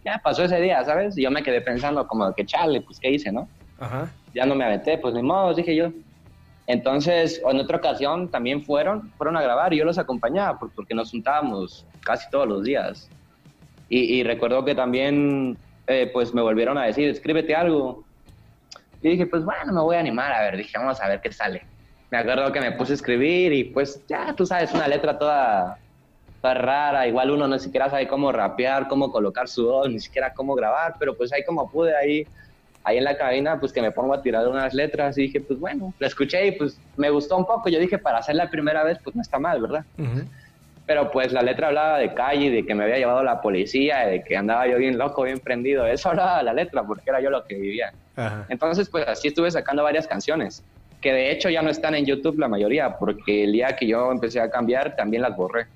Ya 0.05 0.21
pasó 0.23 0.45
ese 0.45 0.61
día, 0.61 0.83
¿sabes? 0.85 1.19
Y 1.19 1.23
yo 1.23 1.31
me 1.33 1.43
quedé 1.43 1.61
pensando 1.61 2.07
como 2.07 2.33
que 2.35 2.47
chale, 2.47 2.81
pues 2.83 3.01
qué 3.01 3.11
hice, 3.11 3.33
¿no? 3.33 3.49
Ajá. 3.81 4.09
Ya 4.33 4.47
no 4.47 4.55
me 4.55 4.65
aventé, 4.65 4.97
pues 4.97 5.13
ni 5.13 5.23
modo, 5.23 5.53
dije 5.53 5.75
yo. 5.75 5.91
Entonces, 6.69 7.43
en 7.45 7.59
otra 7.59 7.79
ocasión 7.79 8.29
también 8.29 8.65
fueron, 8.65 9.11
fueron 9.19 9.37
a 9.37 9.43
grabar 9.43 9.75
y 9.75 9.79
yo 9.79 9.85
los 9.85 9.99
acompañaba 9.99 10.57
porque 10.57 10.95
nos 10.95 11.11
juntábamos 11.11 11.85
casi 12.05 12.31
todos 12.31 12.47
los 12.47 12.63
días. 12.63 13.11
Y, 13.89 14.23
recuerdo 14.23 14.65
que 14.65 14.75
también, 14.75 15.57
eh, 15.89 16.11
pues 16.13 16.33
me 16.33 16.43
volvieron 16.43 16.79
a 16.79 16.85
decir, 16.85 17.09
escríbete 17.09 17.57
algo. 17.57 18.05
Y 19.03 19.11
dije, 19.11 19.27
pues 19.27 19.45
bueno, 19.45 19.73
me 19.73 19.81
voy 19.81 19.97
a 19.97 20.01
animar, 20.01 20.33
a 20.33 20.43
ver, 20.43 20.57
dije, 20.59 20.79
vamos 20.79 21.01
a 21.01 21.09
ver 21.09 21.21
qué 21.21 21.33
sale 21.33 21.63
me 22.11 22.19
acuerdo 22.19 22.53
que 22.53 22.61
me 22.61 22.73
puse 22.73 22.93
a 22.93 22.95
escribir 22.95 23.53
y 23.53 23.65
pues 23.65 24.03
ya, 24.07 24.33
tú 24.35 24.47
sabes, 24.47 24.73
una 24.73 24.87
letra 24.87 25.19
toda, 25.19 25.79
rara, 26.43 27.09
igual 27.09 27.33
uno 27.33 27.49
no 27.49 27.59
siquiera 27.59 27.91
sabe 27.91 28.07
cómo 28.07 28.31
rapear, 28.31 28.87
cómo 28.87 29.11
colocar 29.11 29.49
su 29.49 29.67
voz, 29.67 29.91
ni 29.91 29.99
siquiera 29.99 30.33
cómo 30.33 30.55
grabar, 30.55 30.95
pero 30.99 31.17
pues 31.17 31.33
ahí 31.33 31.45
como 31.45 31.69
pude, 31.69 31.97
ahí, 31.97 32.25
ahí 32.85 32.99
en 32.99 33.05
la 33.05 33.17
cabina, 33.17 33.59
pues 33.59 33.73
que 33.73 33.83
me 33.83 33.91
pongo 33.91 34.15
a 34.15 34.23
tirar 34.23 34.47
unas 34.47 34.73
letras 34.73 35.19
y 35.19 35.23
dije, 35.23 35.41
pues 35.41 35.59
bueno, 35.59 35.93
la 35.99 36.07
escuché 36.07 36.47
y 36.47 36.53
pues 36.53 36.79
me 36.97 37.11
gustó 37.11 37.37
un 37.37 37.47
poco, 37.47 37.69
yo 37.69 37.81
dije, 37.81 37.99
para 37.99 38.19
hacer 38.19 38.37
la 38.37 38.49
primera 38.49 38.85
vez, 38.85 38.99
pues 39.03 39.17
no 39.17 39.23
está 39.23 39.41
mal, 39.41 39.61
¿verdad? 39.61 39.85
Pero 40.87 41.11
pues 41.11 41.33
la 41.33 41.43
letra 41.43 41.67
hablaba 41.67 41.99
de 41.99 42.15
calle, 42.15 42.49
de 42.49 42.65
que 42.65 42.73
me 42.73 42.85
había 42.85 42.99
llevado 42.99 43.25
la 43.25 43.41
policía, 43.41 44.07
de 44.07 44.23
que 44.23 44.37
andaba 44.37 44.69
yo 44.69 44.79
bien 44.79 44.99
loco, 44.99 45.25
bien 45.25 45.41
prendido, 45.41 45.85
eso 45.85 46.09
hablaba 46.11 46.45
la 46.45 46.53
letra, 46.53 46.85
porque 46.85 47.11
era 47.11 47.21
yo 47.21 47.31
lo 47.31 47.45
que 47.45 47.57
vivía. 47.57 47.93
Entonces, 48.49 48.89
pues 48.89 49.07
así 49.09 49.29
estuve 49.29 49.51
sacando 49.51 49.83
varias 49.83 50.07
canciones 50.07 50.65
que 51.01 51.13
de 51.13 51.31
hecho 51.31 51.51
ya 51.51 51.63
no 51.63 51.71
están 51.71 51.95
en 51.95 52.07
YouTube 52.07 52.39
la 52.39 52.49
mayoría, 52.49 52.97
porque 52.99 53.45
el 53.45 53.53
día 53.53 53.77
que 53.77 53.87
yo 53.87 54.11
empecé 54.11 54.41
a 54.41 54.51
cambiar 54.51 54.97
también 54.97 55.23
las 55.23 55.37
borré. 55.37 55.67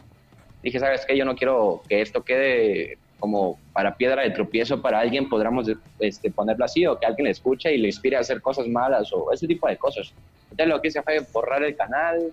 Dije, 0.63 0.79
¿sabes 0.79 1.05
qué? 1.07 1.17
Yo 1.17 1.25
no 1.25 1.35
quiero 1.35 1.83
que 1.89 2.01
esto 2.01 2.23
quede 2.23 2.99
como 3.19 3.59
para 3.73 3.97
piedra 3.97 4.23
de 4.23 4.31
tropiezo 4.31 4.81
para 4.81 4.99
alguien, 4.99 5.29
podríamos 5.29 5.71
este, 5.99 6.31
ponerlo 6.31 6.65
así, 6.65 6.87
o 6.87 6.99
que 6.99 7.07
alguien 7.07 7.27
le 7.27 7.31
escuche 7.31 7.73
y 7.73 7.79
le 7.79 7.89
inspire 7.89 8.17
a 8.17 8.21
hacer 8.21 8.41
cosas 8.41 8.67
malas 8.67 9.13
o 9.13 9.31
ese 9.33 9.47
tipo 9.47 9.69
de 9.69 9.77
cosas. 9.77 10.13
Entonces 10.51 10.69
lo 10.69 10.81
que 10.81 10.89
hice 10.89 11.03
fue 11.03 11.21
borrar 11.33 11.63
el 11.63 11.77
canal. 11.77 12.33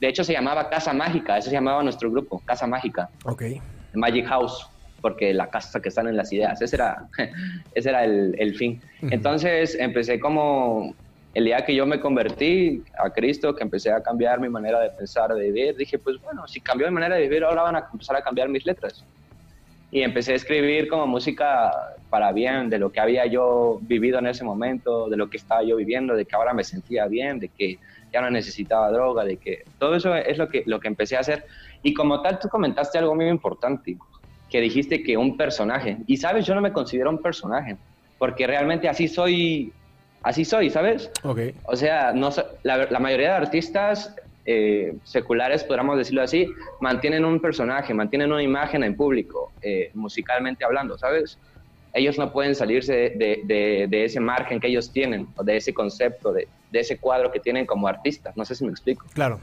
De 0.00 0.08
hecho 0.08 0.24
se 0.24 0.32
llamaba 0.32 0.68
Casa 0.68 0.92
Mágica, 0.92 1.38
ese 1.38 1.50
se 1.50 1.54
llamaba 1.54 1.82
nuestro 1.82 2.10
grupo, 2.10 2.42
Casa 2.44 2.66
Mágica. 2.66 3.08
Ok. 3.24 3.44
Magic 3.94 4.26
House, 4.26 4.68
porque 5.00 5.32
la 5.32 5.48
casa 5.48 5.80
que 5.80 5.88
están 5.88 6.08
en 6.08 6.16
las 6.16 6.32
ideas, 6.32 6.60
ese 6.60 6.76
era, 6.76 7.08
ese 7.74 7.88
era 7.88 8.04
el, 8.04 8.34
el 8.38 8.54
fin. 8.56 8.82
Entonces 9.02 9.76
empecé 9.78 10.18
como 10.18 10.94
el 11.34 11.44
día 11.44 11.64
que 11.64 11.74
yo 11.74 11.84
me 11.84 12.00
convertí 12.00 12.82
a 12.96 13.10
Cristo, 13.10 13.54
que 13.54 13.64
empecé 13.64 13.90
a 13.90 14.00
cambiar 14.00 14.40
mi 14.40 14.48
manera 14.48 14.80
de 14.80 14.90
pensar, 14.90 15.34
de 15.34 15.42
vivir, 15.50 15.76
dije, 15.76 15.98
pues 15.98 16.16
bueno, 16.20 16.46
si 16.46 16.60
cambió 16.60 16.86
mi 16.86 16.94
manera 16.94 17.16
de 17.16 17.22
vivir, 17.22 17.42
ahora 17.44 17.62
van 17.62 17.76
a 17.76 17.88
empezar 17.92 18.16
a 18.16 18.22
cambiar 18.22 18.48
mis 18.48 18.64
letras. 18.64 19.04
y 19.90 20.02
empecé 20.02 20.32
a 20.32 20.36
escribir 20.36 20.88
como 20.88 21.06
música 21.06 21.70
para 22.10 22.32
bien, 22.32 22.68
de 22.68 22.78
lo 22.78 22.90
que 22.90 22.98
había 23.00 23.26
yo 23.26 23.78
vivido 23.82 24.18
en 24.18 24.26
ese 24.26 24.42
momento, 24.42 25.08
de 25.08 25.16
lo 25.16 25.28
que 25.30 25.36
estaba 25.36 25.62
yo 25.62 25.76
viviendo, 25.76 26.14
de 26.16 26.24
que 26.26 26.34
ahora 26.34 26.52
me 26.52 26.64
sentía 26.64 27.06
bien, 27.06 27.38
de 27.38 27.48
que 27.48 27.78
ya 28.12 28.20
no 28.20 28.28
necesitaba 28.30 28.90
droga, 28.90 29.24
de 29.24 29.36
que 29.36 29.62
todo 29.78 29.94
eso 29.94 30.14
es 30.16 30.36
lo 30.36 30.48
que, 30.48 30.64
lo 30.66 30.80
que 30.80 30.88
empecé 30.88 31.16
a 31.16 31.20
hacer. 31.20 31.44
Y 31.82 31.94
como 31.94 32.22
tal, 32.22 32.40
tú 32.40 32.48
comentaste 32.48 32.98
algo 32.98 33.14
muy 33.14 33.28
importante, 33.28 33.96
que 34.48 34.60
dijiste 34.60 35.02
que 35.04 35.16
un 35.16 35.36
personaje, 35.36 35.98
y 36.06 36.16
sabes, 36.16 36.44
yo 36.46 36.54
no 36.56 36.60
me 36.60 36.72
considero 36.72 37.10
un 37.10 37.22
personaje, 37.22 37.76
porque 38.18 38.46
realmente 38.48 38.88
así 38.88 39.06
soy, 39.06 39.72
así 40.24 40.44
soy, 40.44 40.70
¿sabes? 40.70 41.10
Okay. 41.22 41.54
O 41.64 41.76
sea, 41.76 42.12
no, 42.12 42.30
la, 42.62 42.86
la 42.90 42.98
mayoría 42.98 43.30
de 43.30 43.36
artistas 43.36 44.14
eh, 44.46 44.94
seculares, 45.04 45.64
podríamos 45.64 45.96
decirlo 45.96 46.22
así, 46.22 46.46
mantienen 46.80 47.24
un 47.24 47.40
personaje, 47.40 47.94
mantienen 47.94 48.30
una 48.30 48.42
imagen 48.42 48.84
en 48.84 48.94
público, 48.94 49.52
eh, 49.62 49.90
musicalmente 49.94 50.64
hablando, 50.64 50.98
¿sabes? 50.98 51.38
Ellos 51.94 52.18
no 52.18 52.32
pueden 52.32 52.54
salirse 52.54 53.14
de, 53.16 53.42
de, 53.88 54.04
ese 54.04 54.20
margen 54.20 54.60
que 54.60 54.66
ellos 54.66 54.92
tienen, 54.92 55.28
o 55.36 55.44
de 55.44 55.56
ese 55.56 55.72
concepto, 55.72 56.32
de, 56.32 56.48
de, 56.72 56.80
ese 56.80 56.98
cuadro 56.98 57.30
que 57.30 57.38
tienen 57.38 57.64
como 57.66 57.86
artistas. 57.86 58.36
No 58.36 58.44
sé 58.44 58.54
si 58.54 58.64
me 58.64 58.70
explico. 58.70 59.06
Claro. 59.14 59.40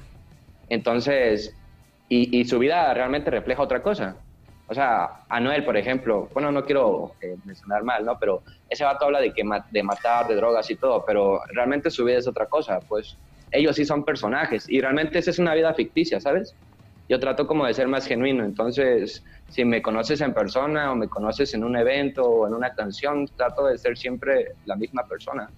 Entonces, 0.69 1.55
y, 2.09 2.37
y 2.37 2.45
su 2.45 2.59
vida 2.59 2.93
realmente 2.93 3.31
refleja 3.31 3.63
otra 3.63 3.81
cosa. 3.81 4.17
O 4.71 4.73
sea, 4.73 5.25
Anuel, 5.27 5.65
por 5.65 5.75
ejemplo, 5.75 6.29
bueno, 6.33 6.49
no 6.49 6.63
quiero 6.63 7.11
eh, 7.19 7.35
mencionar 7.43 7.83
mal, 7.83 8.05
¿no? 8.05 8.17
Pero 8.17 8.41
ese 8.69 8.85
vato 8.85 9.03
habla 9.03 9.19
de, 9.19 9.33
que 9.33 9.43
de 9.69 9.83
matar, 9.83 10.29
de 10.29 10.35
drogas 10.35 10.71
y 10.71 10.77
todo, 10.77 11.03
pero 11.05 11.41
realmente 11.49 11.91
su 11.91 12.05
vida 12.05 12.19
es 12.19 12.27
otra 12.29 12.45
cosa, 12.45 12.79
pues 12.79 13.17
ellos 13.51 13.75
sí 13.75 13.83
son 13.83 14.05
personajes 14.05 14.69
y 14.69 14.79
realmente 14.79 15.19
esa 15.19 15.31
es 15.31 15.39
una 15.39 15.53
vida 15.55 15.73
ficticia, 15.73 16.21
¿sabes? 16.21 16.55
Yo 17.09 17.19
trato 17.19 17.45
como 17.45 17.65
de 17.65 17.73
ser 17.73 17.89
más 17.89 18.07
genuino, 18.07 18.45
entonces 18.45 19.25
si 19.49 19.65
me 19.65 19.81
conoces 19.81 20.21
en 20.21 20.33
persona 20.33 20.93
o 20.93 20.95
me 20.95 21.09
conoces 21.09 21.53
en 21.53 21.65
un 21.65 21.75
evento 21.75 22.23
o 22.23 22.47
en 22.47 22.53
una 22.53 22.73
canción, 22.73 23.27
trato 23.35 23.65
de 23.65 23.77
ser 23.77 23.97
siempre 23.97 24.53
la 24.63 24.77
misma 24.77 25.03
persona. 25.05 25.49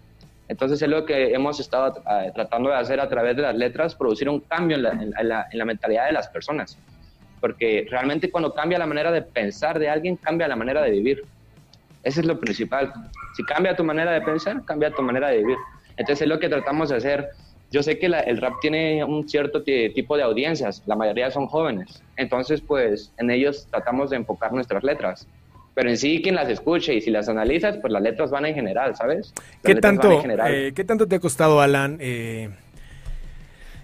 Entonces 0.48 0.82
es 0.82 0.90
lo 0.90 1.06
que 1.06 1.36
hemos 1.36 1.60
estado 1.60 2.02
eh, 2.10 2.32
tratando 2.34 2.72
de 2.72 2.78
hacer 2.78 3.00
a 3.00 3.08
través 3.08 3.36
de 3.36 3.44
las 3.44 3.56
letras, 3.56 3.94
producir 3.94 4.28
un 4.28 4.40
cambio 4.40 4.78
en 4.78 4.82
la, 4.82 4.92
en, 4.92 5.30
la, 5.30 5.48
en 5.52 5.60
la 5.60 5.66
mentalidad 5.66 6.08
de 6.08 6.14
las 6.14 6.28
personas. 6.30 6.80
Porque 7.44 7.86
realmente 7.90 8.32
cuando 8.32 8.54
cambia 8.54 8.80
la 8.80 8.86
manera 8.86 9.12
de 9.12 9.22
pensar 9.22 9.78
de 9.78 9.90
alguien, 9.90 10.16
cambia 10.16 10.48
la 10.48 10.56
manera 10.56 10.82
de 10.82 10.92
vivir. 10.92 11.26
Ese 12.02 12.22
es 12.22 12.26
lo 12.26 12.40
principal. 12.40 12.94
Si 13.36 13.44
cambia 13.44 13.76
tu 13.76 13.84
manera 13.84 14.12
de 14.14 14.22
pensar, 14.22 14.64
cambia 14.64 14.92
tu 14.92 15.02
manera 15.02 15.28
de 15.28 15.40
vivir. 15.40 15.58
Entonces 15.98 16.22
es 16.22 16.30
lo 16.30 16.40
que 16.40 16.48
tratamos 16.48 16.88
de 16.88 16.96
hacer 16.96 17.32
yo 17.74 17.82
sé 17.82 17.98
que 17.98 18.06
el 18.06 18.38
rap 18.38 18.54
tiene 18.62 19.04
un 19.04 19.28
cierto 19.28 19.64
tipo 19.64 20.16
de 20.16 20.22
audiencias, 20.22 20.84
la 20.86 20.96
mayoría 20.96 21.32
son 21.32 21.48
jóvenes, 21.48 22.04
entonces 22.18 22.62
pues 22.62 23.12
en 23.18 23.32
ellos 23.32 23.68
tratamos 23.72 24.12
de 24.12 24.18
enfocar 24.18 24.54
nuestras 24.54 24.84
letras. 24.84 25.28
Pero 25.74 25.90
en 25.90 25.98
sí, 25.98 26.22
quien 26.22 26.36
las 26.36 26.48
escuche 26.50 26.94
y 26.94 27.02
si 27.02 27.10
las 27.10 27.30
analizas, 27.30 27.78
pues 27.78 27.92
las 27.92 28.04
letras 28.04 28.30
van 28.30 28.46
en 28.46 28.54
general, 28.54 28.96
¿sabes? 28.96 29.34
¿Qué 29.64 29.74
tanto, 29.74 30.22
eh, 30.48 30.72
¿Qué 30.76 30.84
tanto 30.84 31.08
te 31.08 31.16
ha 31.16 31.20
costado, 31.20 31.62
Alan, 31.62 31.98
eh, 32.00 32.52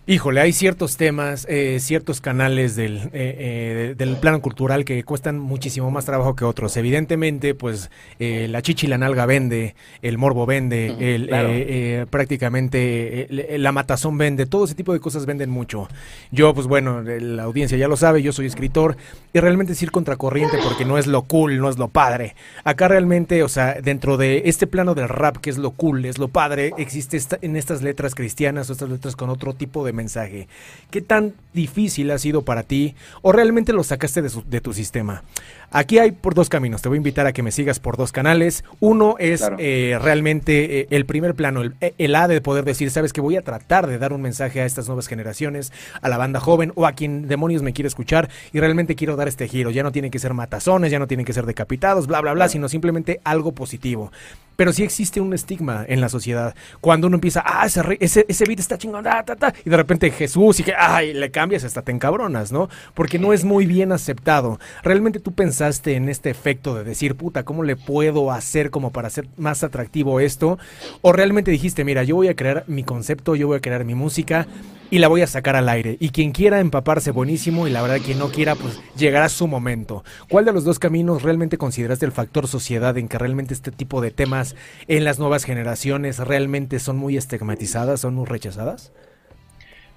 Híjole, 0.10 0.42
hay 0.42 0.54
ciertos 0.54 0.98
temas, 0.98 1.46
eh, 1.48 1.78
ciertos 1.80 2.20
canales 2.20 2.76
del, 2.76 2.98
eh, 2.98 3.12
eh, 3.14 3.96
del 3.96 4.18
plano 4.18 4.42
cultural 4.42 4.84
que 4.84 5.04
cuestan 5.04 5.38
muchísimo 5.38 5.92
más 5.92 6.06
trabajo 6.06 6.36
que 6.36 6.46
otros. 6.46 6.76
Evidentemente, 6.78 7.54
pues 7.54 7.92
la 8.18 8.64
chichi 8.64 8.88
y 8.88 8.90
la 8.90 8.98
nalga 8.98 9.28
vende, 9.28 9.76
el 10.02 10.18
morbo 10.18 10.48
vende, 10.48 10.96
el, 10.98 12.08
prácticamente 12.08 13.28
la 13.60 13.72
matazón 13.72 14.18
vende, 14.18 14.48
todo 14.48 14.66
ese 14.66 14.74
tipo 14.74 14.94
de 14.94 15.00
cosas 15.00 15.28
venden 15.28 15.52
mucho. 15.52 15.88
Yo, 16.32 16.56
pues 16.56 16.66
bueno, 16.66 17.04
la 17.04 17.44
audiencia 17.44 17.78
ya 17.78 17.88
lo 17.88 17.96
sabe, 17.96 18.24
yo 18.24 18.34
soy 18.34 18.48
escritor 18.48 18.98
y 19.32 19.40
realmente 19.40 19.74
es 19.74 19.84
ir 19.84 19.92
contracorriente 19.92 20.58
porque 20.64 20.86
no 20.86 20.98
es 20.98 21.06
lo 21.06 21.22
cool, 21.26 21.60
no 21.60 21.70
es 21.70 21.78
lo 21.78 21.88
padre. 21.88 22.36
Acá 22.64 22.88
realmente, 22.88 23.44
o 23.44 23.48
sea, 23.48 23.76
dentro 23.80 24.18
de 24.18 24.42
este 24.46 24.66
plano 24.66 24.96
del 24.96 25.08
rap 25.08 25.38
que 25.38 25.52
es 25.52 25.60
lo 25.60 25.70
cool, 25.70 26.06
es 26.06 26.18
lo 26.18 26.30
padre, 26.30 26.74
existe 26.80 27.20
en 27.44 27.56
estas 27.56 27.84
letras 27.84 28.16
cristianas 28.16 28.72
o 28.72 28.74
estas 28.74 28.90
letras 28.90 29.16
con 29.16 29.30
otro 29.30 29.54
tipo 29.54 29.86
de 29.86 29.99
mensaje. 30.00 30.48
¿Qué 30.92 31.02
tan 31.02 31.34
difícil 31.54 32.10
ha 32.12 32.18
sido 32.18 32.44
para 32.44 32.64
ti 32.64 32.96
o 33.22 33.32
realmente 33.32 33.74
lo 33.74 33.84
sacaste 33.84 34.22
de, 34.22 34.62
tu 34.62 34.74
sistema? 34.74 35.24
Aquí 35.72 36.00
hay 36.00 36.12
por 36.12 36.34
dos 36.34 36.50
caminos. 36.50 36.82
Te 36.82 36.90
voy 36.90 36.96
a 36.96 36.98
invitar 36.98 37.28
a 37.28 37.34
que 37.34 37.44
me 37.44 37.52
sigas 37.52 37.80
por 37.80 37.96
dos 37.96 38.12
canales. 38.12 38.64
Uno 38.80 39.16
es 39.20 39.48
eh, 39.60 39.98
realmente 40.02 40.82
eh, 40.82 40.88
el 40.90 41.06
primer 41.06 41.36
plano, 41.36 41.62
el, 41.62 41.76
el, 41.98 42.16
A 42.16 42.28
de 42.28 42.42
poder 42.42 42.66
decir, 42.66 42.90
sabes 42.90 43.14
que 43.14 43.22
voy 43.22 43.36
a 43.36 43.44
tratar 43.44 43.88
de 43.88 44.00
dar 44.00 44.12
un 44.14 44.22
mensaje 44.22 44.62
a 44.62 44.66
estas 44.66 44.88
nuevas 44.88 45.08
generaciones, 45.08 45.72
a 46.02 46.10
la 46.10 46.18
banda 46.18 46.40
joven 46.40 46.72
o 46.76 46.88
a 46.88 46.94
quien 46.94 47.28
demonios 47.28 47.62
me 47.62 47.74
quiere 47.74 47.88
escuchar 47.88 48.30
y 48.52 48.60
realmente 48.60 48.96
quiero 48.96 49.16
dar 49.16 49.28
este 49.28 49.48
giro. 49.48 49.70
Ya 49.70 49.84
no 49.84 49.92
tienen 49.92 50.12
que 50.12 50.20
ser 50.20 50.34
matazones, 50.34 50.92
ya 50.92 51.00
no 51.00 51.08
tienen 51.08 51.26
que 51.26 51.34
ser 51.34 51.46
decapitados, 51.46 52.08
bla, 52.08 52.22
bla, 52.22 52.34
bla, 52.34 52.50
sino 52.50 52.68
simplemente 52.68 53.22
algo 53.24 53.52
positivo. 53.52 54.12
Pero 54.60 54.74
sí 54.74 54.84
existe 54.84 55.22
un 55.22 55.34
estigma 55.34 55.86
en 55.88 56.02
la 56.02 56.10
sociedad. 56.10 56.54
Cuando 56.82 57.08
uno 57.08 57.16
empieza, 57.16 57.42
ah, 57.46 57.66
ese, 57.66 57.82
ese, 58.02 58.26
ese 58.28 58.44
beat 58.44 58.60
está 58.60 58.78
chingón, 58.78 59.06
ta, 59.06 59.24
ta, 59.24 59.54
y 59.64 59.70
de 59.70 59.78
repente 59.78 60.12
Jesús 60.12 60.60
y 60.60 60.64
que, 60.64 60.74
ay, 60.78 61.14
le 61.14 61.32
cambias, 61.32 61.64
hasta 61.64 61.82
te 61.82 61.94
encabronas, 61.94 62.52
¿no? 62.52 62.68
Porque 62.94 63.20
no 63.20 63.32
es 63.32 63.46
muy 63.46 63.66
bien 63.66 63.94
aceptado. 63.94 64.60
Realmente 64.84 65.22
tú 65.22 65.32
pensaste 65.60 65.96
en 65.96 66.08
este 66.08 66.30
efecto 66.30 66.74
de 66.74 66.86
decir, 66.86 67.16
puta, 67.16 67.44
¿cómo 67.44 67.64
le 67.64 67.76
puedo 67.76 68.32
hacer 68.32 68.70
como 68.70 68.94
para 68.94 69.10
hacer 69.10 69.28
más 69.36 69.62
atractivo 69.62 70.22
esto? 70.22 70.58
O 71.02 71.12
realmente 71.12 71.52
dijiste, 71.52 71.84
mira, 71.84 72.04
yo 72.04 72.16
voy 72.16 72.30
a 72.30 72.36
crear 72.36 72.64
mi 72.68 72.84
concepto, 72.84 73.36
yo 73.36 73.48
voy 73.48 73.58
a 73.58 73.60
crear 73.60 73.84
mi 73.84 73.94
música 73.94 74.48
y 74.90 75.00
la 75.00 75.10
voy 75.10 75.22
a 75.22 75.28
sacar 75.28 75.58
al 75.58 75.68
aire. 75.68 75.98
Y 76.00 76.12
quien 76.12 76.32
quiera 76.32 76.62
empaparse, 76.62 77.12
buenísimo. 77.12 77.68
Y 77.68 77.72
la 77.72 77.82
verdad, 77.82 77.98
quien 77.98 78.20
no 78.20 78.30
quiera, 78.30 78.56
pues 78.56 78.80
llegará 78.96 79.28
su 79.28 79.48
momento. 79.48 80.06
¿Cuál 80.30 80.46
de 80.46 80.54
los 80.54 80.64
dos 80.64 80.80
caminos 80.80 81.24
realmente 81.24 81.58
consideraste 81.58 82.06
el 82.06 82.14
factor 82.14 82.48
sociedad 82.48 82.98
en 82.98 83.10
que 83.10 83.18
realmente 83.18 83.54
este 83.54 83.72
tipo 83.72 84.00
de 84.00 84.12
temas 84.12 84.56
en 84.88 85.04
las 85.04 85.20
nuevas 85.20 85.44
generaciones 85.44 86.20
realmente 86.20 86.80
son 86.80 86.96
muy 86.96 87.18
estigmatizadas, 87.18 88.00
son 88.00 88.16
muy 88.16 88.28
rechazadas? 88.28 88.94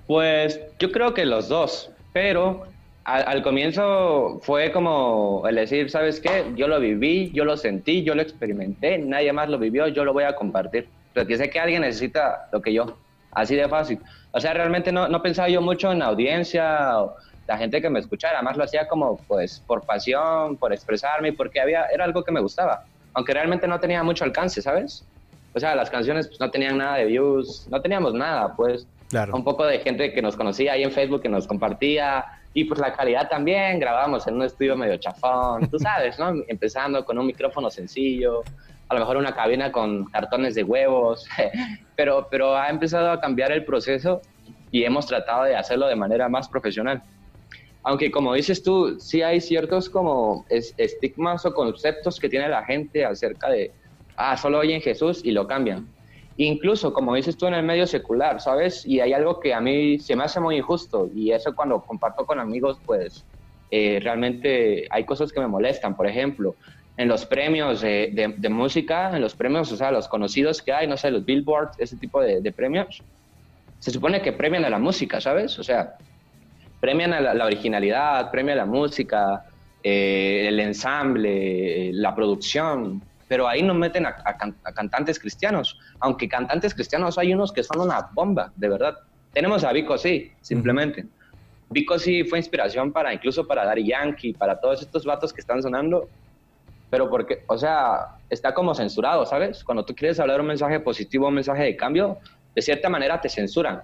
Pues 0.09 0.59
yo 0.81 0.91
creo 0.91 1.15
que 1.15 1.25
los 1.25 1.49
dos, 1.49 1.93
pero 2.13 2.65
al, 3.05 3.43
comienzo 3.43 4.41
fue 4.43 4.71
como 4.73 5.43
el 5.49 5.57
decir, 5.57 5.91
¿sabes 5.91 6.21
qué? 6.21 6.45
Yo 6.57 6.69
lo 6.69 6.79
viví, 6.79 7.31
yo 7.33 7.45
lo 7.45 7.57
sentí, 7.57 8.03
yo 8.03 8.15
lo 8.15 8.23
experimenté, 8.23 8.99
nadie 8.99 9.33
más 9.33 9.49
lo 9.49 9.59
vivió, 9.59 9.89
yo 9.89 10.05
lo 10.05 10.13
voy 10.13 10.25
a 10.25 10.35
compartir. 10.35 10.89
Porque 11.15 11.37
sé 11.37 11.51
que 11.51 11.61
alguien 11.61 11.83
necesita 11.83 12.49
lo 12.53 12.63
que 12.63 12.73
yo, 12.73 12.97
así 13.33 13.55
de 13.55 13.69
fácil. 13.69 13.99
O 14.31 14.41
sea, 14.41 14.55
realmente 14.55 14.93
no, 14.93 15.09
no 15.09 15.21
pensaba 15.21 15.49
yo 15.49 15.61
mucho 15.61 15.93
en 15.93 15.99
la 15.99 16.07
audiencia 16.07 17.01
o 17.01 17.17
la 17.47 17.59
gente 17.59 17.83
que 17.83 17.91
me 17.91 17.99
escuchara, 17.99 18.39
además 18.39 18.57
lo 18.57 18.65
hacía 18.65 18.89
como 18.89 19.17
pues 19.29 19.61
por 19.67 19.83
pasión, 19.85 20.57
por 20.57 20.73
expresarme, 20.73 21.33
porque 21.33 21.61
había, 21.61 21.87
era 21.87 22.05
algo 22.05 22.23
que 22.23 22.33
me 22.33 22.41
gustaba, 22.41 22.85
aunque 23.15 23.35
realmente 23.35 23.67
no 23.67 23.79
tenía 23.81 24.03
mucho 24.03 24.25
alcance, 24.25 24.63
¿sabes? 24.63 25.05
O 25.55 25.61
sea, 25.61 25.75
las 25.75 25.91
canciones 25.91 26.29
pues, 26.29 26.41
no 26.41 26.51
tenían 26.51 26.79
nada 26.79 26.97
de 26.97 27.07
views, 27.07 27.67
no 27.71 27.81
teníamos 27.83 28.15
nada, 28.15 28.55
pues. 28.57 28.87
Claro. 29.11 29.35
Un 29.37 29.45
poco 29.45 29.67
de 29.67 29.81
gente 29.81 30.15
que 30.15 30.23
nos 30.23 30.37
conocía 30.37 30.73
ahí 30.73 30.83
en 30.83 30.91
Facebook, 30.91 31.21
que 31.21 31.29
nos 31.29 31.47
compartía, 31.47 32.25
y 32.55 32.65
pues 32.65 32.81
la 32.81 32.93
calidad 32.93 33.29
también, 33.29 33.79
grabamos 33.79 34.27
en 34.27 34.35
un 34.35 34.43
estudio 34.43 34.77
medio 34.77 34.97
chafón, 34.99 35.69
tú 35.71 35.79
sabes, 35.79 36.19
¿no? 36.19 36.33
Empezando 36.49 37.05
con 37.05 37.19
un 37.19 37.27
micrófono 37.27 37.71
sencillo, 37.71 38.43
a 38.89 38.95
lo 38.95 39.01
mejor 39.01 39.17
una 39.17 39.35
cabina 39.35 39.73
con 39.73 40.05
cartones 40.07 40.55
de 40.55 40.63
huevos, 40.63 41.27
pero, 41.97 42.29
pero 42.31 42.57
ha 42.57 42.69
empezado 42.69 43.11
a 43.11 43.21
cambiar 43.21 43.53
el 43.53 43.65
proceso 43.65 44.21
y 44.71 44.85
hemos 44.85 45.07
tratado 45.07 45.45
de 45.45 45.57
hacerlo 45.57 45.87
de 45.87 45.97
manera 45.97 46.29
más 46.29 46.49
profesional. 46.49 47.03
Aunque 47.85 48.11
como 48.11 48.35
dices 48.35 48.63
tú, 48.63 49.01
sí 49.01 49.23
hay 49.23 49.41
ciertos 49.41 49.91
como 49.91 50.47
estigmas 50.49 51.45
o 51.47 51.53
conceptos 51.53 52.21
que 52.21 52.29
tiene 52.29 52.49
la 52.49 52.65
gente 52.65 53.05
acerca 53.05 53.51
de, 53.51 53.73
ah, 54.17 54.37
solo 54.37 54.59
oyen 54.59 54.81
Jesús 54.81 55.21
y 55.25 55.33
lo 55.33 55.47
cambian 55.47 55.89
incluso 56.47 56.93
como 56.93 57.15
dices 57.15 57.37
tú 57.37 57.47
en 57.47 57.55
el 57.55 57.63
medio 57.63 57.87
secular, 57.87 58.41
¿sabes? 58.41 58.87
Y 58.87 59.01
hay 59.01 59.13
algo 59.13 59.39
que 59.41 59.53
a 59.53 59.61
mí 59.61 59.99
se 59.99 60.17
me 60.17 60.25
hace 60.25 60.41
muy 60.41 60.57
injusto 60.57 61.11
y 61.15 61.33
eso 61.33 61.55
cuando 61.55 61.83
comparto 61.83 62.25
con 62.25 62.41
amigos, 62.41 62.81
pues 62.85 63.27
eh, 63.71 64.01
realmente 64.03 64.87
hay 64.91 65.05
cosas 65.05 65.33
que 65.33 65.41
me 65.41 65.47
molestan. 65.47 65.97
Por 65.97 66.07
ejemplo, 66.07 66.57
en 66.97 67.09
los 67.09 67.25
premios 67.25 67.81
de, 67.81 68.49
música, 68.51 69.15
en 69.15 69.23
los 69.23 69.35
premios, 69.35 69.73
o 69.73 69.77
sea, 69.77 69.91
los 69.91 70.09
conocidos 70.09 70.63
que 70.63 70.73
hay, 70.73 70.87
no 70.87 70.97
sé, 70.97 71.11
los 71.11 71.25
billboards, 71.25 71.79
ese 71.79 71.97
tipo 71.97 72.21
de, 72.21 72.53
premios, 72.53 73.03
se 73.79 73.91
supone 73.91 74.23
que 74.23 74.33
premian 74.33 74.65
a 74.65 74.71
la 74.71 74.79
música, 74.79 75.21
¿sabes? 75.21 75.59
O 75.59 75.65
sea, 75.65 75.95
premian 76.81 77.13
a 77.13 77.21
la, 77.21 77.45
originalidad, 77.45 78.31
premian 78.31 78.59
a 78.59 78.63
la 78.63 78.71
música, 78.71 79.45
eh, 79.83 80.47
el 80.49 80.61
ensamble, 80.61 81.93
la 81.93 82.15
producción, 82.15 83.03
pero 83.33 83.49
ahí 83.49 83.63
no 83.63 83.73
meten 83.73 84.05
a, 84.05 84.15
cantantes 84.75 85.19
cristianos, 85.19 85.79
aunque 86.01 86.29
cantantes 86.29 86.75
cristianos 86.75 87.17
hay 87.17 87.33
unos 87.33 87.51
que 87.51 87.63
son 87.63 87.81
una 87.81 88.11
bomba, 88.13 88.53
de 88.57 88.69
verdad. 88.69 88.95
Tenemos 89.33 89.65
a 89.65 89.73
Vico 89.73 89.97
sí, 89.97 90.31
simplemente. 90.43 91.07
Vico 91.71 91.99
sí 91.99 92.25
fue 92.25 92.41
inspiración 92.41 92.93
para 92.93 93.15
incluso 93.15 93.47
para 93.47 93.65
Daddy 93.65 93.87
Yankee, 93.87 94.35
para 94.35 94.61
todos 94.61 94.83
estos 94.83 95.07
vatos 95.07 95.33
que 95.33 95.41
están 95.41 95.63
sonando, 95.63 96.11
pero 96.91 97.09
porque, 97.09 97.43
o 97.47 97.57
sea, 97.57 98.19
está 98.29 98.53
como 98.53 98.75
censurado, 98.75 99.25
¿sabes? 99.25 99.65
Cuando 99.65 99.83
tú 99.83 99.95
quieres 99.95 100.21
hablar 100.21 100.39
un 100.43 100.49
mensaje 100.49 100.79
positivo, 100.81 101.29
un 101.29 101.35
mensaje 101.37 101.63
de 101.63 101.75
cambio, 101.75 102.19
de 102.55 102.61
cierta 102.61 102.91
manera 102.91 103.19
te 103.19 103.31
censuran. 103.31 103.81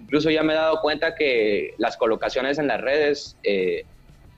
Incluso 0.00 0.30
ya 0.30 0.42
me 0.42 0.54
he 0.54 0.56
dado 0.56 0.80
cuenta 0.80 1.14
que 1.14 1.74
las 1.76 1.98
colocaciones 1.98 2.58
en 2.58 2.68
las 2.68 2.80
redes, 2.80 3.36
eh, 3.42 3.84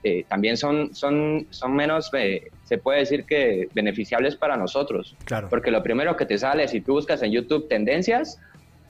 eh, 0.03 0.25
también 0.27 0.57
son, 0.57 0.95
son, 0.95 1.45
son 1.51 1.75
menos, 1.75 2.09
eh, 2.13 2.49
se 2.63 2.79
puede 2.79 2.99
decir 2.99 3.25
que 3.25 3.69
beneficiables 3.73 4.35
para 4.35 4.57
nosotros. 4.57 5.15
Claro. 5.25 5.47
Porque 5.49 5.69
lo 5.69 5.83
primero 5.83 6.17
que 6.17 6.25
te 6.25 6.37
sale, 6.39 6.67
si 6.67 6.81
tú 6.81 6.93
buscas 6.93 7.21
en 7.21 7.31
YouTube 7.31 7.67
tendencias, 7.67 8.39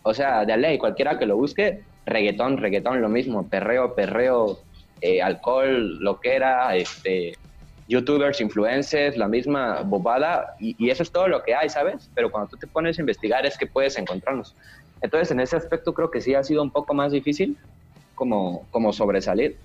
o 0.03 0.13
sea, 0.13 0.45
de 0.45 0.55
ley, 0.55 0.77
cualquiera 0.77 1.19
que 1.19 1.25
lo 1.25 1.35
busque, 1.35 1.81
reggaetón, 2.05 2.57
reggaetón, 2.57 3.01
lo 3.01 3.09
mismo, 3.09 3.47
perreo, 3.49 3.93
perreo, 3.93 4.59
eh, 5.01 5.21
alcohol, 5.21 5.99
loquera, 5.99 6.75
este, 6.77 7.33
youtubers, 7.89 8.39
influencers, 8.39 9.17
la 9.17 9.27
misma 9.27 9.81
bobada, 9.81 10.55
y, 10.59 10.75
y, 10.79 10.91
eso 10.91 11.03
es 11.03 11.11
todo 11.11 11.27
lo 11.27 11.43
que 11.43 11.53
hay, 11.53 11.67
¿sabes? 11.67 12.09
Pero 12.15 12.31
cuando 12.31 12.51
tú 12.51 12.57
te 12.57 12.67
pones 12.67 12.97
a 12.97 13.01
investigar 13.01 13.45
es 13.45 13.57
que 13.57 13.67
puedes 13.67 13.97
encontrarnos. 13.97 14.55
Entonces, 15.01 15.31
en 15.31 15.41
ese 15.41 15.57
aspecto 15.57 15.93
creo 15.93 16.09
que 16.09 16.21
sí 16.21 16.35
ha 16.35 16.43
sido 16.43 16.61
un 16.63 16.71
poco 16.71 16.93
más 16.93 17.11
difícil 17.11 17.57
como, 18.15 18.65
como 18.71 18.93
sobresalir 18.93 19.57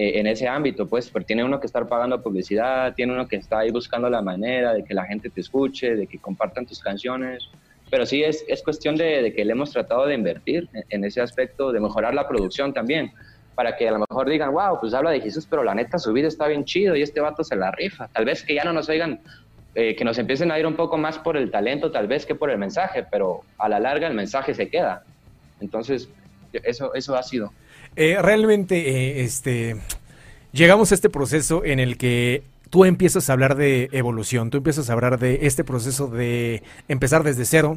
eh, 0.00 0.20
en 0.20 0.28
ese 0.28 0.46
ámbito, 0.46 0.86
pues, 0.86 1.10
porque 1.10 1.26
tiene 1.26 1.42
uno 1.42 1.58
que 1.58 1.66
estar 1.66 1.88
pagando 1.88 2.22
publicidad, 2.22 2.94
tiene 2.94 3.14
uno 3.14 3.26
que 3.26 3.34
estar 3.34 3.58
ahí 3.58 3.72
buscando 3.72 4.08
la 4.08 4.22
manera 4.22 4.72
de 4.72 4.84
que 4.84 4.94
la 4.94 5.04
gente 5.04 5.28
te 5.28 5.40
escuche, 5.40 5.96
de 5.96 6.06
que 6.06 6.20
compartan 6.20 6.66
tus 6.66 6.78
canciones, 6.78 7.48
pero 7.90 8.06
sí 8.06 8.22
es, 8.22 8.44
es 8.46 8.62
cuestión 8.62 8.94
de, 8.94 9.32
que 9.34 9.44
le 9.44 9.50
hemos 9.50 9.72
tratado 9.72 10.06
de 10.06 10.14
invertir 10.14 10.68
en, 10.72 10.84
en 10.88 11.04
ese 11.04 11.20
aspecto, 11.20 11.72
de 11.72 11.80
mejorar 11.80 12.14
la 12.14 12.28
producción 12.28 12.72
también 12.72 13.10
para 13.56 13.76
que 13.76 13.88
a 13.88 13.90
lo 13.90 13.98
mejor 14.08 14.30
digan, 14.30 14.52
wow, 14.52 14.78
pues 14.78 14.94
habla 14.94 15.10
de 15.10 15.20
Jesús, 15.20 15.48
pero 15.50 15.64
la 15.64 15.74
neta 15.74 15.98
su 15.98 16.12
vida 16.12 16.28
está 16.28 16.46
bien 16.46 16.64
chido 16.64 16.94
y 16.94 17.02
este 17.02 17.20
vato 17.20 17.42
se 17.42 17.56
la 17.56 17.72
rifa. 17.72 18.06
Tal 18.06 18.24
vez 18.24 18.44
que 18.44 18.54
ya 18.54 18.62
no 18.62 18.72
nos 18.72 18.88
oigan, 18.88 19.20
eh, 19.74 19.96
que 19.96 20.04
nos 20.04 20.16
empiecen 20.18 20.52
a 20.52 20.60
ir 20.60 20.66
un 20.68 20.76
poco 20.76 20.96
más 20.96 21.18
por 21.18 21.36
el 21.36 21.50
talento, 21.50 21.90
tal 21.90 22.06
vez 22.06 22.24
que 22.24 22.36
por 22.36 22.50
el 22.50 22.58
mensaje, 22.58 23.04
pero 23.10 23.40
a 23.58 23.68
la 23.68 23.80
larga 23.80 24.06
el 24.06 24.14
mensaje 24.14 24.54
se 24.54 24.70
queda. 24.70 25.02
Entonces, 25.60 26.08
eso, 26.52 26.94
eso 26.94 27.16
ha 27.16 27.22
sido. 27.24 27.52
Eh, 28.00 28.16
realmente, 28.22 28.76
eh, 28.76 29.24
este, 29.24 29.74
llegamos 30.52 30.92
a 30.92 30.94
este 30.94 31.10
proceso 31.10 31.64
en 31.64 31.80
el 31.80 31.98
que 31.98 32.44
tú 32.70 32.84
empiezas 32.84 33.28
a 33.28 33.32
hablar 33.32 33.56
de 33.56 33.88
evolución, 33.90 34.50
tú 34.50 34.58
empiezas 34.58 34.88
a 34.88 34.92
hablar 34.92 35.18
de 35.18 35.40
este 35.48 35.64
proceso 35.64 36.06
de 36.06 36.62
empezar 36.86 37.24
desde 37.24 37.44
cero. 37.44 37.76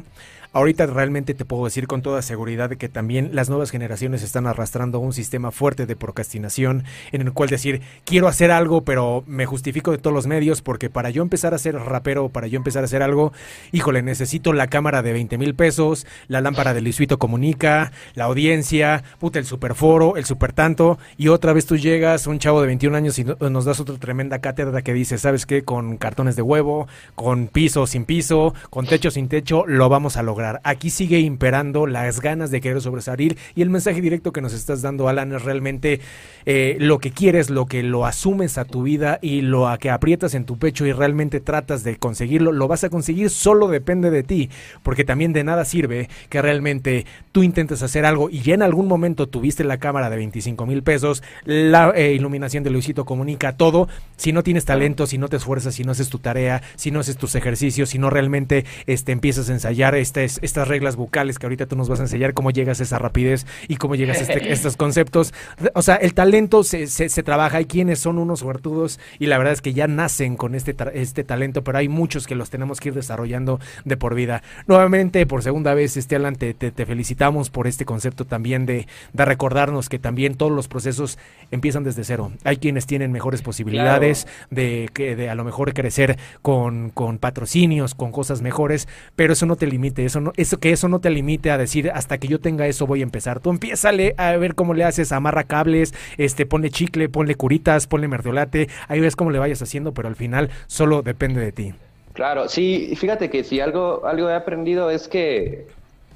Ahorita 0.54 0.84
realmente 0.84 1.32
te 1.32 1.46
puedo 1.46 1.64
decir 1.64 1.86
con 1.86 2.02
toda 2.02 2.20
seguridad 2.20 2.68
que 2.72 2.90
también 2.90 3.30
las 3.32 3.48
nuevas 3.48 3.70
generaciones 3.70 4.22
están 4.22 4.46
arrastrando 4.46 4.98
un 4.98 5.14
sistema 5.14 5.50
fuerte 5.50 5.86
de 5.86 5.96
procrastinación 5.96 6.84
en 7.10 7.22
el 7.22 7.32
cual 7.32 7.48
decir, 7.48 7.80
quiero 8.04 8.28
hacer 8.28 8.50
algo, 8.50 8.82
pero 8.82 9.24
me 9.26 9.46
justifico 9.46 9.92
de 9.92 9.96
todos 9.96 10.12
los 10.12 10.26
medios 10.26 10.60
porque 10.60 10.90
para 10.90 11.08
yo 11.08 11.22
empezar 11.22 11.54
a 11.54 11.58
ser 11.58 11.76
rapero, 11.76 12.28
para 12.28 12.48
yo 12.48 12.58
empezar 12.58 12.82
a 12.82 12.84
hacer 12.84 13.02
algo, 13.02 13.32
híjole, 13.72 14.02
necesito 14.02 14.52
la 14.52 14.66
cámara 14.66 15.00
de 15.00 15.14
20 15.14 15.38
mil 15.38 15.54
pesos, 15.54 16.06
la 16.28 16.42
lámpara 16.42 16.74
de 16.74 16.82
Luisito 16.82 17.18
Comunica, 17.18 17.90
la 18.14 18.24
audiencia, 18.24 19.04
puta, 19.20 19.38
el 19.38 19.46
superforo, 19.46 20.18
el 20.18 20.26
super 20.26 20.52
tanto, 20.52 20.98
y 21.16 21.28
otra 21.28 21.54
vez 21.54 21.64
tú 21.64 21.78
llegas, 21.78 22.26
un 22.26 22.38
chavo 22.38 22.60
de 22.60 22.66
21 22.66 22.94
años 22.94 23.18
y 23.18 23.24
nos 23.24 23.64
das 23.64 23.80
otra 23.80 23.96
tremenda 23.96 24.40
cátedra 24.40 24.82
que 24.82 24.92
dice, 24.92 25.16
¿sabes 25.16 25.46
qué? 25.46 25.62
Con 25.62 25.96
cartones 25.96 26.36
de 26.36 26.42
huevo, 26.42 26.88
con 27.14 27.46
piso 27.46 27.86
sin 27.86 28.04
piso, 28.04 28.52
con 28.68 28.86
techo 28.86 29.10
sin 29.10 29.28
techo, 29.28 29.64
lo 29.66 29.88
vamos 29.88 30.18
a 30.18 30.22
lograr. 30.22 30.41
Aquí 30.64 30.90
sigue 30.90 31.20
imperando 31.20 31.86
las 31.86 32.20
ganas 32.20 32.50
de 32.50 32.60
querer 32.60 32.80
sobresalir 32.80 33.36
y 33.54 33.62
el 33.62 33.70
mensaje 33.70 34.00
directo 34.00 34.32
que 34.32 34.40
nos 34.40 34.52
estás 34.52 34.82
dando, 34.82 35.08
Alan, 35.08 35.32
es 35.32 35.42
realmente 35.42 36.00
eh, 36.46 36.76
lo 36.80 36.98
que 36.98 37.10
quieres, 37.10 37.50
lo 37.50 37.66
que 37.66 37.82
lo 37.82 38.06
asumes 38.06 38.58
a 38.58 38.64
tu 38.64 38.82
vida 38.82 39.18
y 39.22 39.42
lo 39.42 39.68
a 39.68 39.78
que 39.78 39.90
aprietas 39.90 40.34
en 40.34 40.44
tu 40.44 40.58
pecho 40.58 40.86
y 40.86 40.92
realmente 40.92 41.40
tratas 41.40 41.84
de 41.84 41.96
conseguirlo, 41.96 42.52
lo 42.52 42.68
vas 42.68 42.84
a 42.84 42.90
conseguir, 42.90 43.30
solo 43.30 43.68
depende 43.68 44.10
de 44.10 44.22
ti, 44.22 44.50
porque 44.82 45.04
también 45.04 45.32
de 45.32 45.44
nada 45.44 45.64
sirve 45.64 46.08
que 46.28 46.42
realmente 46.42 47.06
tú 47.32 47.42
intentes 47.42 47.82
hacer 47.82 48.04
algo 48.04 48.30
y 48.30 48.40
ya 48.40 48.54
en 48.54 48.62
algún 48.62 48.88
momento 48.88 49.28
tuviste 49.28 49.64
la 49.64 49.78
cámara 49.78 50.10
de 50.10 50.16
25 50.16 50.66
mil 50.66 50.82
pesos, 50.82 51.22
la 51.44 51.92
eh, 51.94 52.12
iluminación 52.14 52.64
de 52.64 52.70
Luisito 52.70 53.04
Comunica, 53.04 53.56
todo, 53.56 53.88
si 54.16 54.32
no 54.32 54.42
tienes 54.42 54.64
talento, 54.64 55.06
si 55.06 55.18
no 55.18 55.28
te 55.28 55.36
esfuerzas, 55.36 55.74
si 55.74 55.84
no 55.84 55.92
haces 55.92 56.08
tu 56.08 56.18
tarea, 56.18 56.62
si 56.76 56.90
no 56.90 57.00
haces 57.00 57.16
tus 57.16 57.34
ejercicios, 57.34 57.90
si 57.90 57.98
no 57.98 58.10
realmente 58.10 58.64
este, 58.86 59.12
empiezas 59.12 59.48
a 59.48 59.52
ensayar 59.52 59.94
este, 59.94 60.26
estas 60.42 60.68
reglas 60.68 60.96
bucales 60.96 61.38
que 61.38 61.46
ahorita 61.46 61.66
tú 61.66 61.76
nos 61.76 61.88
vas 61.88 62.00
a 62.00 62.04
enseñar, 62.04 62.34
cómo 62.34 62.50
llegas 62.50 62.80
a 62.80 62.82
esa 62.82 62.98
rapidez 62.98 63.46
y 63.68 63.76
cómo 63.76 63.94
llegas 63.94 64.18
a 64.18 64.20
este, 64.22 64.52
estos 64.52 64.76
conceptos. 64.76 65.34
O 65.74 65.82
sea, 65.82 65.96
el 65.96 66.14
talento 66.14 66.64
se, 66.64 66.86
se, 66.86 67.08
se, 67.08 67.22
trabaja, 67.22 67.58
hay 67.58 67.66
quienes 67.66 67.98
son 67.98 68.18
unos 68.18 68.40
suertudos 68.40 69.00
y 69.18 69.26
la 69.26 69.38
verdad 69.38 69.52
es 69.52 69.62
que 69.62 69.72
ya 69.72 69.86
nacen 69.86 70.36
con 70.36 70.54
este, 70.54 70.74
este 70.94 71.24
talento, 71.24 71.62
pero 71.62 71.78
hay 71.78 71.88
muchos 71.88 72.26
que 72.26 72.34
los 72.34 72.50
tenemos 72.50 72.80
que 72.80 72.88
ir 72.88 72.94
desarrollando 72.94 73.60
de 73.84 73.96
por 73.96 74.14
vida. 74.14 74.42
Nuevamente, 74.66 75.26
por 75.26 75.42
segunda 75.42 75.74
vez, 75.74 75.96
este 75.96 76.16
Alan, 76.16 76.36
te, 76.36 76.54
te, 76.54 76.70
te 76.70 76.86
felicitamos 76.86 77.50
por 77.50 77.66
este 77.66 77.84
concepto 77.84 78.24
también 78.24 78.66
de, 78.66 78.86
de, 79.12 79.24
recordarnos 79.24 79.88
que 79.88 79.98
también 79.98 80.34
todos 80.34 80.52
los 80.52 80.68
procesos 80.68 81.18
empiezan 81.50 81.84
desde 81.84 82.04
cero. 82.04 82.32
Hay 82.44 82.56
quienes 82.56 82.86
tienen 82.86 83.12
mejores 83.12 83.42
posibilidades 83.42 84.24
claro. 84.24 84.48
de, 84.50 84.90
que, 84.92 85.16
de 85.16 85.30
a 85.30 85.34
lo 85.34 85.44
mejor 85.44 85.74
crecer 85.74 86.18
con, 86.42 86.90
con 86.90 87.18
patrocinios, 87.18 87.94
con 87.94 88.12
cosas 88.12 88.42
mejores, 88.42 88.88
pero 89.16 89.32
eso 89.32 89.46
no 89.46 89.56
te 89.56 89.66
limite, 89.66 90.04
eso 90.04 90.20
eso, 90.36 90.58
que 90.58 90.70
eso 90.70 90.88
no 90.88 91.00
te 91.00 91.10
limite 91.10 91.50
a 91.50 91.58
decir 91.58 91.90
hasta 91.92 92.18
que 92.18 92.28
yo 92.28 92.40
tenga 92.40 92.66
eso 92.66 92.86
voy 92.86 93.00
a 93.00 93.02
empezar. 93.02 93.40
Tú 93.40 93.50
empiézale 93.50 94.14
a 94.16 94.36
ver 94.36 94.54
cómo 94.54 94.74
le 94.74 94.84
haces, 94.84 95.12
amarra 95.12 95.44
cables, 95.44 95.94
este, 96.18 96.46
ponle 96.46 96.70
chicle, 96.70 97.08
ponle 97.08 97.34
curitas, 97.34 97.86
ponle 97.86 98.08
merdiolate, 98.08 98.68
ahí 98.88 99.00
ves 99.00 99.16
cómo 99.16 99.30
le 99.30 99.38
vayas 99.38 99.62
haciendo, 99.62 99.92
pero 99.92 100.08
al 100.08 100.16
final 100.16 100.50
solo 100.66 101.02
depende 101.02 101.40
de 101.40 101.52
ti. 101.52 101.74
Claro, 102.12 102.48
sí, 102.48 102.94
fíjate 102.96 103.30
que 103.30 103.42
si 103.42 103.60
algo, 103.60 104.06
algo 104.06 104.28
he 104.28 104.34
aprendido 104.34 104.90
es 104.90 105.08
que 105.08 105.66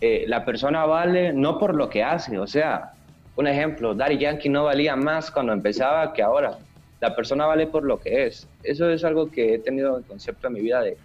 eh, 0.00 0.24
la 0.26 0.44
persona 0.44 0.84
vale 0.84 1.32
no 1.32 1.58
por 1.58 1.74
lo 1.74 1.88
que 1.88 2.02
hace, 2.02 2.38
o 2.38 2.46
sea, 2.46 2.92
un 3.36 3.46
ejemplo, 3.46 3.94
Daddy 3.94 4.18
Yankee 4.18 4.48
no 4.48 4.64
valía 4.64 4.96
más 4.96 5.30
cuando 5.30 5.52
empezaba 5.52 6.12
que 6.12 6.22
ahora. 6.22 6.58
La 7.00 7.14
persona 7.14 7.44
vale 7.44 7.66
por 7.66 7.84
lo 7.84 8.00
que 8.00 8.26
es. 8.26 8.48
Eso 8.62 8.88
es 8.88 9.04
algo 9.04 9.30
que 9.30 9.54
he 9.54 9.58
tenido 9.58 9.98
en 9.98 10.02
concepto 10.04 10.46
en 10.46 10.54
mi 10.54 10.60
vida 10.60 10.80
de 10.80 10.96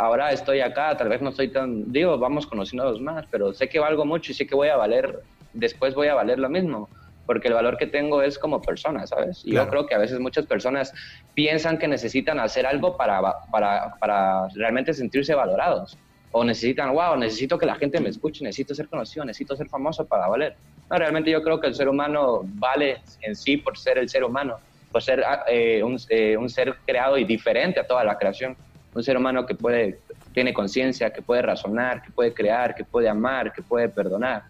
ahora 0.00 0.32
estoy 0.32 0.60
acá, 0.60 0.96
tal 0.96 1.10
vez 1.10 1.20
no 1.20 1.28
estoy 1.28 1.48
tan, 1.48 1.92
digo, 1.92 2.18
vamos 2.18 2.46
conociéndonos 2.46 3.00
más, 3.00 3.26
pero 3.30 3.52
sé 3.52 3.68
que 3.68 3.78
valgo 3.78 4.06
mucho 4.06 4.32
y 4.32 4.34
sé 4.34 4.46
que 4.46 4.54
voy 4.54 4.68
a 4.68 4.76
valer, 4.76 5.20
después 5.52 5.94
voy 5.94 6.08
a 6.08 6.14
valer 6.14 6.38
lo 6.38 6.48
mismo, 6.48 6.88
porque 7.26 7.48
el 7.48 7.54
valor 7.54 7.76
que 7.76 7.86
tengo 7.86 8.22
es 8.22 8.38
como 8.38 8.62
persona, 8.62 9.06
¿sabes? 9.06 9.42
Y 9.44 9.50
claro. 9.50 9.66
yo 9.66 9.70
creo 9.70 9.86
que 9.86 9.94
a 9.94 9.98
veces 9.98 10.18
muchas 10.18 10.46
personas 10.46 10.94
piensan 11.34 11.78
que 11.78 11.86
necesitan 11.86 12.40
hacer 12.40 12.66
algo 12.66 12.96
para, 12.96 13.20
para, 13.50 13.94
para 14.00 14.48
realmente 14.54 14.94
sentirse 14.94 15.34
valorados. 15.34 15.98
O 16.32 16.44
necesitan, 16.44 16.94
wow, 16.94 17.16
necesito 17.16 17.58
que 17.58 17.66
la 17.66 17.74
gente 17.74 18.00
me 18.00 18.08
escuche, 18.08 18.42
necesito 18.44 18.72
ser 18.74 18.88
conocido, 18.88 19.24
necesito 19.24 19.56
ser 19.56 19.68
famoso 19.68 20.06
para 20.06 20.28
valer. 20.28 20.56
No, 20.88 20.96
realmente 20.96 21.30
yo 21.30 21.42
creo 21.42 21.60
que 21.60 21.66
el 21.66 21.74
ser 21.74 21.88
humano 21.88 22.42
vale 22.44 22.98
en 23.20 23.34
sí 23.34 23.56
por 23.56 23.76
ser 23.76 23.98
el 23.98 24.08
ser 24.08 24.22
humano, 24.22 24.58
por 24.92 25.02
ser 25.02 25.24
eh, 25.48 25.82
un, 25.82 25.98
eh, 26.08 26.36
un 26.36 26.48
ser 26.48 26.76
creado 26.86 27.18
y 27.18 27.24
diferente 27.24 27.80
a 27.80 27.86
toda 27.86 28.04
la 28.04 28.16
creación 28.16 28.56
un 28.94 29.02
ser 29.02 29.16
humano 29.16 29.46
que 29.46 29.54
puede, 29.54 29.98
tiene 30.32 30.52
conciencia, 30.52 31.10
que 31.10 31.22
puede 31.22 31.42
razonar, 31.42 32.02
que 32.02 32.10
puede 32.10 32.32
crear, 32.32 32.74
que 32.74 32.84
puede 32.84 33.08
amar, 33.08 33.52
que 33.52 33.62
puede 33.62 33.88
perdonar. 33.88 34.44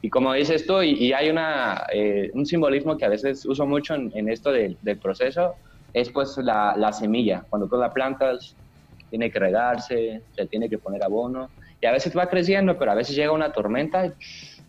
Y 0.00 0.10
como 0.10 0.32
dices 0.32 0.66
tú, 0.66 0.82
y, 0.82 1.12
hay 1.12 1.28
una, 1.28 1.86
eh, 1.92 2.30
un 2.34 2.46
simbolismo 2.46 2.96
que 2.96 3.04
a 3.04 3.08
veces 3.08 3.44
uso 3.44 3.66
mucho 3.66 3.94
en, 3.94 4.28
esto 4.28 4.52
de, 4.52 4.76
del 4.82 4.98
proceso, 4.98 5.54
es 5.92 6.10
pues 6.10 6.36
la, 6.38 6.74
la, 6.76 6.92
semilla. 6.92 7.44
Cuando 7.48 7.66
tú 7.66 7.76
la 7.76 7.92
plantas, 7.92 8.54
tiene 9.10 9.30
que 9.30 9.38
regarse, 9.38 10.22
se 10.36 10.46
tiene 10.46 10.68
que 10.68 10.78
poner 10.78 11.02
abono, 11.02 11.50
y 11.80 11.86
a 11.86 11.92
veces 11.92 12.16
va 12.16 12.28
creciendo, 12.28 12.78
pero 12.78 12.92
a 12.92 12.94
veces 12.94 13.16
llega 13.16 13.32
una 13.32 13.52
tormenta, 13.52 14.12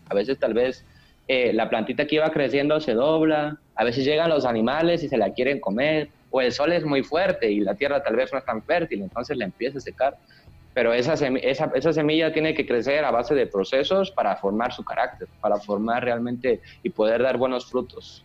a 0.08 0.14
veces 0.14 0.38
tal 0.38 0.54
vez 0.54 0.84
eh, 1.28 1.52
la 1.52 1.68
plantita 1.68 2.06
que 2.06 2.16
iba 2.16 2.30
creciendo 2.30 2.80
se 2.80 2.94
dobla, 2.94 3.58
a 3.76 3.84
veces 3.84 4.04
llegan 4.04 4.30
los 4.30 4.44
animales 4.44 5.04
y 5.04 5.08
se 5.08 5.16
la 5.16 5.32
quieren 5.32 5.60
comer, 5.60 6.08
o 6.30 6.40
el 6.40 6.52
sol 6.52 6.72
es 6.72 6.84
muy 6.84 7.02
fuerte 7.02 7.50
y 7.50 7.60
la 7.60 7.74
tierra 7.74 8.02
tal 8.02 8.16
vez 8.16 8.32
no 8.32 8.38
es 8.38 8.44
tan 8.44 8.62
fértil, 8.62 9.02
entonces 9.02 9.36
la 9.36 9.44
empieza 9.44 9.78
a 9.78 9.80
secar. 9.80 10.16
Pero 10.72 10.92
esa, 10.92 11.14
esa, 11.14 11.70
esa, 11.74 11.92
semilla 11.92 12.32
tiene 12.32 12.54
que 12.54 12.64
crecer 12.64 13.04
a 13.04 13.10
base 13.10 13.34
de 13.34 13.46
procesos 13.46 14.12
para 14.12 14.36
formar 14.36 14.72
su 14.72 14.84
carácter, 14.84 15.28
para 15.40 15.56
formar 15.56 16.04
realmente 16.04 16.60
y 16.82 16.90
poder 16.90 17.22
dar 17.22 17.36
buenos 17.36 17.66
frutos. 17.66 18.24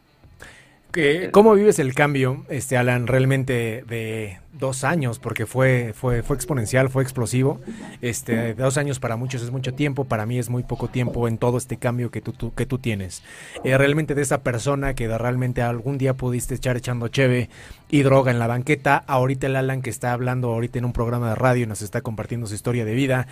¿Cómo 1.31 1.53
vives 1.55 1.79
el 1.79 1.93
cambio, 1.93 2.45
este 2.47 2.77
Alan, 2.77 3.07
realmente 3.07 3.83
de 3.85 4.39
dos 4.53 4.85
años? 4.85 5.19
Porque 5.19 5.45
fue, 5.45 5.91
fue, 5.93 6.23
fue 6.23 6.37
exponencial, 6.37 6.89
fue 6.89 7.03
explosivo. 7.03 7.59
Este, 8.01 8.53
dos 8.53 8.77
años 8.77 8.99
para 8.99 9.17
muchos 9.17 9.41
es 9.41 9.51
mucho 9.51 9.73
tiempo, 9.73 10.05
para 10.05 10.25
mí 10.25 10.39
es 10.39 10.49
muy 10.49 10.63
poco 10.63 10.87
tiempo 10.87 11.27
en 11.27 11.37
todo 11.37 11.57
este 11.57 11.75
cambio 11.75 12.11
que 12.11 12.21
tú, 12.21 12.31
tú 12.31 12.53
que 12.53 12.65
tú 12.65 12.77
tienes. 12.77 13.23
Eh, 13.65 13.77
realmente 13.77 14.15
de 14.15 14.21
esa 14.21 14.41
persona 14.41 14.93
que 14.93 15.09
de 15.09 15.17
realmente 15.17 15.61
algún 15.61 15.97
día 15.97 16.13
pudiste 16.13 16.55
echar 16.55 16.77
echando 16.77 17.09
cheve 17.09 17.49
y 17.89 18.03
droga 18.03 18.31
en 18.31 18.39
la 18.39 18.47
banqueta, 18.47 19.03
ahorita 19.05 19.47
el 19.47 19.57
Alan 19.57 19.81
que 19.81 19.89
está 19.89 20.13
hablando 20.13 20.53
ahorita 20.53 20.79
en 20.79 20.85
un 20.85 20.93
programa 20.93 21.29
de 21.29 21.35
radio 21.35 21.63
y 21.63 21.67
nos 21.67 21.81
está 21.81 21.99
compartiendo 21.99 22.47
su 22.47 22.55
historia 22.55 22.85
de 22.85 22.93
vida. 22.93 23.27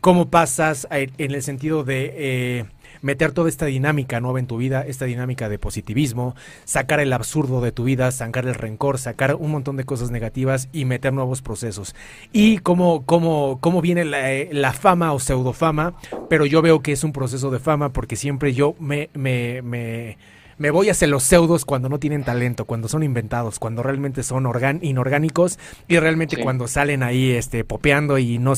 ¿Cómo 0.00 0.30
pasas 0.30 0.86
en 0.90 1.10
el 1.18 1.42
sentido 1.42 1.82
de... 1.82 2.14
Eh, 2.16 2.64
meter 3.02 3.32
toda 3.32 3.48
esta 3.48 3.66
dinámica 3.66 4.20
nueva 4.20 4.38
en 4.38 4.46
tu 4.46 4.56
vida, 4.56 4.84
esta 4.86 5.04
dinámica 5.04 5.48
de 5.48 5.58
positivismo, 5.58 6.34
sacar 6.64 7.00
el 7.00 7.12
absurdo 7.12 7.60
de 7.60 7.72
tu 7.72 7.84
vida, 7.84 8.10
sacar 8.10 8.46
el 8.46 8.54
rencor, 8.54 8.98
sacar 8.98 9.34
un 9.34 9.50
montón 9.50 9.76
de 9.76 9.84
cosas 9.84 10.10
negativas 10.10 10.68
y 10.72 10.84
meter 10.84 11.12
nuevos 11.12 11.42
procesos. 11.42 11.94
Y 12.32 12.58
cómo, 12.58 13.04
cómo, 13.04 13.58
cómo 13.60 13.80
viene 13.80 14.04
la, 14.04 14.28
la 14.50 14.72
fama 14.72 15.12
o 15.12 15.18
pseudofama, 15.18 15.94
pero 16.28 16.46
yo 16.46 16.62
veo 16.62 16.82
que 16.82 16.92
es 16.92 17.04
un 17.04 17.12
proceso 17.12 17.50
de 17.50 17.58
fama 17.58 17.92
porque 17.92 18.16
siempre 18.16 18.52
yo 18.52 18.74
me, 18.78 19.10
me, 19.14 19.62
me 19.62 20.18
me 20.58 20.70
voy 20.70 20.90
hacia 20.90 21.06
los 21.06 21.22
pseudos 21.22 21.64
cuando 21.64 21.88
no 21.88 21.98
tienen 21.98 22.24
talento, 22.24 22.64
cuando 22.64 22.88
son 22.88 23.02
inventados, 23.02 23.58
cuando 23.58 23.82
realmente 23.82 24.22
son 24.22 24.46
inorgánicos 24.82 25.58
y 25.86 25.98
realmente 25.98 26.42
cuando 26.42 26.66
salen 26.66 27.02
ahí 27.02 27.30
este, 27.30 27.64
popeando 27.64 28.18
y 28.18 28.38
no, 28.38 28.54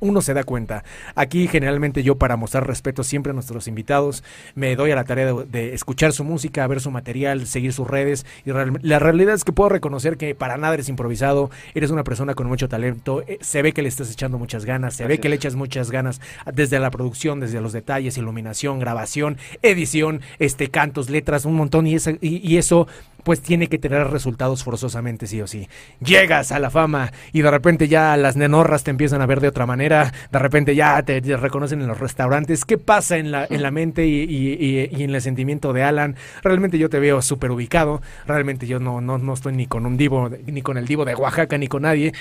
uno 0.00 0.22
se 0.22 0.34
da 0.34 0.44
cuenta. 0.44 0.84
Aquí 1.14 1.48
generalmente 1.48 2.02
yo 2.02 2.16
para 2.16 2.36
mostrar 2.36 2.66
respeto 2.66 3.04
siempre 3.04 3.30
a 3.30 3.34
nuestros 3.34 3.68
invitados 3.68 4.24
me 4.54 4.74
doy 4.76 4.90
a 4.92 4.96
la 4.96 5.04
tarea 5.04 5.32
de, 5.32 5.74
escuchar 5.74 6.12
su 6.12 6.24
música, 6.24 6.66
ver 6.66 6.80
su 6.80 6.90
material, 6.90 7.46
seguir 7.46 7.72
sus 7.72 7.86
redes 7.86 8.24
y 8.44 8.50
la 8.50 8.98
realidad 8.98 9.34
es 9.34 9.44
que 9.44 9.52
puedo 9.52 9.68
reconocer 9.68 10.16
que 10.16 10.34
para 10.34 10.56
nada 10.56 10.74
eres 10.74 10.88
improvisado, 10.88 11.50
eres 11.74 11.90
una 11.90 12.04
persona 12.04 12.34
con 12.34 12.46
mucho 12.46 12.68
talento, 12.68 13.22
eh, 13.26 13.38
se 13.40 13.62
ve 13.62 13.72
que 13.72 13.82
le 13.82 13.88
estás 13.88 14.10
echando 14.10 14.38
muchas 14.38 14.64
ganas, 14.64 14.94
se 14.94 15.06
ve 15.06 15.20
que 15.20 15.28
le 15.28 15.36
echas 15.36 15.54
muchas 15.54 15.90
ganas 15.90 16.20
desde 16.52 16.78
la 16.78 16.90
producción, 16.90 17.40
desde 17.40 17.60
los 17.60 17.72
detalles, 17.72 18.16
iluminación, 18.16 18.78
grabación, 18.78 19.36
edición, 19.62 20.22
este 20.38 20.68
cantos, 20.68 21.10
letras, 21.10 21.41
un 21.44 21.54
montón 21.54 21.86
y, 21.86 21.96
y 22.20 22.56
eso 22.56 22.86
pues 23.22 23.40
tiene 23.40 23.68
que 23.68 23.78
tener 23.78 24.08
resultados 24.08 24.64
forzosamente, 24.64 25.26
sí 25.26 25.40
o 25.40 25.46
sí. 25.46 25.68
Llegas 26.00 26.52
a 26.52 26.58
la 26.58 26.70
fama 26.70 27.12
y 27.32 27.42
de 27.42 27.50
repente 27.50 27.88
ya 27.88 28.16
las 28.16 28.36
nenorras 28.36 28.84
te 28.84 28.90
empiezan 28.90 29.20
a 29.22 29.26
ver 29.26 29.40
de 29.40 29.48
otra 29.48 29.66
manera, 29.66 30.12
de 30.30 30.38
repente 30.38 30.74
ya 30.74 31.02
te, 31.02 31.20
reconocen 31.20 31.80
en 31.80 31.88
los 31.88 31.98
restaurantes. 31.98 32.64
¿Qué 32.64 32.78
pasa 32.78 33.16
en 33.18 33.30
la, 33.30 33.46
en 33.48 33.62
la 33.62 33.70
mente 33.70 34.06
y, 34.06 34.88
en 35.02 35.14
el 35.14 35.22
sentimiento 35.22 35.72
de 35.72 35.82
Alan? 35.82 36.16
Realmente 36.42 36.78
yo 36.78 36.88
te 36.88 36.98
veo 36.98 37.22
súper 37.22 37.50
ubicado, 37.50 38.02
realmente 38.26 38.66
yo 38.66 38.80
no, 38.80 39.00
no, 39.00 39.18
no 39.18 39.34
estoy 39.34 39.54
ni 39.54 39.66
con 39.66 39.86
un 39.86 39.96
divo, 39.96 40.30
ni 40.46 40.62
con 40.62 40.76
el 40.76 40.86
divo 40.86 41.04
de 41.04 41.14
Oaxaca, 41.14 41.58
ni 41.58 41.68
con 41.68 41.82
nadie. 41.82 42.12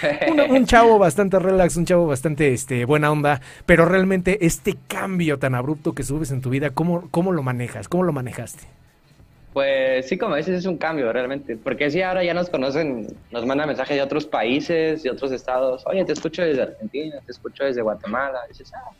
Un, 0.50 0.66
chavo 0.66 1.00
bastante 1.00 1.40
relax, 1.40 1.76
un 1.78 1.86
chavo 1.86 2.08
bastante 2.08 2.54
este, 2.54 2.86
buena 2.86 3.12
onda, 3.12 3.42
pero 3.66 3.86
realmente 3.86 4.46
este 4.46 4.78
cambio 4.88 5.40
tan 5.40 5.56
abrupto 5.56 5.94
que 5.94 6.04
subes 6.04 6.32
en 6.32 6.42
tu 6.42 6.50
vida, 6.50 6.70
¿cómo, 6.70 7.08
cómo 7.12 7.32
lo 7.32 7.44
manejas? 7.44 7.88
¿Cómo 7.88 8.04
lo 8.04 8.14
manejaste? 8.14 8.82
Pues 9.54 10.08
sí, 10.08 10.18
como 10.18 10.36
dices, 10.36 10.60
es 10.60 10.66
un 10.66 10.78
cambio 10.78 11.12
realmente. 11.12 11.58
Porque 11.58 11.92
sí, 11.92 12.02
ahora 12.02 12.24
ya 12.24 12.34
nos 12.34 12.50
conocen, 12.50 13.08
nos 13.32 13.46
mandan 13.46 13.68
mensajes 13.68 13.98
de 13.98 14.04
otros 14.04 14.26
países, 14.26 15.04
de 15.04 15.10
otros 15.10 15.32
estados. 15.32 15.84
Oye, 15.88 16.06
te 16.06 16.14
escucho 16.14 16.42
desde 16.42 16.62
Argentina, 16.62 17.18
te 17.26 17.32
escucho 17.32 17.66
desde 17.66 17.82
Guatemala. 17.82 18.40
Dices, 18.48 18.72
ah. 18.74 18.92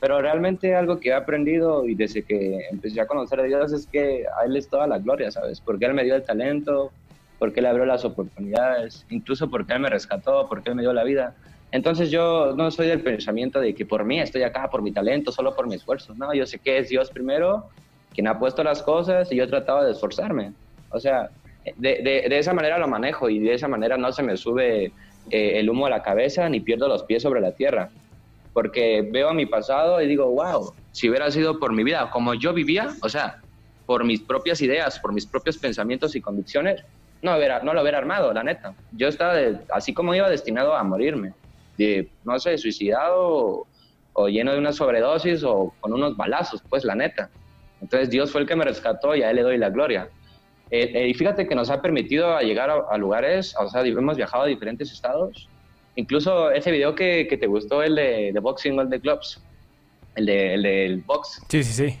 Pero 0.00 0.20
realmente 0.20 0.74
algo 0.74 0.98
que 0.98 1.10
he 1.10 1.14
aprendido 1.14 1.86
y 1.86 1.94
desde 1.94 2.22
que 2.22 2.68
empecé 2.70 3.00
a 3.00 3.06
conocer 3.06 3.40
a 3.40 3.44
Dios 3.44 3.72
es 3.72 3.86
que 3.86 4.24
a 4.38 4.44
Él 4.44 4.56
es 4.56 4.68
toda 4.68 4.86
la 4.86 4.98
gloria, 4.98 5.30
¿sabes? 5.30 5.60
Porque 5.60 5.86
Él 5.86 5.94
me 5.94 6.04
dio 6.04 6.14
el 6.14 6.22
talento, 6.22 6.90
porque 7.38 7.60
Él 7.60 7.66
abrió 7.66 7.86
las 7.86 8.04
oportunidades, 8.04 9.06
incluso 9.10 9.48
porque 9.48 9.74
Él 9.74 9.80
me 9.80 9.90
rescató, 9.90 10.48
porque 10.48 10.70
Él 10.70 10.76
me 10.76 10.82
dio 10.82 10.92
la 10.92 11.04
vida. 11.04 11.34
Entonces 11.72 12.10
yo 12.10 12.54
no 12.54 12.70
soy 12.70 12.88
del 12.88 13.00
pensamiento 13.00 13.60
de 13.60 13.74
que 13.74 13.84
por 13.84 14.04
mí 14.04 14.20
estoy 14.20 14.42
acá, 14.42 14.68
por 14.70 14.82
mi 14.82 14.92
talento, 14.92 15.32
solo 15.32 15.54
por 15.54 15.66
mi 15.66 15.74
esfuerzo. 15.74 16.14
No, 16.14 16.32
yo 16.32 16.46
sé 16.46 16.58
que 16.58 16.78
es 16.78 16.88
Dios 16.88 17.10
primero 17.10 17.70
quien 18.16 18.28
ha 18.28 18.38
puesto 18.38 18.64
las 18.64 18.82
cosas 18.82 19.30
y 19.30 19.36
yo 19.36 19.46
trataba 19.46 19.84
de 19.84 19.92
esforzarme. 19.92 20.54
O 20.90 20.98
sea, 20.98 21.28
de, 21.76 22.26
esa 22.30 22.54
manera 22.54 22.78
lo 22.78 22.88
manejo 22.88 23.28
y 23.28 23.40
de 23.40 23.52
esa 23.52 23.68
manera 23.68 23.98
no 23.98 24.10
se 24.10 24.22
me 24.22 24.38
sube 24.38 24.86
eh, 24.86 24.92
el 25.60 25.68
humo 25.68 25.84
a 25.84 25.90
la 25.90 26.02
cabeza 26.02 26.48
ni 26.48 26.60
pierdo 26.60 26.88
los 26.88 27.02
pies 27.02 27.22
sobre 27.22 27.42
la 27.42 27.52
tierra. 27.52 27.90
Porque 28.54 29.06
veo 29.12 29.28
a 29.28 29.34
mi 29.34 29.44
pasado 29.44 30.00
y 30.00 30.06
digo, 30.06 30.30
wow, 30.30 30.72
si 30.92 31.10
hubiera 31.10 31.30
sido 31.30 31.58
por 31.58 31.74
mi 31.74 31.84
vida, 31.84 32.08
como 32.10 32.32
yo 32.32 32.54
vivía, 32.54 32.88
o 33.02 33.08
sea, 33.10 33.42
por 33.84 34.02
mis 34.02 34.22
propias 34.22 34.62
ideas, 34.62 34.98
por 34.98 35.12
mis 35.12 35.26
propios 35.26 35.58
pensamientos 35.58 36.16
y 36.16 36.22
convicciones, 36.22 36.82
no, 37.20 37.36
hubiera, 37.36 37.60
no 37.60 37.74
lo 37.74 37.82
hubiera 37.82 37.98
armado, 37.98 38.32
la 38.32 38.44
neta. 38.44 38.74
Yo 38.92 39.08
estaba, 39.08 39.34
así 39.74 39.92
como 39.92 40.14
iba 40.14 40.30
destinado 40.30 40.74
a 40.74 40.82
morirme, 40.84 41.34
de, 41.76 42.08
no 42.24 42.38
sé, 42.38 42.56
suicidado 42.56 43.66
o 44.14 44.28
lleno 44.28 44.54
de 44.54 44.58
una 44.58 44.72
sobredosis 44.72 45.44
o 45.44 45.74
con 45.80 45.92
unos 45.92 46.16
balazos, 46.16 46.62
pues 46.70 46.82
la 46.82 46.94
neta. 46.94 47.28
Entonces 47.80 48.10
Dios 48.10 48.30
fue 48.30 48.40
el 48.40 48.46
que 48.46 48.56
me 48.56 48.64
rescató 48.64 49.14
y 49.14 49.22
a 49.22 49.30
Él 49.30 49.36
le 49.36 49.42
doy 49.42 49.58
la 49.58 49.70
gloria. 49.70 50.08
Eh, 50.70 50.90
eh, 50.94 51.08
y 51.08 51.14
fíjate 51.14 51.46
que 51.46 51.54
nos 51.54 51.70
ha 51.70 51.80
permitido 51.80 52.38
llegar 52.40 52.70
a, 52.70 52.96
lugares, 52.98 53.54
o 53.58 53.68
sea, 53.68 53.82
hemos 53.82 54.16
viajado 54.16 54.44
a 54.44 54.46
diferentes 54.46 54.90
estados. 54.90 55.48
Incluso 55.94 56.50
ese 56.50 56.70
video 56.70 56.94
que, 56.94 57.26
que 57.28 57.36
te 57.36 57.46
gustó, 57.46 57.82
el 57.82 57.94
de, 57.94 58.32
de 58.32 58.40
Boxing 58.40 58.78
All 58.78 58.90
the 58.90 59.00
Clubs, 59.00 59.40
el, 60.16 60.26
de, 60.26 60.54
el 60.54 60.62
del 60.62 60.96
box. 61.02 61.42
Sí, 61.48 61.62
sí, 61.62 61.72
sí. 61.72 61.98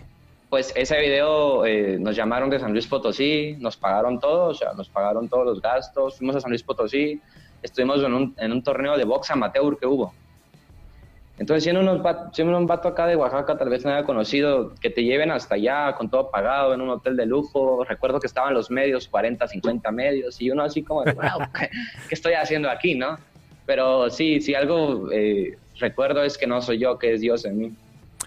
Pues 0.48 0.72
ese 0.76 1.00
video 1.00 1.66
eh, 1.66 1.98
nos 1.98 2.16
llamaron 2.16 2.50
de 2.50 2.58
San 2.58 2.72
Luis 2.72 2.86
Potosí, 2.86 3.56
nos 3.58 3.76
pagaron 3.76 4.20
todo, 4.20 4.50
o 4.50 4.54
sea, 4.54 4.72
nos 4.74 4.88
pagaron 4.88 5.28
todos 5.28 5.44
los 5.44 5.60
gastos, 5.60 6.18
fuimos 6.18 6.36
a 6.36 6.40
San 6.40 6.50
Luis 6.50 6.62
Potosí, 6.62 7.20
estuvimos 7.62 8.02
en 8.02 8.14
un, 8.14 8.34
en 8.38 8.52
un 8.52 8.62
torneo 8.62 8.96
de 8.96 9.04
box 9.04 9.30
amateur 9.30 9.76
que 9.78 9.86
hubo. 9.86 10.12
Entonces, 11.38 11.64
siendo, 11.64 11.82
unos 11.82 12.00
siendo 12.32 12.56
un 12.56 12.66
vato 12.66 12.88
acá 12.88 13.06
de 13.06 13.14
Oaxaca, 13.14 13.58
tal 13.58 13.68
vez 13.68 13.84
no 13.84 13.92
haya 13.92 14.04
conocido, 14.04 14.74
que 14.80 14.88
te 14.88 15.04
lleven 15.04 15.30
hasta 15.30 15.56
allá 15.56 15.94
con 15.94 16.08
todo 16.08 16.30
pagado 16.30 16.72
en 16.72 16.80
un 16.80 16.88
hotel 16.88 17.16
de 17.16 17.26
lujo. 17.26 17.84
Recuerdo 17.84 18.20
que 18.20 18.26
estaban 18.26 18.54
los 18.54 18.70
medios, 18.70 19.06
40, 19.08 19.46
50 19.46 19.90
medios, 19.90 20.40
y 20.40 20.50
uno 20.50 20.62
así 20.62 20.82
como, 20.82 21.04
wow, 21.04 21.46
¿qué, 21.58 21.68
estoy 22.10 22.34
haciendo 22.34 22.70
aquí, 22.70 22.94
no? 22.94 23.18
Pero 23.66 24.08
sí, 24.08 24.40
sí, 24.40 24.54
algo 24.54 25.10
eh, 25.12 25.58
recuerdo 25.78 26.22
es 26.22 26.38
que 26.38 26.46
no 26.46 26.62
soy 26.62 26.78
yo, 26.78 26.98
que 26.98 27.12
es 27.12 27.20
Dios 27.20 27.44
en 27.44 27.58
mí. 27.58 27.72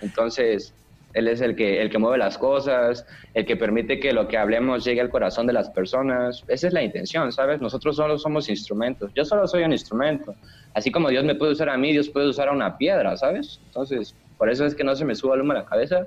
Entonces, 0.01 0.73
él 1.13 1.27
es 1.27 1.41
el 1.41 1.55
que, 1.55 1.81
el 1.81 1.89
que 1.89 1.97
mueve 1.97 2.17
las 2.17 2.37
cosas, 2.37 3.05
el 3.33 3.45
que 3.45 3.55
permite 3.55 3.99
que 3.99 4.13
lo 4.13 4.27
que 4.27 4.37
hablemos 4.37 4.85
llegue 4.85 5.01
al 5.01 5.09
corazón 5.09 5.47
de 5.47 5.53
las 5.53 5.69
personas. 5.69 6.43
Esa 6.47 6.67
es 6.67 6.73
la 6.73 6.83
intención, 6.83 7.31
¿sabes? 7.31 7.61
Nosotros 7.61 7.95
solo 7.95 8.17
somos 8.17 8.49
instrumentos. 8.49 9.11
Yo 9.15 9.25
solo 9.25 9.47
soy 9.47 9.63
un 9.63 9.71
instrumento. 9.71 10.35
Así 10.73 10.91
como 10.91 11.09
Dios 11.09 11.23
me 11.23 11.35
puede 11.35 11.53
usar 11.53 11.69
a 11.69 11.77
mí, 11.77 11.91
Dios 11.91 12.09
puede 12.09 12.29
usar 12.29 12.49
a 12.49 12.51
una 12.51 12.77
piedra, 12.77 13.17
¿sabes? 13.17 13.59
Entonces, 13.65 14.15
por 14.37 14.49
eso 14.49 14.65
es 14.65 14.75
que 14.75 14.83
no 14.83 14.95
se 14.95 15.03
me 15.03 15.15
suba 15.15 15.35
el 15.35 15.41
humo 15.41 15.53
a 15.53 15.55
la 15.55 15.65
cabeza. 15.65 16.05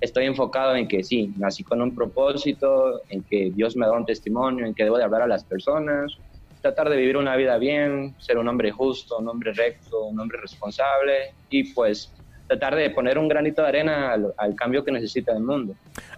Estoy 0.00 0.26
enfocado 0.26 0.74
en 0.76 0.86
que 0.86 1.02
sí, 1.02 1.32
nací 1.38 1.64
con 1.64 1.80
un 1.80 1.94
propósito, 1.94 3.02
en 3.08 3.22
que 3.22 3.50
Dios 3.54 3.76
me 3.76 3.86
da 3.86 3.92
un 3.92 4.04
testimonio, 4.04 4.66
en 4.66 4.74
que 4.74 4.84
debo 4.84 4.98
de 4.98 5.04
hablar 5.04 5.22
a 5.22 5.26
las 5.26 5.44
personas, 5.44 6.18
tratar 6.60 6.90
de 6.90 6.96
vivir 6.96 7.16
una 7.16 7.36
vida 7.36 7.56
bien, 7.58 8.14
ser 8.18 8.36
un 8.38 8.48
hombre 8.48 8.70
justo, 8.70 9.18
un 9.18 9.28
hombre 9.28 9.52
recto, 9.52 10.04
un 10.04 10.18
hombre 10.18 10.40
responsable 10.40 11.32
y 11.50 11.72
pues 11.72 12.12
tratar 12.58 12.76
de 12.76 12.90
poner 12.90 13.18
un 13.18 13.28
granito 13.28 13.62
de 13.62 13.68
arena 13.68 14.12
al, 14.12 14.54
cambio 14.54 14.84
que 14.84 14.92
necesita 14.92 15.32
el 15.32 15.40
mundo. 15.40 15.74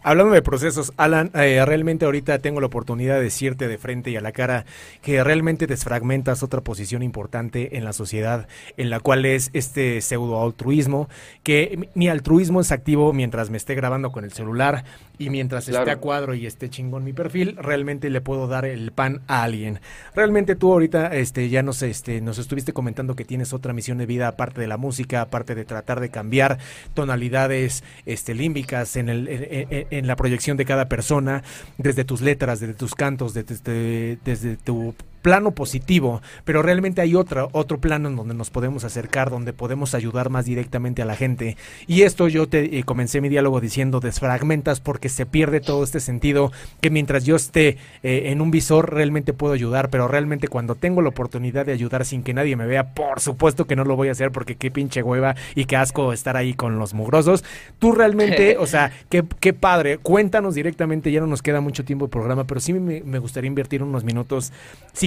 Hablando 0.06 0.34
de 0.34 0.42
procesos, 0.42 0.92
Alan, 0.98 1.30
eh, 1.32 1.64
realmente 1.64 2.04
ahorita 2.04 2.38
tengo 2.40 2.60
la 2.60 2.66
oportunidad 2.66 3.14
de 3.14 3.22
decirte 3.22 3.68
de 3.68 3.78
frente 3.78 4.10
y 4.10 4.16
a 4.16 4.20
la 4.20 4.32
cara 4.32 4.66
que 5.00 5.24
realmente 5.24 5.66
desfragmentas 5.66 6.42
otra 6.42 6.60
posición 6.60 7.02
importante 7.02 7.78
en 7.78 7.86
la 7.86 7.94
sociedad, 7.94 8.46
en 8.76 8.90
la 8.90 9.00
cual 9.00 9.24
es 9.24 9.48
este 9.54 10.02
pseudo 10.02 10.42
altruismo, 10.42 11.08
que 11.42 11.88
mi 11.94 12.08
altruismo 12.08 12.60
es 12.60 12.70
activo 12.70 13.14
mientras 13.14 13.48
me 13.48 13.56
esté 13.56 13.74
grabando 13.74 14.12
con 14.12 14.24
el 14.24 14.32
celular, 14.32 14.84
y 15.16 15.30
mientras 15.30 15.68
esté 15.68 15.90
a 15.90 15.96
cuadro 15.96 16.34
y 16.34 16.46
esté 16.46 16.68
chingón 16.68 17.04
mi 17.04 17.12
perfil, 17.12 17.56
realmente 17.56 18.10
le 18.10 18.20
puedo 18.20 18.48
dar 18.48 18.64
el 18.64 18.90
pan 18.90 19.22
a 19.28 19.44
alguien. 19.44 19.80
Realmente 20.14 20.56
tú 20.56 20.72
ahorita 20.72 21.14
este 21.14 21.48
ya 21.48 21.62
nos 21.62 21.82
este 21.82 22.20
nos 22.20 22.38
estuviste 22.38 22.72
comentando 22.72 23.14
que 23.14 23.24
tienes 23.24 23.52
otra 23.52 23.72
misión 23.72 23.98
de 23.98 24.06
vida 24.06 24.26
aparte 24.26 24.60
de 24.60 24.66
la 24.66 24.76
música, 24.76 25.20
aparte 25.20 25.54
de 25.54 25.64
tratar 25.64 26.00
de 26.00 26.08
cambiar 26.08 26.58
tonalidades 26.94 27.84
este 28.06 28.34
límbicas 28.34 28.96
en 28.96 29.08
el 29.08 29.28
en, 29.28 29.86
la 30.02 30.16
proyección 30.16 30.56
de 30.56 30.64
cada 30.64 30.88
persona, 30.88 31.42
desde 31.78 32.04
tus 32.04 32.20
letras, 32.20 32.60
desde 32.60 32.74
tus 32.74 32.94
cantos, 32.94 33.34
desde, 33.34 34.18
desde 34.24 34.56
tu 34.56 34.94
plano 35.24 35.52
positivo, 35.52 36.20
pero 36.44 36.60
realmente 36.60 37.00
hay 37.00 37.14
otro, 37.14 37.48
otro 37.52 37.80
plano 37.80 38.10
en 38.10 38.14
donde 38.14 38.34
nos 38.34 38.50
podemos 38.50 38.84
acercar, 38.84 39.30
donde 39.30 39.54
podemos 39.54 39.94
ayudar 39.94 40.28
más 40.28 40.44
directamente 40.44 41.00
a 41.00 41.06
la 41.06 41.16
gente. 41.16 41.56
Y 41.86 42.02
esto 42.02 42.28
yo 42.28 42.46
te 42.46 42.78
eh, 42.78 42.84
comencé 42.84 43.22
mi 43.22 43.30
diálogo 43.30 43.58
diciendo 43.58 44.00
desfragmentas 44.00 44.80
porque 44.80 45.08
se 45.08 45.24
pierde 45.24 45.62
todo 45.62 45.82
este 45.82 46.00
sentido 46.00 46.52
que 46.82 46.90
mientras 46.90 47.24
yo 47.24 47.36
esté 47.36 47.78
eh, 48.02 48.24
en 48.26 48.42
un 48.42 48.50
visor 48.50 48.92
realmente 48.92 49.32
puedo 49.32 49.54
ayudar, 49.54 49.88
pero 49.88 50.08
realmente 50.08 50.46
cuando 50.46 50.74
tengo 50.74 51.00
la 51.00 51.08
oportunidad 51.08 51.64
de 51.64 51.72
ayudar 51.72 52.04
sin 52.04 52.22
que 52.22 52.34
nadie 52.34 52.54
me 52.54 52.66
vea, 52.66 52.92
por 52.92 53.18
supuesto 53.18 53.66
que 53.66 53.76
no 53.76 53.84
lo 53.84 53.96
voy 53.96 54.08
a 54.08 54.12
hacer 54.12 54.30
porque 54.30 54.56
qué 54.56 54.70
pinche 54.70 55.02
hueva 55.02 55.36
y 55.54 55.64
qué 55.64 55.76
asco 55.76 56.12
estar 56.12 56.36
ahí 56.36 56.52
con 56.52 56.78
los 56.78 56.92
mugrosos. 56.92 57.44
Tú 57.78 57.92
realmente, 57.92 58.58
o 58.60 58.66
sea, 58.66 58.92
qué, 59.08 59.24
qué 59.40 59.54
padre, 59.54 59.96
cuéntanos 59.96 60.54
directamente, 60.54 61.10
ya 61.10 61.20
no 61.20 61.28
nos 61.28 61.40
queda 61.40 61.62
mucho 61.62 61.82
tiempo 61.82 62.04
de 62.04 62.10
programa, 62.10 62.46
pero 62.46 62.60
sí 62.60 62.74
me, 62.74 63.00
me 63.00 63.18
gustaría 63.18 63.48
invertir 63.48 63.82
unos 63.82 64.04
minutos. 64.04 64.52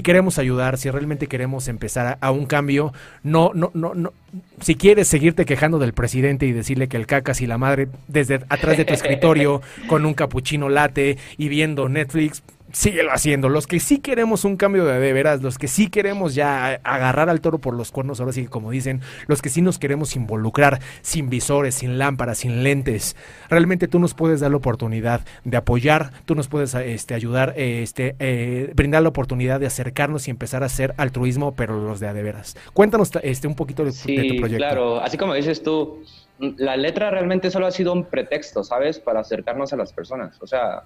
Queremos 0.08 0.40
ayudar, 0.40 0.78
si 0.78 0.90
realmente 0.90 1.28
queremos 1.28 1.68
empezar 1.68 2.18
a, 2.22 2.32
un 2.32 2.46
cambio, 2.46 2.94
no, 3.24 3.52
no, 3.54 3.72
no, 3.74 3.94
no. 3.94 4.14
Si 4.62 4.76
quieres 4.76 5.10
seguirte 5.10 5.44
quejando 5.44 5.80
del 5.80 5.92
presidente 5.92 6.46
y 6.46 6.54
decirle 6.54 6.88
que 6.88 6.96
el 6.96 7.06
cacas 7.06 7.42
y 7.42 7.46
la 7.46 7.58
madre 7.58 7.90
desde 8.08 8.36
atrás 8.48 8.78
de 8.78 8.86
tu 8.86 8.94
escritorio 8.94 9.62
con 9.90 10.06
un 10.06 10.14
capuchino 10.14 10.70
late 10.70 11.18
y 11.38 11.50
viendo 11.50 11.90
Netflix, 11.90 12.42
síguelo 12.78 13.12
haciendo. 13.12 13.50
Los 13.50 13.66
que 13.66 13.80
sí 13.80 14.00
queremos 14.00 14.46
un 14.46 14.56
cambio 14.56 14.86
de, 14.86 15.00
de 15.00 15.14
veras, 15.14 15.42
los 15.42 15.58
que 15.58 15.68
sí 15.68 15.90
queremos 15.90 16.36
ya 16.36 16.80
agarrar 16.84 17.30
al 17.30 17.42
toro 17.42 17.58
por 17.58 17.74
los 17.74 17.92
cuernos, 17.92 18.20
ahora 18.20 18.34
sí 18.34 18.46
como 18.46 18.70
dicen, 18.70 19.02
los 19.28 19.42
que 19.42 19.50
sí 19.50 19.62
nos 19.62 19.80
queremos 19.80 20.16
involucrar 20.16 20.80
sin 21.02 21.30
visores, 21.30 21.76
sin 21.76 21.98
lámparas, 21.98 22.40
sin 22.40 22.64
lentes. 22.64 23.16
Realmente 23.50 23.88
tú 23.88 24.00
nos 24.00 24.14
puedes 24.14 24.42
dar 24.42 24.52
la 24.52 24.58
oportunidad 24.58 25.22
de 25.44 25.58
apoyar, 25.58 26.12
tú 26.26 26.36
nos 26.36 26.48
puedes 26.48 26.76
este, 26.76 27.16
ayudar, 27.16 27.54
este, 27.58 28.16
eh, 28.20 28.72
brindar 28.76 29.02
la 29.02 29.10
oportunidad 29.10 29.60
de 29.60 29.66
acercarnos 29.66 30.28
y 30.28 30.32
empezar 30.32 30.62
a 30.62 30.68
hacer 30.68 30.94
altruismo, 30.98 31.56
pero 31.56 31.82
los 31.82 32.00
de 32.00 32.08
a 32.08 32.14
de 32.14 32.22
veras. 32.22 32.56
Cuéntanos 32.74 33.12
este, 33.24 33.48
un 33.48 33.56
poquito 33.56 33.84
de, 33.84 33.92
de 33.92 34.30
tu 34.30 34.36
proyecto. 34.38 34.58
Claro, 34.58 35.02
así 35.02 35.18
como 35.18 35.34
dices 35.34 35.64
tú, 35.64 36.04
la 36.40 36.78
letra 36.78 37.10
realmente 37.10 37.50
solo 37.50 37.66
ha 37.66 37.72
sido 37.72 37.92
un 37.92 38.06
pretexto, 38.06 38.64
¿sabes? 38.64 39.00
Para 39.00 39.22
acercarnos 39.22 39.74
a 39.74 39.78
las 39.78 39.92
personas. 39.92 40.40
O 40.42 40.46
sea, 40.46 40.84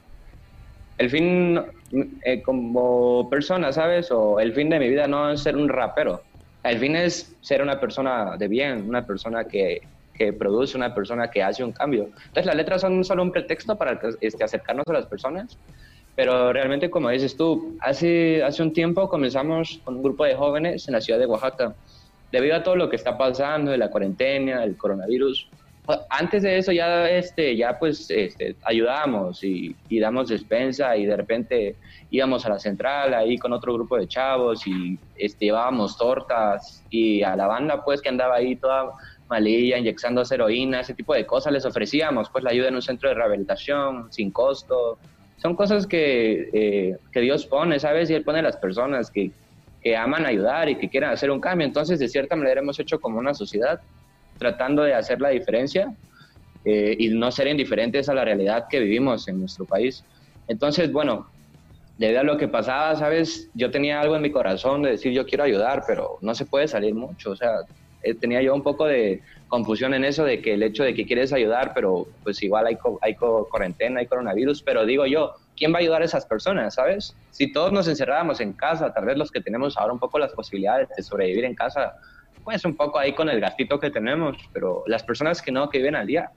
el 0.97 1.09
fin 1.09 1.59
eh, 2.23 2.41
como 2.41 3.29
persona, 3.29 3.71
¿sabes? 3.71 4.11
O 4.11 4.39
el 4.39 4.53
fin 4.53 4.69
de 4.69 4.79
mi 4.79 4.89
vida 4.89 5.07
no 5.07 5.31
es 5.31 5.41
ser 5.41 5.55
un 5.57 5.69
rapero. 5.69 6.21
El 6.63 6.77
fin 6.77 6.95
es 6.95 7.35
ser 7.41 7.61
una 7.61 7.79
persona 7.79 8.37
de 8.37 8.47
bien, 8.47 8.87
una 8.87 9.05
persona 9.05 9.45
que, 9.45 9.81
que 10.13 10.33
produce, 10.33 10.77
una 10.77 10.93
persona 10.93 11.29
que 11.29 11.41
hace 11.41 11.63
un 11.63 11.71
cambio. 11.71 12.03
Entonces 12.03 12.45
las 12.45 12.55
letras 12.55 12.81
son 12.81 13.03
solo 13.03 13.23
un 13.23 13.31
pretexto 13.31 13.75
para 13.75 13.99
este, 14.21 14.43
acercarnos 14.43 14.85
a 14.87 14.93
las 14.93 15.07
personas, 15.07 15.57
pero 16.15 16.53
realmente 16.53 16.89
como 16.89 17.09
dices 17.09 17.35
tú, 17.35 17.77
hace, 17.81 18.43
hace 18.43 18.61
un 18.61 18.73
tiempo 18.73 19.09
comenzamos 19.09 19.81
con 19.83 19.95
un 19.95 20.03
grupo 20.03 20.25
de 20.25 20.35
jóvenes 20.35 20.87
en 20.87 20.93
la 20.93 21.01
ciudad 21.01 21.19
de 21.19 21.25
Oaxaca. 21.25 21.73
Debido 22.31 22.55
a 22.55 22.63
todo 22.63 22.75
lo 22.75 22.89
que 22.89 22.95
está 22.95 23.17
pasando, 23.17 23.71
de 23.71 23.77
la 23.77 23.89
cuarentena, 23.89 24.63
el 24.63 24.77
coronavirus, 24.77 25.49
antes 26.09 26.43
de 26.43 26.57
eso 26.57 26.71
ya, 26.71 27.09
este, 27.09 27.55
ya 27.55 27.77
pues 27.77 28.09
este, 28.09 28.55
ayudábamos 28.63 29.43
y, 29.43 29.75
damos 29.99 30.29
despensa 30.29 30.95
y 30.95 31.05
de 31.05 31.17
repente 31.17 31.75
íbamos 32.09 32.45
a 32.45 32.49
la 32.49 32.59
central 32.59 33.13
ahí 33.13 33.37
con 33.37 33.53
otro 33.53 33.73
grupo 33.73 33.97
de 33.97 34.07
chavos 34.07 34.65
y 34.67 34.97
este, 35.15 35.45
llevábamos 35.45 35.97
tortas 35.97 36.83
y 36.89 37.23
a 37.23 37.35
la 37.35 37.47
banda 37.47 37.83
pues 37.83 38.01
que 38.01 38.09
andaba 38.09 38.35
ahí 38.35 38.55
toda 38.55 38.91
malilla, 39.29 39.77
inyectando 39.77 40.23
heroína, 40.29 40.81
ese 40.81 40.93
tipo 40.93 41.13
de 41.13 41.25
cosas 41.25 41.53
les 41.53 41.65
ofrecíamos 41.65 42.29
pues 42.29 42.43
la 42.43 42.51
ayuda 42.51 42.67
en 42.67 42.75
un 42.75 42.81
centro 42.81 43.09
de 43.09 43.15
rehabilitación 43.15 44.11
sin 44.11 44.31
costo. 44.31 44.97
Son 45.37 45.55
cosas 45.55 45.87
que, 45.87 46.49
eh, 46.53 46.97
que 47.11 47.21
Dios 47.21 47.47
pone, 47.47 47.79
¿sabes? 47.79 48.09
Y 48.09 48.13
Él 48.13 48.23
pone 48.23 48.39
a 48.39 48.43
las 48.43 48.57
personas 48.57 49.09
que, 49.09 49.31
que 49.81 49.97
aman 49.97 50.25
ayudar 50.25 50.69
y 50.69 50.75
que 50.75 50.89
quieren 50.89 51.09
hacer 51.09 51.31
un 51.31 51.39
cambio. 51.39 51.65
Entonces, 51.65 51.97
de 51.97 52.07
cierta 52.07 52.35
manera, 52.35 52.61
hemos 52.61 52.79
hecho 52.79 52.99
como 52.99 53.17
una 53.17 53.33
sociedad 53.33 53.81
tratando 54.41 54.81
de 54.81 54.95
hacer 54.95 55.21
la 55.21 55.29
diferencia 55.29 55.95
eh, 56.65 56.95
y 56.97 57.09
no 57.09 57.31
ser 57.31 57.47
indiferentes 57.47 58.09
a 58.09 58.15
la 58.15 58.25
realidad 58.25 58.65
que 58.67 58.79
vivimos 58.79 59.27
en 59.27 59.39
nuestro 59.39 59.65
país. 59.65 60.03
Entonces, 60.47 60.91
bueno, 60.91 61.27
debido 61.99 62.21
a 62.21 62.23
lo 62.23 62.37
que 62.37 62.47
pasaba, 62.47 62.95
¿sabes? 62.95 63.51
Yo 63.53 63.69
tenía 63.69 64.01
algo 64.01 64.15
en 64.15 64.23
mi 64.23 64.31
corazón 64.31 64.81
de 64.81 64.91
decir 64.91 65.13
yo 65.13 65.27
quiero 65.27 65.43
ayudar, 65.43 65.83
pero 65.85 66.17
no 66.21 66.33
se 66.33 66.47
puede 66.47 66.67
salir 66.67 66.95
mucho. 66.95 67.29
O 67.29 67.35
sea, 67.35 67.51
eh, 68.01 68.15
tenía 68.15 68.41
yo 68.41 68.55
un 68.55 68.63
poco 68.63 68.87
de 68.87 69.21
confusión 69.47 69.93
en 69.93 70.05
eso 70.05 70.23
de 70.23 70.41
que 70.41 70.55
el 70.55 70.63
hecho 70.63 70.83
de 70.83 70.95
que 70.95 71.05
quieres 71.05 71.31
ayudar, 71.33 71.73
pero 71.75 72.07
pues 72.23 72.41
igual 72.41 72.65
hay, 72.65 72.77
hay 73.01 73.15
cuarentena, 73.15 73.99
hay 73.99 74.07
coronavirus, 74.07 74.63
pero 74.63 74.87
digo 74.87 75.05
yo, 75.05 75.33
¿quién 75.55 75.71
va 75.71 75.77
a 75.77 75.81
ayudar 75.81 76.01
a 76.01 76.05
esas 76.05 76.25
personas, 76.25 76.73
sabes? 76.73 77.15
Si 77.29 77.51
todos 77.51 77.71
nos 77.71 77.87
encerrábamos 77.87 78.41
en 78.41 78.53
casa, 78.53 78.91
tal 78.91 79.05
vez 79.05 79.17
los 79.17 79.29
que 79.29 79.41
tenemos 79.41 79.77
ahora 79.77 79.93
un 79.93 79.99
poco 79.99 80.17
las 80.17 80.33
posibilidades 80.33 80.89
de 80.97 81.03
sobrevivir 81.03 81.45
en 81.45 81.53
casa, 81.53 81.93
pues 82.43 82.65
un 82.65 82.75
poco 82.75 82.99
ahí 82.99 83.13
con 83.13 83.29
el 83.29 83.39
gastito 83.39 83.79
que 83.79 83.89
tenemos, 83.89 84.37
pero 84.53 84.83
las 84.87 85.03
personas 85.03 85.41
que 85.41 85.51
no, 85.51 85.69
que 85.69 85.77
viven 85.79 85.95
al 85.95 86.07
día. 86.07 86.31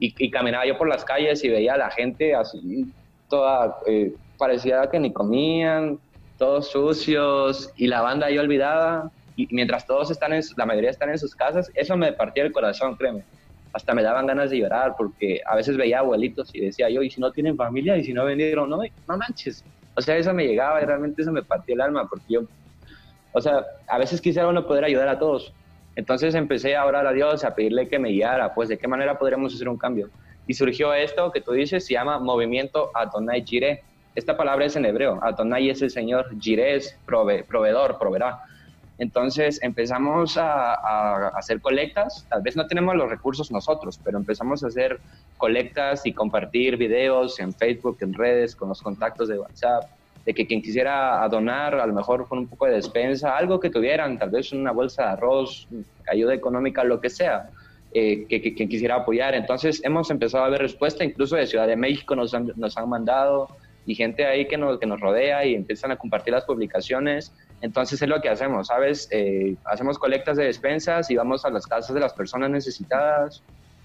Y, 0.00 0.30
caminaba 0.30 0.66
yo 0.66 0.76
por 0.76 0.88
las 0.88 1.04
calles 1.04 1.42
y 1.44 1.48
veía 1.48 1.74
a 1.74 1.78
la 1.78 1.90
gente 1.90 2.34
así, 2.34 2.92
toda, 3.30 3.78
eh, 3.86 4.12
parecía 4.36 4.90
que 4.90 4.98
ni 4.98 5.12
comían, 5.12 5.98
todos 6.36 6.70
sucios, 6.70 7.72
y 7.76 7.86
la 7.86 8.02
banda 8.02 8.26
ahí 8.26 8.36
olvidada, 8.36 9.10
y 9.36 9.48
mientras 9.50 9.86
todos 9.86 10.10
están 10.10 10.32
en, 10.32 10.42
la 10.56 10.66
mayoría 10.66 10.90
están 10.90 11.10
en 11.10 11.18
sus 11.18 11.34
casas, 11.34 11.70
eso 11.74 11.96
me 11.96 12.12
partía 12.12 12.44
el 12.44 12.52
corazón, 12.52 12.96
créeme. 12.96 13.24
Hasta 13.72 13.94
me 13.94 14.02
daban 14.02 14.26
ganas 14.26 14.50
de 14.50 14.58
llorar, 14.58 14.94
porque 14.96 15.40
a 15.46 15.56
veces 15.56 15.76
veía 15.76 16.00
abuelitos 16.00 16.54
y 16.54 16.60
decía 16.60 16.88
yo, 16.90 17.02
¿y 17.02 17.10
si 17.10 17.20
no 17.20 17.32
tienen 17.32 17.56
familia? 17.56 17.96
¿Y 17.96 18.04
si 18.04 18.12
no 18.12 18.24
vendieron? 18.24 18.68
No, 18.68 18.78
no 18.78 19.16
manches. 19.16 19.64
O 19.96 20.00
sea, 20.00 20.16
eso 20.16 20.32
me 20.32 20.46
llegaba 20.46 20.82
y 20.82 20.84
realmente 20.84 21.22
eso 21.22 21.32
me 21.32 21.42
partía 21.42 21.74
el 21.74 21.80
alma, 21.80 22.06
porque 22.08 22.26
yo 22.28 22.42
o 23.34 23.40
sea, 23.40 23.66
a 23.88 23.98
veces 23.98 24.20
quisiera 24.20 24.48
uno 24.48 24.64
poder 24.64 24.84
ayudar 24.84 25.08
a 25.08 25.18
todos. 25.18 25.52
Entonces 25.96 26.36
empecé 26.36 26.76
a 26.76 26.86
orar 26.86 27.04
a 27.06 27.12
Dios, 27.12 27.44
a 27.44 27.54
pedirle 27.54 27.88
que 27.88 27.98
me 27.98 28.10
guiara, 28.10 28.54
pues 28.54 28.68
de 28.68 28.78
qué 28.78 28.86
manera 28.86 29.18
podríamos 29.18 29.52
hacer 29.52 29.68
un 29.68 29.76
cambio. 29.76 30.08
Y 30.46 30.54
surgió 30.54 30.94
esto 30.94 31.32
que 31.32 31.40
tú 31.40 31.52
dices, 31.52 31.84
se 31.84 31.94
llama 31.94 32.20
Movimiento 32.20 32.92
Adonai 32.94 33.44
Jireh. 33.44 33.82
Esta 34.14 34.36
palabra 34.36 34.66
es 34.66 34.76
en 34.76 34.84
hebreo. 34.84 35.18
Adonai 35.20 35.68
es 35.68 35.82
el 35.82 35.90
Señor, 35.90 36.26
Jireh 36.38 36.76
es 36.76 36.96
proveedor, 37.06 37.98
proveerá. 37.98 38.42
Entonces 38.98 39.60
empezamos 39.64 40.36
a, 40.36 40.74
a, 40.74 41.28
hacer 41.30 41.60
colectas. 41.60 42.24
Tal 42.30 42.40
vez 42.40 42.54
no 42.54 42.68
tenemos 42.68 42.94
los 42.94 43.10
recursos 43.10 43.50
nosotros, 43.50 43.98
pero 44.04 44.16
empezamos 44.16 44.62
a 44.62 44.68
hacer 44.68 45.00
colectas 45.38 46.06
y 46.06 46.12
compartir 46.12 46.76
videos 46.76 47.40
en 47.40 47.52
Facebook, 47.52 47.96
en 48.00 48.14
redes, 48.14 48.54
con 48.54 48.68
los 48.68 48.80
contactos 48.80 49.26
de 49.26 49.40
WhatsApp 49.40 49.90
de 50.24 50.34
que 50.34 50.46
quien 50.46 50.62
quisiera 50.62 51.26
donar, 51.28 51.74
a 51.74 51.86
lo 51.86 51.92
mejor 51.92 52.26
con 52.28 52.38
un 52.38 52.48
poco 52.48 52.66
de 52.66 52.72
despensa, 52.72 53.36
algo 53.36 53.60
que 53.60 53.70
tuvieran, 53.70 54.18
tal 54.18 54.30
vez 54.30 54.52
una 54.52 54.72
bolsa 54.72 55.04
de 55.04 55.08
arroz, 55.10 55.68
ayuda 56.10 56.34
económica, 56.34 56.82
lo 56.82 57.00
que 57.00 57.10
sea, 57.10 57.50
eh, 57.92 58.26
que, 58.26 58.54
quien 58.54 58.68
quisiera 58.68 58.96
apoyar. 58.96 59.34
Entonces 59.34 59.82
hemos 59.84 60.10
empezado 60.10 60.44
a 60.44 60.48
ver 60.48 60.62
respuesta, 60.62 61.04
incluso 61.04 61.36
de 61.36 61.46
Ciudad 61.46 61.66
de 61.66 61.76
México 61.76 62.16
nos 62.16 62.32
han, 62.34 62.52
nos 62.56 62.76
han 62.76 62.88
mandado 62.88 63.48
y 63.86 63.94
gente 63.94 64.24
ahí 64.24 64.48
que 64.48 64.56
nos, 64.56 64.78
que 64.78 64.86
nos 64.86 64.98
rodea 64.98 65.44
y 65.44 65.54
empiezan 65.54 65.90
a 65.92 65.96
compartir 65.96 66.32
las 66.32 66.44
publicaciones. 66.44 67.32
Entonces 67.60 68.00
es 68.00 68.08
lo 68.08 68.20
que 68.20 68.30
hacemos, 68.30 68.68
¿sabes? 68.68 69.08
Eh, 69.10 69.56
hacemos 69.64 69.98
colectas 69.98 70.36
de 70.36 70.44
despensas 70.44 71.10
y 71.10 71.16
vamos 71.16 71.44
a 71.44 71.50
las 71.50 71.66
casas 71.66 71.94
de 71.94 72.00
las 72.00 72.14
personas 72.14 72.50
necesitadas 72.50 73.42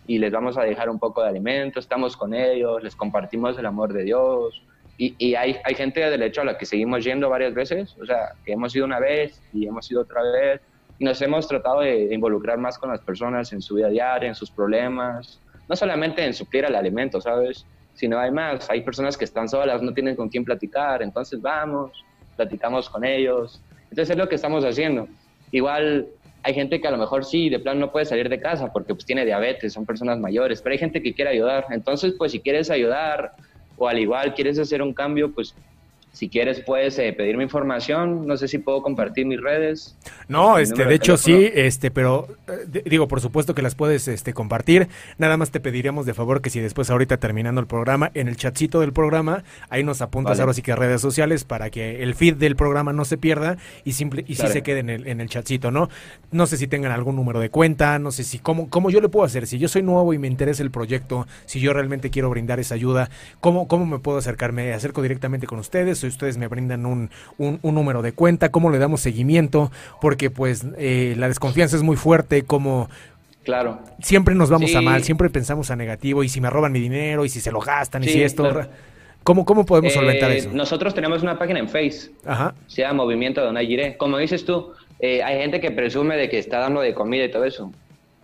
y 0.07 0.17
les 0.17 0.31
vamos 0.31 0.57
a 0.57 0.63
dejar 0.63 0.89
un 0.89 0.97
poco 0.97 1.21
de 1.21 1.29
alimento, 1.29 1.79
estamos 1.79 2.17
con 2.17 2.33
ellos, 2.33 2.81
les 2.81 2.95
compartimos 2.95 3.59
el 3.59 3.65
amor 3.67 3.93
de 3.93 4.03
Dios, 4.05 4.63
y, 5.01 5.33
hay, 5.33 5.55
hay 5.63 5.75
gente 5.75 6.01
del 6.01 6.21
hecho 6.21 6.41
a 6.41 6.43
la 6.43 6.57
que 6.57 6.65
seguimos 6.65 7.05
yendo 7.05 7.29
varias 7.29 7.53
veces, 7.53 7.95
o 8.01 8.05
sea, 8.05 8.33
que 8.43 8.51
hemos 8.51 8.75
ido 8.75 8.83
una 8.83 8.99
vez 8.99 9.41
y 9.53 9.65
hemos 9.65 9.89
ido 9.89 10.01
otra 10.01 10.21
vez, 10.21 10.59
y 10.99 11.05
nos 11.05 11.21
hemos 11.21 11.47
tratado 11.47 11.79
de, 11.79 12.13
involucrar 12.13 12.57
más 12.57 12.77
con 12.77 12.89
las 12.89 12.99
personas 12.99 13.53
en 13.53 13.61
su 13.61 13.75
vida 13.75 13.87
diaria, 13.87 14.27
en 14.27 14.35
sus 14.35 14.51
problemas, 14.51 15.39
no 15.69 15.75
solamente 15.77 16.25
en 16.25 16.33
suplir 16.33 16.65
el 16.65 16.75
alimento, 16.75 17.21
¿sabes? 17.21 17.65
Sino 17.93 18.19
hay 18.19 18.31
más, 18.31 18.69
hay 18.69 18.81
personas 18.81 19.17
que 19.17 19.23
están 19.23 19.47
solas, 19.47 19.81
no 19.81 19.93
tienen 19.93 20.17
con 20.17 20.27
quién 20.27 20.43
platicar, 20.43 21.01
entonces 21.01 21.41
vamos, 21.41 22.03
platicamos 22.35 22.89
con 22.89 23.05
ellos. 23.05 23.61
Entonces 23.83 24.09
es 24.09 24.17
lo 24.17 24.27
que 24.27 24.35
estamos 24.35 24.65
haciendo. 24.65 25.07
Igual 25.51 26.07
hay 26.43 26.53
gente 26.53 26.81
que 26.81 26.87
a 26.89 26.91
lo 26.91 26.97
mejor 26.97 27.23
sí, 27.23 27.49
de 27.49 27.59
plan 27.59 27.79
no 27.79 27.91
puede 27.91 28.05
salir 28.05 28.27
de 28.27 28.39
casa 28.39 28.71
porque 28.73 28.93
pues 28.93 29.05
tiene 29.05 29.25
diabetes, 29.25 29.71
son 29.71 29.85
personas 29.85 30.19
mayores, 30.19 30.61
pero 30.61 30.73
hay 30.73 30.79
gente 30.79 31.01
que 31.01 31.13
quiere 31.13 31.31
ayudar. 31.31 31.67
Entonces, 31.69 32.13
pues 32.17 32.33
si 32.33 32.41
quieres 32.41 32.69
ayudar, 32.69 33.33
o 33.79 33.87
al 33.87 33.97
igual 33.97 34.33
quieres 34.35 34.59
hacer 34.59 34.81
un 34.81 34.93
cambio, 34.93 35.31
pues 35.33 35.55
si 36.11 36.27
quieres 36.27 36.61
puedes 36.61 36.97
eh, 36.99 37.13
pedirme 37.13 37.43
información, 37.43 38.25
no 38.27 38.35
sé 38.35 38.47
si 38.47 38.57
puedo 38.57 38.81
compartir 38.81 39.25
mis 39.25 39.39
redes. 39.39 39.95
No, 40.27 40.57
este, 40.57 40.85
de, 40.85 40.95
hecho 40.95 41.17
sí, 41.17 41.49
este, 41.53 41.91
pero 41.91 42.27
eh, 42.47 42.83
digo, 42.85 43.07
por 43.07 43.21
supuesto 43.21 43.53
que 43.53 43.61
las 43.61 43.75
puedes 43.75 44.07
este, 44.07 44.33
compartir. 44.33 44.89
Nada 45.17 45.37
más 45.37 45.51
te 45.51 45.59
pediríamos 45.59 46.05
de 46.05 46.13
favor 46.13 46.41
que 46.41 46.49
si 46.49 46.59
después 46.59 46.89
ahorita 46.89 47.17
terminando 47.17 47.61
el 47.61 47.67
programa, 47.67 48.11
en 48.15 48.27
el 48.27 48.35
chatcito 48.37 48.79
del 48.79 48.91
programa, 48.91 49.43
ahí 49.69 49.83
nos 49.83 50.01
apuntas 50.01 50.39
ahora 50.39 50.53
sí 50.53 50.61
que 50.61 50.71
a 50.71 50.75
redes 50.75 50.99
sociales 51.01 51.43
para 51.43 51.69
que 51.69 52.01
el 52.01 52.15
feed 52.15 52.35
del 52.35 52.55
programa 52.55 52.91
no 52.91 53.05
se 53.05 53.17
pierda 53.17 53.57
y 53.83 53.93
simple 53.93 54.25
y 54.27 54.35
sí 54.35 54.47
se 54.47 54.63
quede 54.63 54.79
en 54.79 54.89
el, 54.89 55.07
en 55.07 55.21
el 55.21 55.29
chatcito, 55.29 55.71
¿no? 55.71 55.89
No 56.31 56.47
sé 56.47 56.57
si 56.57 56.67
tengan 56.67 56.91
algún 56.91 57.15
número 57.15 57.39
de 57.39 57.49
cuenta, 57.49 57.99
no 57.99 58.11
sé 58.11 58.23
si 58.23 58.39
cómo, 58.39 58.69
cómo 58.69 58.89
yo 58.89 58.99
le 58.99 59.09
puedo 59.09 59.25
hacer, 59.25 59.47
si 59.47 59.59
yo 59.59 59.67
soy 59.67 59.83
nuevo 59.83 60.13
y 60.13 60.17
me 60.17 60.27
interesa 60.27 60.63
el 60.63 60.71
proyecto, 60.71 61.27
si 61.45 61.59
yo 61.59 61.71
realmente 61.73 62.09
quiero 62.09 62.29
brindar 62.29 62.59
esa 62.59 62.75
ayuda, 62.75 63.09
¿cómo, 63.39 63.67
cómo 63.67 63.85
me 63.85 63.99
puedo 63.99 64.17
acercarme? 64.17 64.65
¿Me 64.65 64.73
acerco 64.73 65.01
directamente 65.01 65.47
con 65.47 65.59
ustedes? 65.59 65.98
Si 66.01 66.07
ustedes 66.07 66.37
me 66.37 66.47
brindan 66.47 66.85
un, 66.85 67.09
un, 67.37 67.59
número 67.61 68.01
de 68.01 68.11
cuenta, 68.11 68.49
cómo 68.49 68.69
le 68.69 68.79
damos 68.79 69.01
seguimiento, 69.01 69.71
porque 70.01 70.29
pues 70.29 70.65
eh, 70.77 71.15
la 71.17 71.27
desconfianza 71.27 71.75
es 71.75 71.83
muy 71.83 71.95
fuerte, 71.95 72.43
como... 72.43 72.89
Claro. 73.43 73.79
Siempre 74.01 74.35
nos 74.35 74.49
vamos 74.49 74.75
a 74.75 74.81
mal, 74.81 75.03
siempre 75.03 75.29
pensamos 75.29 75.71
a 75.71 75.75
negativo, 75.75 76.23
y 76.23 76.29
si 76.29 76.39
me 76.41 76.49
roban 76.49 76.71
mi 76.71 76.79
dinero, 76.79 77.25
y 77.25 77.29
si 77.29 77.41
se 77.41 77.51
lo 77.51 77.59
gastan, 77.59 78.03
y 78.03 78.07
si 78.07 78.21
esto... 78.21 78.67
¿Cómo, 79.23 79.45
¿Cómo 79.45 79.65
podemos 79.65 79.93
solventar 79.93 80.31
eh, 80.31 80.37
eso? 80.37 80.49
Nosotros 80.53 80.93
tenemos 80.93 81.21
una 81.21 81.37
página 81.37 81.59
en 81.59 81.67
Face, 81.67 82.11
Ajá. 82.25 82.53
se 82.67 82.81
llama 82.81 83.03
Movimiento 83.03 83.51
de 83.51 83.65
Giré. 83.65 83.97
Como 83.97 84.17
dices 84.17 84.45
tú, 84.45 84.71
eh, 84.99 85.21
hay 85.21 85.39
gente 85.39 85.59
que 85.59 85.71
presume 85.71 86.15
de 86.15 86.29
que 86.29 86.39
está 86.39 86.59
dando 86.59 86.81
de 86.81 86.93
comida 86.93 87.25
y 87.25 87.31
todo 87.31 87.43
eso. 87.43 87.71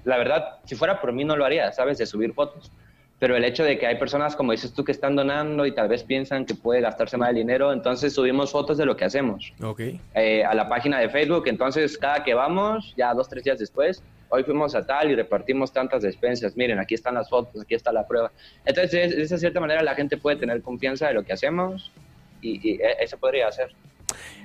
La 0.03 0.17
verdad, 0.17 0.59
si 0.65 0.75
fuera 0.75 1.01
por 1.01 1.11
mí 1.11 1.23
no 1.23 1.35
lo 1.35 1.45
haría, 1.45 1.71
¿sabes? 1.73 1.97
De 1.97 2.05
subir 2.05 2.33
fotos 2.33 2.71
pero 3.19 3.35
el 3.35 3.45
hecho 3.45 3.63
de 3.63 3.77
que 3.79 3.87
hay 3.87 3.97
personas, 3.97 4.35
como 4.35 4.51
dices 4.51 4.73
tú, 4.73 4.83
que 4.83 4.91
están 4.91 5.15
donando 5.15 5.65
y 5.65 5.71
tal 5.73 5.87
vez 5.87 6.03
piensan 6.03 6.45
que 6.45 6.53
puede 6.53 6.81
gastarse 6.81 7.15
más 7.15 7.29
el 7.29 7.35
dinero, 7.35 7.71
entonces 7.71 8.13
subimos 8.13 8.51
fotos 8.51 8.77
de 8.77 8.85
lo 8.85 8.97
que 8.97 9.05
hacemos 9.05 9.53
okay. 9.63 10.01
Eh, 10.13 10.43
a 10.43 10.53
la 10.53 10.67
página 10.67 10.99
de 10.99 11.09
Facebook. 11.09 11.43
Entonces, 11.47 11.97
cada 11.97 12.23
que 12.23 12.33
vamos, 12.33 12.93
ya 12.97 13.13
dos, 13.13 13.29
tres 13.29 13.45
días 13.45 13.57
después, 13.57 14.03
hoy 14.29 14.43
fuimos 14.43 14.75
a 14.75 14.85
tal 14.85 15.11
y 15.11 15.15
repartimos 15.15 15.71
tantas 15.71 16.01
despensas. 16.03 16.57
Miren, 16.57 16.77
aquí 16.77 16.93
están 16.93 17.15
las 17.15 17.29
fotos, 17.29 17.61
aquí 17.61 17.73
está 17.73 17.93
la 17.93 18.05
prueba. 18.05 18.31
Entonces, 18.65 19.15
de 19.15 19.21
esa 19.21 19.37
cierta 19.37 19.61
manera, 19.61 19.81
la 19.81 19.95
gente 19.95 20.17
puede 20.17 20.35
tener 20.35 20.61
confianza 20.61 21.07
de 21.07 21.13
lo 21.13 21.23
que 21.23 21.31
hacemos 21.31 21.91
y, 22.41 22.81
e, 22.81 22.97
eso 22.99 23.17
podría 23.17 23.47
hacer. 23.47 23.71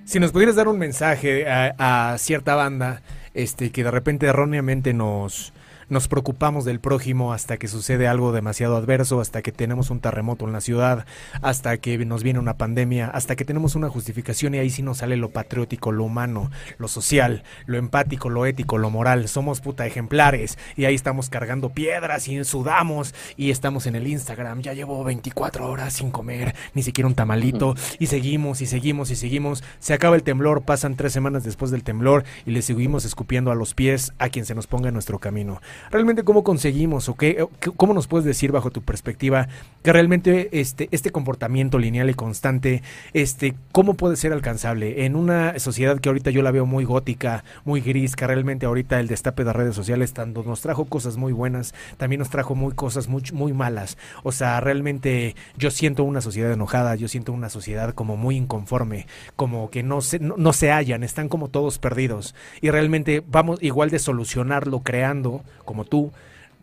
Si 0.05 0.21
nos 0.21 0.31
pudieras 0.31 0.55
dar 0.55 0.69
un 0.69 0.79
mensaje 0.79 1.49
a, 1.49 2.13
a 2.13 2.19
cierta 2.19 2.55
banda 2.55 3.03
este, 3.35 3.73
que 3.73 3.83
de 3.83 3.91
repente 3.91 4.27
erróneamente 4.27 4.93
nos 4.93 5.53
nos 5.91 6.07
preocupamos 6.09 6.65
del 6.65 6.81
prójimo 6.81 7.33
hasta 7.33 7.57
que 7.57 7.69
sucede 7.69 8.07
algo 8.07 8.33
demasiado 8.33 8.77
adverso, 8.77 9.21
hasta 9.21 9.43
que 9.43 9.53
tenemos 9.53 9.91
un 9.91 10.01
terremoto 10.01 10.47
en 10.47 10.53
la 10.53 10.61
ciudad, 10.61 11.05
hasta 11.43 11.77
que 11.79 11.99
nos 12.07 12.23
viene 12.23 12.39
una 12.39 12.57
pandemia, 12.57 13.09
hasta 13.09 13.35
que 13.35 13.45
tenemos 13.45 13.75
una 13.75 13.89
justificación 13.89 14.55
y 14.55 14.59
ahí 14.59 14.71
sí 14.71 14.83
nos 14.83 14.99
sale 14.99 15.17
lo 15.17 15.31
patriótico, 15.31 15.91
lo 15.91 16.05
humano, 16.05 16.51
lo 16.79 16.87
social, 16.87 17.43
lo 17.67 17.77
empático, 17.77 18.31
lo 18.31 18.47
ético, 18.47 18.79
lo 18.79 18.89
moral. 18.89 19.29
Somos 19.29 19.61
puta 19.61 19.85
ejemplares 19.85 20.59
y 20.77 20.85
ahí 20.85 20.95
estamos 20.95 21.29
cargando 21.29 21.71
piedras 21.71 22.29
y 22.29 22.43
sudamos 22.45 23.15
y 23.37 23.51
estamos 23.51 23.87
en 23.87 23.97
el 23.97 24.07
Instagram. 24.07 24.63
Ya 24.63 24.75
llevo 24.75 25.03
24 25.03 25.69
horas 25.69 25.95
sin 25.95 26.13
comer, 26.13 26.55
ni 26.73 26.85
siquiera 26.85 27.09
un 27.09 27.17
tamalito 27.17 27.75
y 27.99 28.07
seguimos 28.07 28.61
y 28.61 28.67
seguimos 28.67 29.11
y 29.11 29.17
seguimos. 29.17 29.65
Se 29.81 29.93
acaba 29.93 30.15
el 30.15 30.23
temblor, 30.23 30.63
pasan 30.63 30.95
tres 30.95 31.13
semanas 31.13 31.43
después 31.43 31.73
del 31.73 31.83
temblor 31.83 32.25
y 32.47 32.53
le 32.53 32.63
seguimos 32.63 33.05
escupiendo 33.05 33.51
a 33.51 33.57
los 33.57 33.75
pies 33.75 34.13
a 34.19 34.29
quien 34.29 34.45
se 34.45 34.55
nos 34.55 34.69
ponga 34.69 34.89
en 34.89 34.95
nuestro 34.95 35.19
camino. 35.19 35.61
Realmente, 35.91 36.23
¿cómo 36.25 36.45
conseguimos 36.45 37.09
o 37.09 37.15
qué, 37.17 37.47
cómo 37.77 37.95
nos 37.95 38.07
puedes 38.07 38.25
decir 38.25 38.53
bajo 38.53 38.71
tu 38.71 38.83
perspectiva 38.83 39.49
que 39.83 39.93
realmente 39.93 40.61
este, 40.61 40.89
este 40.91 41.11
comportamiento 41.11 41.79
lineal 41.79 42.11
y 42.11 42.15
constante, 42.15 42.83
este, 43.15 43.55
cómo 43.73 43.95
puede 43.95 44.17
ser 44.17 44.33
alcanzable 44.33 45.05
en 45.05 45.17
una 45.17 45.59
sociedad 45.59 45.99
que 46.01 46.09
ahorita 46.09 46.31
yo 46.31 46.43
la 46.43 46.51
veo 46.51 46.67
muy 46.67 46.85
gótica, 46.85 47.45
muy 47.65 47.81
gris, 47.81 48.17
que 48.17 48.27
realmente 48.27 48.67
ahorita 48.67 49.01
el 49.01 49.09
destape 49.09 49.45
de 49.45 49.53
redes 49.53 49.75
sociales 49.75 50.13
tanto 50.13 50.43
nos 50.43 50.61
trajo 50.61 50.85
cosas 50.85 51.17
muy 51.17 51.33
buenas, 51.33 51.75
también 51.97 52.19
nos 52.19 52.31
trajo 52.31 52.55
muy 52.55 52.75
cosas 52.75 53.09
muy, 53.09 53.23
muy 53.33 53.53
malas. 53.53 53.97
O 54.23 54.33
sea, 54.33 54.61
realmente 54.61 55.35
yo 55.57 55.71
siento 55.71 56.05
una 56.05 56.21
sociedad 56.21 56.53
enojada, 56.53 56.95
yo 56.95 57.09
siento 57.09 57.33
una 57.33 57.49
sociedad 57.49 57.95
como 57.95 58.17
muy 58.17 58.37
inconforme, 58.37 59.07
como 59.37 59.71
que 59.71 59.83
no 59.83 60.01
se, 60.01 60.19
no, 60.19 60.53
se 60.53 60.71
hallan, 60.71 61.03
están 61.03 61.29
como 61.29 61.49
todos 61.49 61.79
perdidos. 61.79 62.35
Y 62.61 62.71
realmente 62.71 63.23
vamos 63.27 63.63
igual 63.63 63.91
de 63.91 63.99
solucionarlo 63.99 64.81
creando, 64.81 65.43
como 65.71 65.85
tú, 65.85 66.11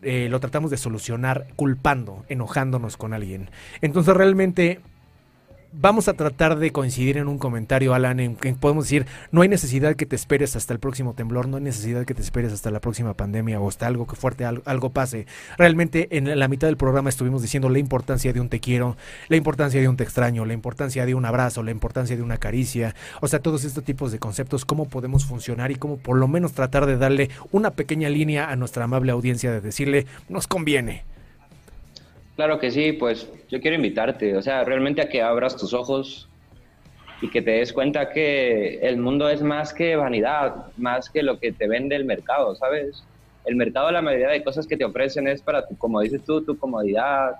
eh, 0.02 0.28
lo 0.28 0.38
tratamos 0.38 0.70
de 0.70 0.76
solucionar 0.76 1.46
culpando, 1.56 2.26
enojándonos 2.28 2.98
con 2.98 3.14
alguien. 3.14 3.48
Entonces 3.80 4.14
realmente 4.14 4.80
vamos 5.72 6.08
a 6.08 6.14
tratar 6.14 6.58
de 6.58 6.72
coincidir 6.72 7.18
en 7.18 7.28
un 7.28 7.38
comentario, 7.38 7.94
Alan, 7.94 8.20
en 8.20 8.36
que 8.36 8.52
podemos 8.54 8.84
decir, 8.84 9.06
no 9.30 9.42
hay 9.42 9.48
necesidad 9.48 9.96
que 9.96 10.06
te 10.06 10.16
esperes 10.16 10.56
hasta 10.56 10.72
el 10.72 10.78
próximo 10.78 11.14
temblor, 11.14 11.48
no 11.48 11.56
hay 11.56 11.62
necesidad 11.62 12.04
que 12.04 12.14
te 12.14 12.22
esperes 12.22 12.52
hasta 12.52 12.70
la 12.70 12.80
próxima 12.80 13.14
pandemia 13.14 13.60
o 13.60 13.68
hasta 13.68 13.86
algo 13.86 14.06
que 14.06 14.16
fuerte, 14.16 14.44
algo, 14.44 14.90
pase. 14.90 15.26
Realmente 15.56 16.16
en 16.16 16.38
la 16.38 16.48
mitad 16.48 16.68
del 16.68 16.76
programa 16.76 17.08
estuvimos 17.08 17.42
diciendo 17.42 17.68
la 17.68 17.78
importancia 17.78 18.32
de 18.32 18.40
un 18.40 18.48
te 18.48 18.60
quiero, 18.60 18.96
la 19.28 19.36
importancia 19.36 19.80
de 19.80 19.88
un 19.88 19.96
te 19.96 20.04
extraño, 20.04 20.44
la 20.44 20.54
importancia 20.54 21.04
de 21.04 21.14
un 21.14 21.24
abrazo, 21.24 21.62
la 21.62 21.70
importancia 21.70 22.16
de 22.16 22.22
una 22.22 22.38
caricia, 22.38 22.94
o 23.20 23.28
sea, 23.28 23.40
todos 23.40 23.64
estos 23.64 23.84
tipos 23.84 24.12
de 24.12 24.18
conceptos, 24.18 24.64
cómo 24.64 24.88
podemos 24.88 25.26
funcionar 25.26 25.70
y 25.70 25.76
cómo 25.76 25.98
por 25.98 26.16
lo 26.16 26.28
menos 26.28 26.52
tratar 26.52 26.86
de 26.86 26.96
darle 26.96 27.30
una 27.52 27.72
pequeña 27.72 28.08
línea 28.08 28.50
a 28.50 28.56
nuestra 28.56 28.84
amable 28.84 29.12
audiencia 29.12 29.52
de 29.52 29.60
decirle, 29.60 30.06
nos 30.28 30.46
conviene. 30.46 31.04
Claro 32.38 32.60
que 32.60 32.70
sí, 32.70 32.92
pues 32.92 33.28
yo 33.48 33.60
quiero 33.60 33.74
invitarte, 33.74 34.36
o 34.36 34.42
sea, 34.42 34.62
realmente 34.62 35.02
a 35.02 35.08
que 35.08 35.20
abras 35.20 35.56
tus 35.56 35.74
ojos 35.74 36.28
y 37.20 37.28
que 37.30 37.42
te 37.42 37.50
des 37.50 37.72
cuenta 37.72 38.10
que 38.10 38.78
el 38.78 38.96
mundo 38.96 39.28
es 39.28 39.42
más 39.42 39.74
que 39.74 39.96
vanidad, 39.96 40.54
más 40.76 41.10
que 41.10 41.24
lo 41.24 41.40
que 41.40 41.50
te 41.50 41.66
vende 41.66 41.96
el 41.96 42.04
mercado, 42.04 42.54
¿sabes? 42.54 43.02
El 43.44 43.56
mercado, 43.56 43.90
la 43.90 44.02
mayoría 44.02 44.28
de 44.28 44.44
cosas 44.44 44.68
que 44.68 44.76
te 44.76 44.84
ofrecen 44.84 45.26
es 45.26 45.42
para, 45.42 45.66
tu, 45.66 45.76
como 45.78 46.00
dices 46.00 46.24
tú, 46.24 46.44
tu 46.44 46.56
comodidad. 46.56 47.32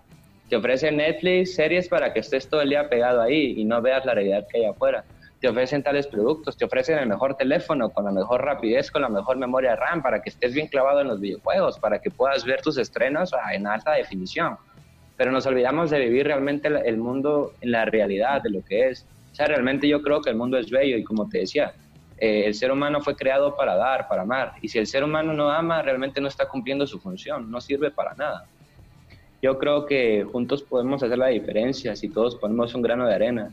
Te 0.48 0.56
ofrecen 0.56 0.96
Netflix, 0.96 1.54
series 1.54 1.88
para 1.88 2.12
que 2.12 2.18
estés 2.18 2.50
todo 2.50 2.62
el 2.62 2.70
día 2.70 2.88
pegado 2.88 3.22
ahí 3.22 3.54
y 3.56 3.64
no 3.64 3.80
veas 3.80 4.04
la 4.04 4.14
realidad 4.14 4.44
que 4.50 4.58
hay 4.58 4.64
afuera. 4.64 5.04
Te 5.40 5.48
ofrecen 5.48 5.84
tales 5.84 6.08
productos, 6.08 6.56
te 6.56 6.64
ofrecen 6.64 6.98
el 6.98 7.06
mejor 7.06 7.36
teléfono, 7.36 7.88
con 7.90 8.04
la 8.04 8.10
mejor 8.10 8.44
rapidez, 8.44 8.90
con 8.90 9.02
la 9.02 9.08
mejor 9.08 9.36
memoria 9.36 9.76
RAM, 9.76 10.02
para 10.02 10.20
que 10.20 10.30
estés 10.30 10.54
bien 10.54 10.66
clavado 10.66 11.02
en 11.02 11.06
los 11.06 11.20
videojuegos, 11.20 11.78
para 11.78 12.00
que 12.00 12.10
puedas 12.10 12.44
ver 12.44 12.60
tus 12.62 12.78
estrenos 12.78 13.30
en 13.54 13.64
alta 13.68 13.92
definición 13.92 14.58
pero 15.18 15.32
nos 15.32 15.44
olvidamos 15.46 15.90
de 15.90 15.98
vivir 15.98 16.26
realmente 16.26 16.68
el 16.68 16.96
mundo 16.96 17.52
en 17.60 17.72
la 17.72 17.84
realidad 17.84 18.40
de 18.40 18.50
lo 18.50 18.64
que 18.64 18.88
es. 18.88 19.04
O 19.32 19.34
sea, 19.34 19.46
realmente 19.46 19.88
yo 19.88 20.00
creo 20.00 20.22
que 20.22 20.30
el 20.30 20.36
mundo 20.36 20.56
es 20.56 20.70
bello 20.70 20.96
y 20.96 21.02
como 21.02 21.28
te 21.28 21.38
decía, 21.38 21.74
eh, 22.18 22.44
el 22.46 22.54
ser 22.54 22.70
humano 22.70 23.00
fue 23.00 23.16
creado 23.16 23.56
para 23.56 23.74
dar, 23.74 24.06
para 24.06 24.22
amar. 24.22 24.52
Y 24.62 24.68
si 24.68 24.78
el 24.78 24.86
ser 24.86 25.02
humano 25.02 25.34
no 25.34 25.50
ama, 25.50 25.82
realmente 25.82 26.20
no 26.20 26.28
está 26.28 26.46
cumpliendo 26.46 26.86
su 26.86 27.00
función, 27.00 27.50
no 27.50 27.60
sirve 27.60 27.90
para 27.90 28.14
nada. 28.14 28.46
Yo 29.42 29.58
creo 29.58 29.86
que 29.86 30.22
juntos 30.22 30.62
podemos 30.62 31.02
hacer 31.02 31.18
la 31.18 31.26
diferencia 31.26 31.96
si 31.96 32.08
todos 32.08 32.36
ponemos 32.36 32.72
un 32.76 32.82
grano 32.82 33.04
de 33.04 33.14
arena 33.14 33.50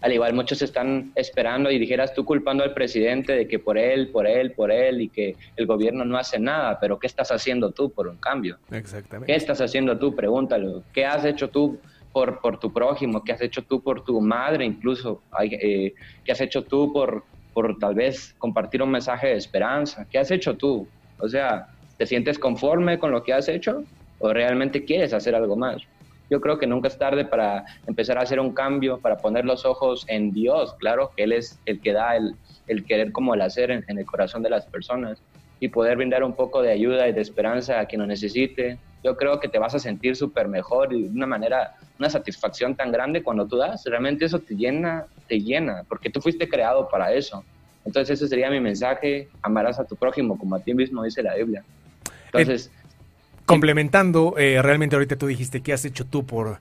al 0.00 0.12
igual 0.12 0.32
muchos 0.32 0.62
están 0.62 1.12
esperando 1.16 1.70
y 1.70 1.78
dijeras 1.78 2.14
tú 2.14 2.24
culpando 2.24 2.62
al 2.62 2.72
presidente 2.72 3.32
de 3.32 3.48
que 3.48 3.58
por 3.58 3.76
él, 3.76 4.08
por 4.08 4.26
él, 4.26 4.52
por 4.52 4.70
él 4.70 5.00
y 5.00 5.08
que 5.08 5.36
el 5.56 5.66
gobierno 5.66 6.04
no 6.04 6.16
hace 6.16 6.38
nada, 6.38 6.78
pero 6.80 6.98
¿qué 6.98 7.08
estás 7.08 7.30
haciendo 7.32 7.72
tú 7.72 7.90
por 7.90 8.06
un 8.06 8.16
cambio? 8.16 8.58
Exactamente. 8.70 9.32
¿Qué 9.32 9.36
estás 9.36 9.60
haciendo 9.60 9.98
tú? 9.98 10.14
Pregúntalo. 10.14 10.84
¿Qué 10.92 11.04
has 11.04 11.24
hecho 11.24 11.48
tú 11.48 11.78
por, 12.12 12.40
por 12.40 12.60
tu 12.60 12.72
prójimo? 12.72 13.24
¿Qué 13.24 13.32
has 13.32 13.40
hecho 13.40 13.62
tú 13.62 13.82
por 13.82 14.04
tu 14.04 14.20
madre 14.20 14.64
incluso? 14.64 15.22
Eh, 15.42 15.94
¿Qué 16.24 16.32
has 16.32 16.40
hecho 16.40 16.62
tú 16.62 16.92
por, 16.92 17.24
por 17.52 17.76
tal 17.78 17.96
vez 17.96 18.36
compartir 18.38 18.82
un 18.82 18.90
mensaje 18.90 19.28
de 19.28 19.34
esperanza? 19.34 20.06
¿Qué 20.08 20.18
has 20.18 20.30
hecho 20.30 20.56
tú? 20.56 20.86
O 21.18 21.28
sea, 21.28 21.66
¿te 21.96 22.06
sientes 22.06 22.38
conforme 22.38 23.00
con 23.00 23.10
lo 23.10 23.24
que 23.24 23.32
has 23.32 23.48
hecho 23.48 23.82
o 24.20 24.32
realmente 24.32 24.84
quieres 24.84 25.12
hacer 25.12 25.34
algo 25.34 25.56
más? 25.56 25.82
Yo 26.30 26.40
creo 26.40 26.58
que 26.58 26.66
nunca 26.66 26.88
es 26.88 26.98
tarde 26.98 27.24
para 27.24 27.64
empezar 27.86 28.18
a 28.18 28.22
hacer 28.22 28.40
un 28.40 28.52
cambio, 28.52 28.98
para 28.98 29.16
poner 29.16 29.44
los 29.44 29.64
ojos 29.64 30.04
en 30.08 30.32
Dios, 30.32 30.74
claro, 30.78 31.10
que 31.16 31.24
Él 31.24 31.32
es 31.32 31.58
el 31.66 31.80
que 31.80 31.92
da 31.92 32.16
el, 32.16 32.34
el 32.66 32.84
querer 32.84 33.12
como 33.12 33.34
el 33.34 33.40
hacer 33.40 33.70
en, 33.70 33.84
el 33.86 34.06
corazón 34.06 34.42
de 34.42 34.50
las 34.50 34.66
personas 34.66 35.22
y 35.60 35.68
poder 35.68 35.96
brindar 35.96 36.22
un 36.22 36.34
poco 36.34 36.62
de 36.62 36.70
ayuda 36.70 37.08
y 37.08 37.12
de 37.12 37.20
esperanza 37.20 37.80
a 37.80 37.86
quien 37.86 38.00
lo 38.00 38.06
necesite. 38.06 38.78
Yo 39.02 39.16
creo 39.16 39.40
que 39.40 39.48
te 39.48 39.58
vas 39.58 39.74
a 39.74 39.78
sentir 39.78 40.14
súper 40.14 40.48
mejor 40.48 40.92
y 40.92 41.04
de 41.04 41.08
una 41.08 41.26
manera, 41.26 41.76
una 41.98 42.10
satisfacción 42.10 42.76
tan 42.76 42.92
grande 42.92 43.22
cuando 43.22 43.46
tú 43.46 43.56
das. 43.56 43.84
Realmente 43.84 44.24
eso 44.24 44.38
te 44.38 44.54
llena, 44.54 45.06
te 45.26 45.40
llena, 45.40 45.84
porque 45.88 46.10
tú 46.10 46.20
fuiste 46.20 46.48
creado 46.48 46.88
para 46.88 47.12
eso. 47.12 47.44
Entonces 47.84 48.18
ese 48.18 48.28
sería 48.28 48.50
mi 48.50 48.60
mensaje, 48.60 49.28
amarás 49.42 49.80
a 49.80 49.84
tu 49.84 49.96
prójimo 49.96 50.38
como 50.38 50.56
a 50.56 50.60
ti 50.60 50.74
mismo, 50.74 51.02
dice 51.02 51.22
la 51.22 51.34
Biblia. 51.34 51.64
Entonces 52.26 52.70
complementando, 53.48 54.34
eh, 54.36 54.60
realmente 54.62 54.94
ahorita 54.94 55.16
tú 55.16 55.26
dijiste, 55.26 55.62
¿qué 55.62 55.72
has 55.72 55.84
hecho 55.86 56.04
tú 56.04 56.26
por, 56.26 56.60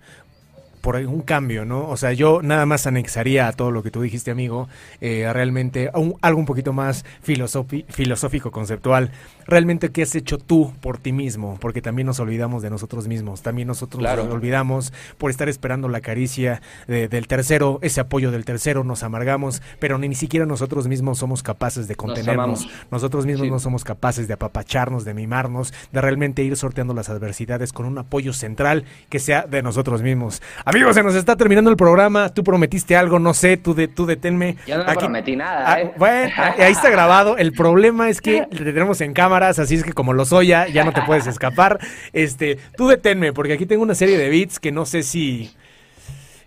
por 0.88 0.96
un 0.96 1.22
cambio, 1.22 1.66
¿no? 1.66 1.90
O 1.90 1.98
sea, 1.98 2.14
yo 2.14 2.42
nada 2.42 2.66
más 2.66 2.88
anexaría 2.88 3.50
a 3.50 3.52
todo 3.52 3.72
lo 3.72 3.84
que 3.84 3.92
tú 3.92 4.02
dijiste, 4.02 4.32
amigo, 4.32 4.70
eh, 5.02 5.30
realmente 5.34 5.92
algo 6.22 6.40
un 6.40 6.46
poquito 6.46 6.72
más 6.72 7.04
filosófico, 7.22 8.52
conceptual. 8.52 9.12
Realmente, 9.46 9.90
¿qué 9.90 10.04
has 10.04 10.16
hecho 10.16 10.38
tú 10.38 10.74
por 10.80 10.98
ti 10.98 11.12
mismo? 11.12 11.58
Porque 11.60 11.82
también 11.82 12.06
nos 12.06 12.22
olvidamos 12.22 12.64
de 12.64 12.70
nosotros 12.70 13.10
mismos. 13.10 13.42
También 13.42 13.68
nosotros 13.68 14.02
nos 14.02 14.34
olvidamos 14.34 14.94
por 15.18 15.30
estar 15.30 15.50
esperando 15.50 15.90
la 15.90 16.00
caricia 16.00 16.62
del 16.88 17.28
tercero, 17.28 17.80
ese 17.82 18.00
apoyo 18.00 18.32
del 18.32 18.46
tercero, 18.46 18.86
nos 18.86 19.04
amargamos, 19.04 19.62
pero 19.80 19.98
ni, 19.98 20.16
siquiera 20.16 20.46
nosotros 20.46 20.88
mismos 20.88 21.18
somos 21.18 21.44
capaces 21.44 21.90
de 21.90 21.96
contenernos. 21.96 22.66
nosotros 22.92 23.26
mismos 23.26 23.50
no 23.50 23.60
somos 23.60 23.84
capaces 23.84 24.30
de 24.30 24.36
apapacharnos, 24.36 25.04
de 25.04 25.14
mimarnos, 25.14 25.74
de 25.92 26.00
realmente 26.00 26.44
ir 26.44 26.56
sorteando 26.56 26.94
las 26.94 27.10
adversidades 27.10 27.74
con 27.74 27.86
un 27.86 27.98
apoyo 27.98 28.32
central 28.32 28.86
que 29.10 29.20
sea 29.20 29.48
de 29.48 29.62
nosotros 29.62 30.02
mismos. 30.02 30.42
Amigos, 30.64 30.77
se 30.94 31.04
nos 31.04 31.16
está 31.16 31.36
terminando 31.36 31.70
el 31.70 31.78
programa. 31.78 32.30
Tú 32.30 32.44
prometiste 32.44 32.96
algo, 32.96 33.20
no 33.20 33.34
sé, 33.34 33.58
tú, 33.58 33.74
de, 33.74 33.88
tú 33.88 34.06
deténme. 34.06 34.58
Yo 34.66 34.78
no 34.78 34.86
prometí 34.86 35.36
nada. 35.36 35.64
Ah, 35.66 35.82
¿eh? 35.82 35.94
bueno, 35.98 36.32
ahí 36.38 36.72
está 36.72 36.90
grabado. 36.90 37.38
El 37.38 37.54
problema 37.54 38.10
es 38.10 38.22
que 38.22 38.48
te 38.50 38.58
tenemos 38.58 39.02
en 39.02 39.14
cámaras, 39.14 39.60
así 39.60 39.76
es 39.76 39.84
que 39.84 39.94
como 39.94 40.14
lo 40.14 40.26
soy 40.26 40.48
ya, 40.48 40.68
ya 40.68 40.84
no 40.84 40.94
te 40.94 41.02
puedes 41.02 41.28
escapar. 41.28 41.80
Este, 42.14 42.58
tú 42.76 42.88
deténme, 42.88 43.34
porque 43.34 43.54
aquí 43.54 43.66
tengo 43.66 43.84
una 43.84 43.96
serie 43.96 44.18
de 44.18 44.30
beats 44.30 44.60
que 44.60 44.72
no 44.72 44.86
sé 44.86 45.04
si. 45.04 45.52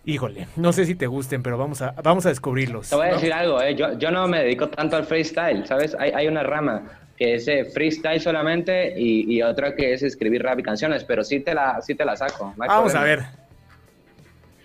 Híjole, 0.04 0.48
no 0.56 0.72
sé 0.72 0.86
si 0.86 0.94
te 0.94 1.06
gusten, 1.06 1.42
pero 1.42 1.58
vamos 1.58 1.82
a, 1.82 1.94
vamos 2.02 2.24
a 2.24 2.30
descubrirlos. 2.30 2.88
Te 2.88 2.96
voy 2.96 3.08
a 3.08 3.12
decir 3.12 3.32
algo, 3.32 3.60
¿eh? 3.60 3.74
yo, 3.74 3.98
yo 3.98 4.10
no 4.10 4.26
me 4.26 4.42
dedico 4.42 4.68
tanto 4.68 4.96
al 4.96 5.04
freestyle, 5.04 5.66
¿sabes? 5.66 5.94
Hay, 5.98 6.10
hay 6.12 6.26
una 6.26 6.42
rama 6.42 6.84
que 7.20 7.34
es 7.34 7.46
eh, 7.48 7.66
freestyle 7.66 8.18
solamente 8.18 8.94
y, 8.98 9.36
y, 9.36 9.42
otra 9.42 9.74
que 9.76 9.92
es 9.92 10.02
escribir 10.02 10.42
rap 10.42 10.58
y 10.58 10.62
canciones, 10.62 11.04
pero 11.04 11.22
sí 11.22 11.40
te 11.40 11.54
la, 11.54 11.82
sí 11.82 11.94
te 11.94 12.06
la 12.06 12.16
saco. 12.16 12.54
vamos 12.56 12.94
a 12.94 13.02
ver. 13.02 13.40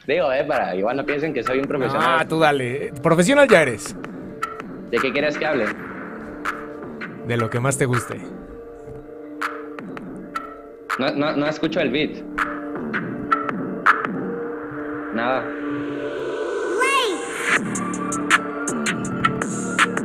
Digo, 0.07 0.31
eh, 0.31 0.43
para 0.43 0.75
igual 0.75 0.97
no 0.97 1.05
piensen 1.05 1.33
que 1.33 1.41
soy 1.43 1.59
un 1.59 1.65
profesional. 1.65 2.17
Ah, 2.19 2.25
tú 2.27 2.39
dale. 2.39 2.93
Profesional 3.01 3.47
ya 3.47 3.63
eres. 3.63 3.95
¿De 4.91 4.99
qué 4.99 5.11
quieres 5.11 5.37
que 5.37 5.45
hable? 5.45 5.65
De 7.27 7.37
lo 7.37 7.49
que 7.49 7.59
más 7.59 7.77
te 7.77 7.85
guste. 7.85 8.21
No, 10.99 11.11
no, 11.11 11.35
no 11.35 11.47
escucho 11.47 11.79
el 11.79 11.89
beat. 11.89 12.23
Nada. 15.13 15.43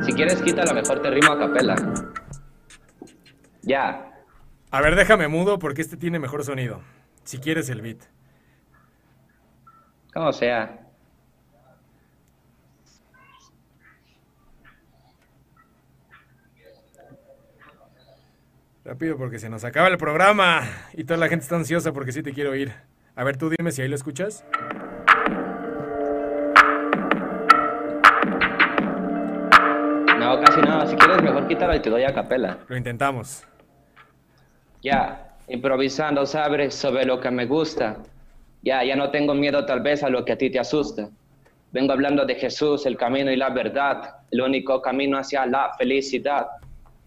Si 0.02 0.12
quieres, 0.14 0.40
quita 0.42 0.64
lo 0.64 0.74
mejor 0.74 1.02
te 1.02 1.10
rimo 1.10 1.32
a 1.32 1.38
capela. 1.38 1.76
Ya. 3.62 4.06
A 4.70 4.80
ver, 4.80 4.96
déjame 4.96 5.28
mudo 5.28 5.58
porque 5.58 5.82
este 5.82 5.96
tiene 5.96 6.18
mejor 6.18 6.42
sonido. 6.42 6.80
Si 7.24 7.38
quieres 7.38 7.68
el 7.68 7.82
beat. 7.82 7.98
Como 10.12 10.32
sea. 10.32 10.76
Rápido 18.84 19.16
porque 19.16 19.38
se 19.38 19.48
nos 19.48 19.64
acaba 19.64 19.88
el 19.88 19.98
programa 19.98 20.62
y 20.94 21.04
toda 21.04 21.18
la 21.18 21.28
gente 21.28 21.44
está 21.44 21.54
ansiosa 21.56 21.92
porque 21.92 22.12
sí 22.12 22.22
te 22.22 22.32
quiero 22.32 22.54
ir. 22.56 22.72
A 23.14 23.22
ver, 23.22 23.36
tú 23.36 23.50
dime 23.50 23.70
si 23.70 23.82
ahí 23.82 23.88
lo 23.88 23.94
escuchas. 23.94 24.44
No, 30.18 30.40
casi 30.40 30.60
nada. 30.62 30.86
Si 30.86 30.96
quieres, 30.96 31.22
mejor 31.22 31.46
quítalo 31.46 31.74
y 31.74 31.80
te 31.80 31.90
doy 31.90 32.04
a 32.04 32.14
capela. 32.14 32.58
Lo 32.66 32.76
intentamos. 32.76 33.44
Ya, 34.82 35.36
improvisando, 35.48 36.26
sabes, 36.26 36.74
sobre 36.74 37.04
lo 37.04 37.20
que 37.20 37.30
me 37.30 37.46
gusta. 37.46 37.98
Ya, 38.62 38.84
ya 38.84 38.94
no 38.94 39.10
tengo 39.10 39.34
miedo 39.34 39.64
tal 39.64 39.80
vez 39.80 40.02
a 40.02 40.10
lo 40.10 40.24
que 40.24 40.32
a 40.32 40.38
ti 40.38 40.50
te 40.50 40.58
asusta. 40.58 41.08
Vengo 41.72 41.92
hablando 41.92 42.26
de 42.26 42.34
Jesús, 42.34 42.84
el 42.84 42.96
camino 42.96 43.30
y 43.30 43.36
la 43.36 43.50
verdad, 43.50 44.16
el 44.30 44.40
único 44.40 44.82
camino 44.82 45.18
hacia 45.18 45.46
la 45.46 45.72
felicidad. 45.78 46.46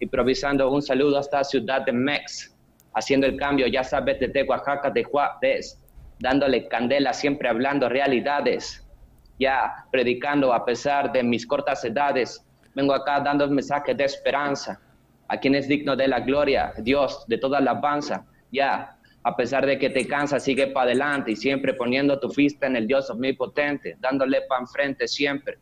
Improvisando 0.00 0.70
un 0.70 0.82
saludo 0.82 1.18
hasta 1.18 1.44
Ciudad 1.44 1.82
de 1.82 1.92
Mex, 1.92 2.56
haciendo 2.94 3.26
el 3.26 3.36
cambio, 3.36 3.66
ya 3.66 3.84
sabes, 3.84 4.18
desde 4.18 4.42
Oaxaca 4.42 4.90
de 4.90 5.04
Juárez, 5.04 5.80
dándole 6.18 6.66
candela, 6.66 7.12
siempre 7.12 7.48
hablando 7.48 7.88
realidades. 7.88 8.84
Ya, 9.38 9.86
predicando 9.92 10.52
a 10.52 10.64
pesar 10.64 11.12
de 11.12 11.22
mis 11.22 11.46
cortas 11.46 11.84
edades, 11.84 12.44
vengo 12.74 12.94
acá 12.94 13.20
dando 13.20 13.46
mensajes 13.48 13.96
de 13.96 14.04
esperanza 14.04 14.80
a 15.28 15.36
quien 15.36 15.54
es 15.54 15.68
digno 15.68 15.94
de 15.94 16.08
la 16.08 16.20
gloria, 16.20 16.72
Dios, 16.78 17.24
de 17.28 17.38
toda 17.38 17.60
la 17.60 17.72
alabanza. 17.72 18.24
Ya, 18.50 18.96
a 19.24 19.34
pesar 19.34 19.64
de 19.64 19.78
que 19.78 19.88
te 19.88 20.06
cansa, 20.06 20.38
sigue 20.38 20.66
para 20.66 20.90
adelante 20.90 21.32
y 21.32 21.36
siempre 21.36 21.72
poniendo 21.72 22.20
tu 22.20 22.28
vista 22.28 22.66
en 22.66 22.76
el 22.76 22.86
Dios 22.86 23.08
omnipotente, 23.08 23.96
dándole 23.98 24.42
pan 24.42 24.66
frente 24.66 25.08
siempre. 25.08 25.58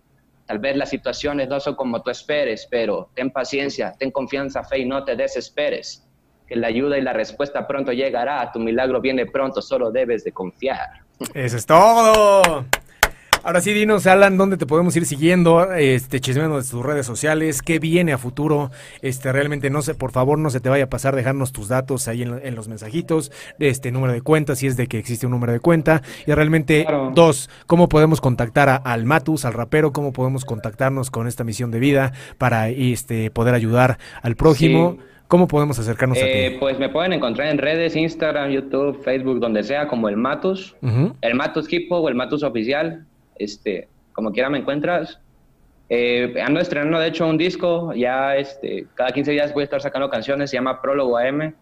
Tal 0.46 0.58
vez 0.58 0.76
las 0.76 0.90
situaciones 0.90 1.48
no 1.48 1.60
son 1.60 1.76
como 1.76 2.02
tú 2.02 2.10
esperes, 2.10 2.66
pero 2.68 3.08
ten 3.14 3.30
paciencia, 3.30 3.94
ten 3.96 4.10
confianza, 4.10 4.64
fe 4.64 4.80
y 4.80 4.84
no 4.84 5.04
te 5.04 5.14
desesperes. 5.14 6.04
Que 6.48 6.56
la 6.56 6.66
ayuda 6.66 6.98
y 6.98 7.02
la 7.02 7.12
respuesta 7.12 7.66
pronto 7.68 7.92
llegará, 7.92 8.50
tu 8.50 8.58
milagro 8.58 9.00
viene 9.00 9.26
pronto, 9.26 9.62
solo 9.62 9.92
debes 9.92 10.24
de 10.24 10.32
confiar. 10.32 10.88
Eso 11.32 11.56
es 11.56 11.64
todo. 11.64 12.66
Ahora 13.44 13.60
sí, 13.60 13.72
dinos, 13.72 14.06
Alan, 14.06 14.38
¿dónde 14.38 14.56
te 14.56 14.66
podemos 14.66 14.94
ir 14.94 15.04
siguiendo? 15.04 15.72
Este, 15.72 16.20
chismeando 16.20 16.62
de 16.62 16.68
tus 16.68 16.80
redes 16.86 17.04
sociales, 17.04 17.60
qué 17.60 17.80
viene 17.80 18.12
a 18.12 18.18
futuro. 18.18 18.70
Este, 19.00 19.32
realmente 19.32 19.68
no 19.68 19.82
sé, 19.82 19.96
por 19.96 20.12
favor, 20.12 20.38
no 20.38 20.48
se 20.48 20.60
te 20.60 20.68
vaya 20.68 20.84
a 20.84 20.88
pasar 20.88 21.16
dejarnos 21.16 21.50
tus 21.50 21.66
datos 21.66 22.06
ahí 22.06 22.22
en, 22.22 22.54
los 22.54 22.68
mensajitos, 22.68 23.32
este 23.58 23.90
número 23.90 24.12
de 24.12 24.20
cuenta, 24.20 24.54
si 24.54 24.68
es 24.68 24.76
de 24.76 24.86
que 24.86 24.98
existe 24.98 25.26
un 25.26 25.32
número 25.32 25.52
de 25.52 25.58
cuenta. 25.58 26.02
Y 26.24 26.30
realmente, 26.30 26.86
dos, 27.14 27.50
¿cómo 27.66 27.88
podemos 27.88 28.20
contactar 28.20 28.68
a, 28.68 28.76
al 28.76 29.06
Matus, 29.06 29.44
al 29.44 29.54
rapero? 29.54 29.92
¿Cómo 29.92 30.12
podemos 30.12 30.44
contactarnos 30.44 31.10
con 31.10 31.26
esta 31.26 31.42
misión 31.42 31.72
de 31.72 31.80
vida 31.80 32.12
para 32.38 32.68
este, 32.68 33.32
poder 33.32 33.54
ayudar 33.54 33.98
al 34.22 34.36
prójimo? 34.36 34.98
¿Cómo 35.26 35.48
podemos 35.48 35.80
acercarnos 35.80 36.18
a 36.18 36.20
ti? 36.20 36.30
Eh, 36.30 36.56
pues 36.60 36.78
me 36.78 36.90
pueden 36.90 37.12
encontrar 37.12 37.48
en 37.48 37.58
redes, 37.58 37.96
Instagram, 37.96 38.52
YouTube, 38.52 39.02
Facebook, 39.02 39.40
donde 39.40 39.64
sea, 39.64 39.88
como 39.88 40.08
el 40.08 40.16
Matus, 40.16 40.76
el 41.20 41.34
Matus 41.34 41.72
Hipo 41.72 41.96
o 41.96 42.08
el 42.08 42.14
Matus 42.14 42.44
Oficial 42.44 43.06
este, 43.36 43.88
como 44.12 44.32
quiera 44.32 44.50
me 44.50 44.58
encuentras. 44.58 45.20
Eh, 45.88 46.34
ando 46.42 46.60
estrenando, 46.60 46.98
de 46.98 47.08
hecho, 47.08 47.26
un 47.26 47.36
disco, 47.36 47.92
ya 47.92 48.36
este, 48.36 48.86
cada 48.94 49.10
15 49.10 49.32
días 49.32 49.52
voy 49.52 49.62
a 49.62 49.64
estar 49.64 49.80
sacando 49.80 50.08
canciones, 50.08 50.50
se 50.50 50.56
llama 50.56 50.80
Prólogo 50.80 51.18
AM. 51.18 51.54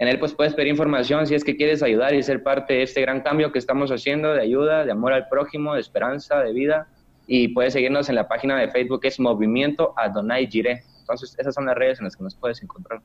En 0.00 0.08
él 0.08 0.18
pues 0.18 0.34
puedes 0.34 0.54
pedir 0.54 0.70
información 0.70 1.28
si 1.28 1.36
es 1.36 1.44
que 1.44 1.54
quieres 1.56 1.84
ayudar 1.84 2.12
y 2.12 2.24
ser 2.24 2.42
parte 2.42 2.74
de 2.74 2.82
este 2.82 3.00
gran 3.00 3.20
cambio 3.20 3.52
que 3.52 3.60
estamos 3.60 3.92
haciendo 3.92 4.34
de 4.34 4.42
ayuda, 4.42 4.84
de 4.84 4.90
amor 4.90 5.12
al 5.12 5.28
prójimo, 5.28 5.74
de 5.74 5.80
esperanza, 5.80 6.40
de 6.40 6.52
vida. 6.52 6.88
Y 7.28 7.46
puedes 7.48 7.72
seguirnos 7.72 8.08
en 8.08 8.16
la 8.16 8.26
página 8.26 8.58
de 8.58 8.68
Facebook 8.68 9.02
que 9.02 9.08
es 9.08 9.20
Movimiento 9.20 9.94
Adonai 9.96 10.48
Jireh. 10.48 10.82
Entonces 10.98 11.36
esas 11.38 11.54
son 11.54 11.66
las 11.66 11.76
redes 11.76 12.00
en 12.00 12.06
las 12.06 12.16
que 12.16 12.24
nos 12.24 12.34
puedes 12.34 12.60
encontrar. 12.60 13.00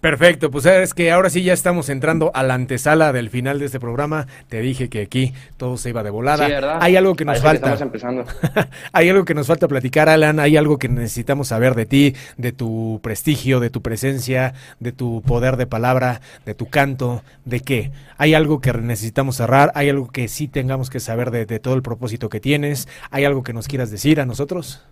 Perfecto, 0.00 0.50
pues 0.50 0.64
es 0.64 0.94
que 0.94 1.12
ahora 1.12 1.28
sí 1.28 1.42
ya 1.42 1.52
estamos 1.52 1.90
entrando 1.90 2.30
a 2.34 2.42
la 2.42 2.54
antesala 2.54 3.12
del 3.12 3.28
final 3.28 3.58
de 3.58 3.66
este 3.66 3.78
programa. 3.78 4.26
Te 4.48 4.62
dije 4.62 4.88
que 4.88 5.02
aquí 5.02 5.34
todo 5.58 5.76
se 5.76 5.90
iba 5.90 6.02
de 6.02 6.08
volada. 6.08 6.46
Sí, 6.46 6.52
¿verdad? 6.52 6.78
Hay 6.80 6.96
algo 6.96 7.14
que 7.14 7.26
nos 7.26 7.40
falta. 7.40 7.74
estamos 7.74 7.82
empezando. 7.82 8.24
hay 8.92 9.10
algo 9.10 9.26
que 9.26 9.34
nos 9.34 9.46
falta 9.46 9.68
platicar, 9.68 10.08
Alan. 10.08 10.40
Hay 10.40 10.56
algo 10.56 10.78
que 10.78 10.88
necesitamos 10.88 11.48
saber 11.48 11.74
de 11.74 11.84
ti, 11.84 12.14
de 12.38 12.52
tu 12.52 12.98
prestigio, 13.02 13.60
de 13.60 13.68
tu 13.68 13.82
presencia, 13.82 14.54
de 14.78 14.92
tu 14.92 15.20
poder 15.20 15.58
de 15.58 15.66
palabra, 15.66 16.22
de 16.46 16.54
tu 16.54 16.66
canto, 16.66 17.22
de 17.44 17.60
qué. 17.60 17.92
Hay 18.16 18.32
algo 18.32 18.62
que 18.62 18.72
necesitamos 18.72 19.36
cerrar. 19.36 19.70
Hay 19.74 19.90
algo 19.90 20.08
que 20.08 20.28
sí 20.28 20.48
tengamos 20.48 20.88
que 20.88 21.00
saber 21.00 21.30
de, 21.30 21.44
de 21.44 21.58
todo 21.58 21.74
el 21.74 21.82
propósito 21.82 22.30
que 22.30 22.40
tienes. 22.40 22.88
Hay 23.10 23.26
algo 23.26 23.42
que 23.42 23.52
nos 23.52 23.68
quieras 23.68 23.90
decir 23.90 24.18
a 24.18 24.24
nosotros. 24.24 24.82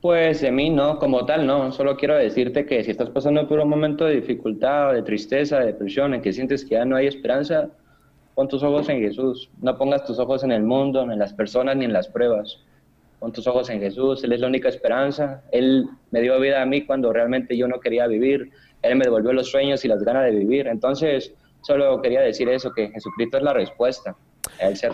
Pues 0.00 0.40
de 0.40 0.50
mí 0.50 0.70
no, 0.70 0.98
como 0.98 1.26
tal 1.26 1.46
no, 1.46 1.72
solo 1.72 1.94
quiero 1.94 2.16
decirte 2.16 2.64
que 2.64 2.82
si 2.82 2.90
estás 2.90 3.10
pasando 3.10 3.46
por 3.46 3.60
un 3.60 3.68
momento 3.68 4.06
de 4.06 4.14
dificultad, 4.14 4.94
de 4.94 5.02
tristeza, 5.02 5.58
de 5.58 5.66
depresión, 5.66 6.14
en 6.14 6.22
que 6.22 6.32
sientes 6.32 6.64
que 6.64 6.70
ya 6.70 6.86
no 6.86 6.96
hay 6.96 7.06
esperanza, 7.06 7.68
pon 8.34 8.48
tus 8.48 8.62
ojos 8.62 8.88
en 8.88 9.00
Jesús, 9.00 9.50
no 9.60 9.76
pongas 9.76 10.06
tus 10.06 10.18
ojos 10.18 10.42
en 10.42 10.52
el 10.52 10.62
mundo, 10.62 11.04
ni 11.04 11.12
en 11.12 11.18
las 11.18 11.34
personas, 11.34 11.76
ni 11.76 11.84
en 11.84 11.92
las 11.92 12.08
pruebas. 12.08 12.60
Pon 13.18 13.30
tus 13.30 13.46
ojos 13.46 13.68
en 13.68 13.80
Jesús, 13.80 14.24
Él 14.24 14.32
es 14.32 14.40
la 14.40 14.46
única 14.46 14.70
esperanza, 14.70 15.42
Él 15.52 15.84
me 16.10 16.22
dio 16.22 16.40
vida 16.40 16.62
a 16.62 16.64
mí 16.64 16.86
cuando 16.86 17.12
realmente 17.12 17.54
yo 17.54 17.68
no 17.68 17.78
quería 17.78 18.06
vivir, 18.06 18.50
Él 18.80 18.96
me 18.96 19.04
devolvió 19.04 19.34
los 19.34 19.50
sueños 19.50 19.84
y 19.84 19.88
las 19.88 20.02
ganas 20.02 20.24
de 20.24 20.30
vivir. 20.30 20.66
Entonces, 20.66 21.34
solo 21.60 22.00
quería 22.00 22.22
decir 22.22 22.48
eso, 22.48 22.72
que 22.72 22.88
Jesucristo 22.88 23.36
es 23.36 23.42
la 23.42 23.52
respuesta. 23.52 24.16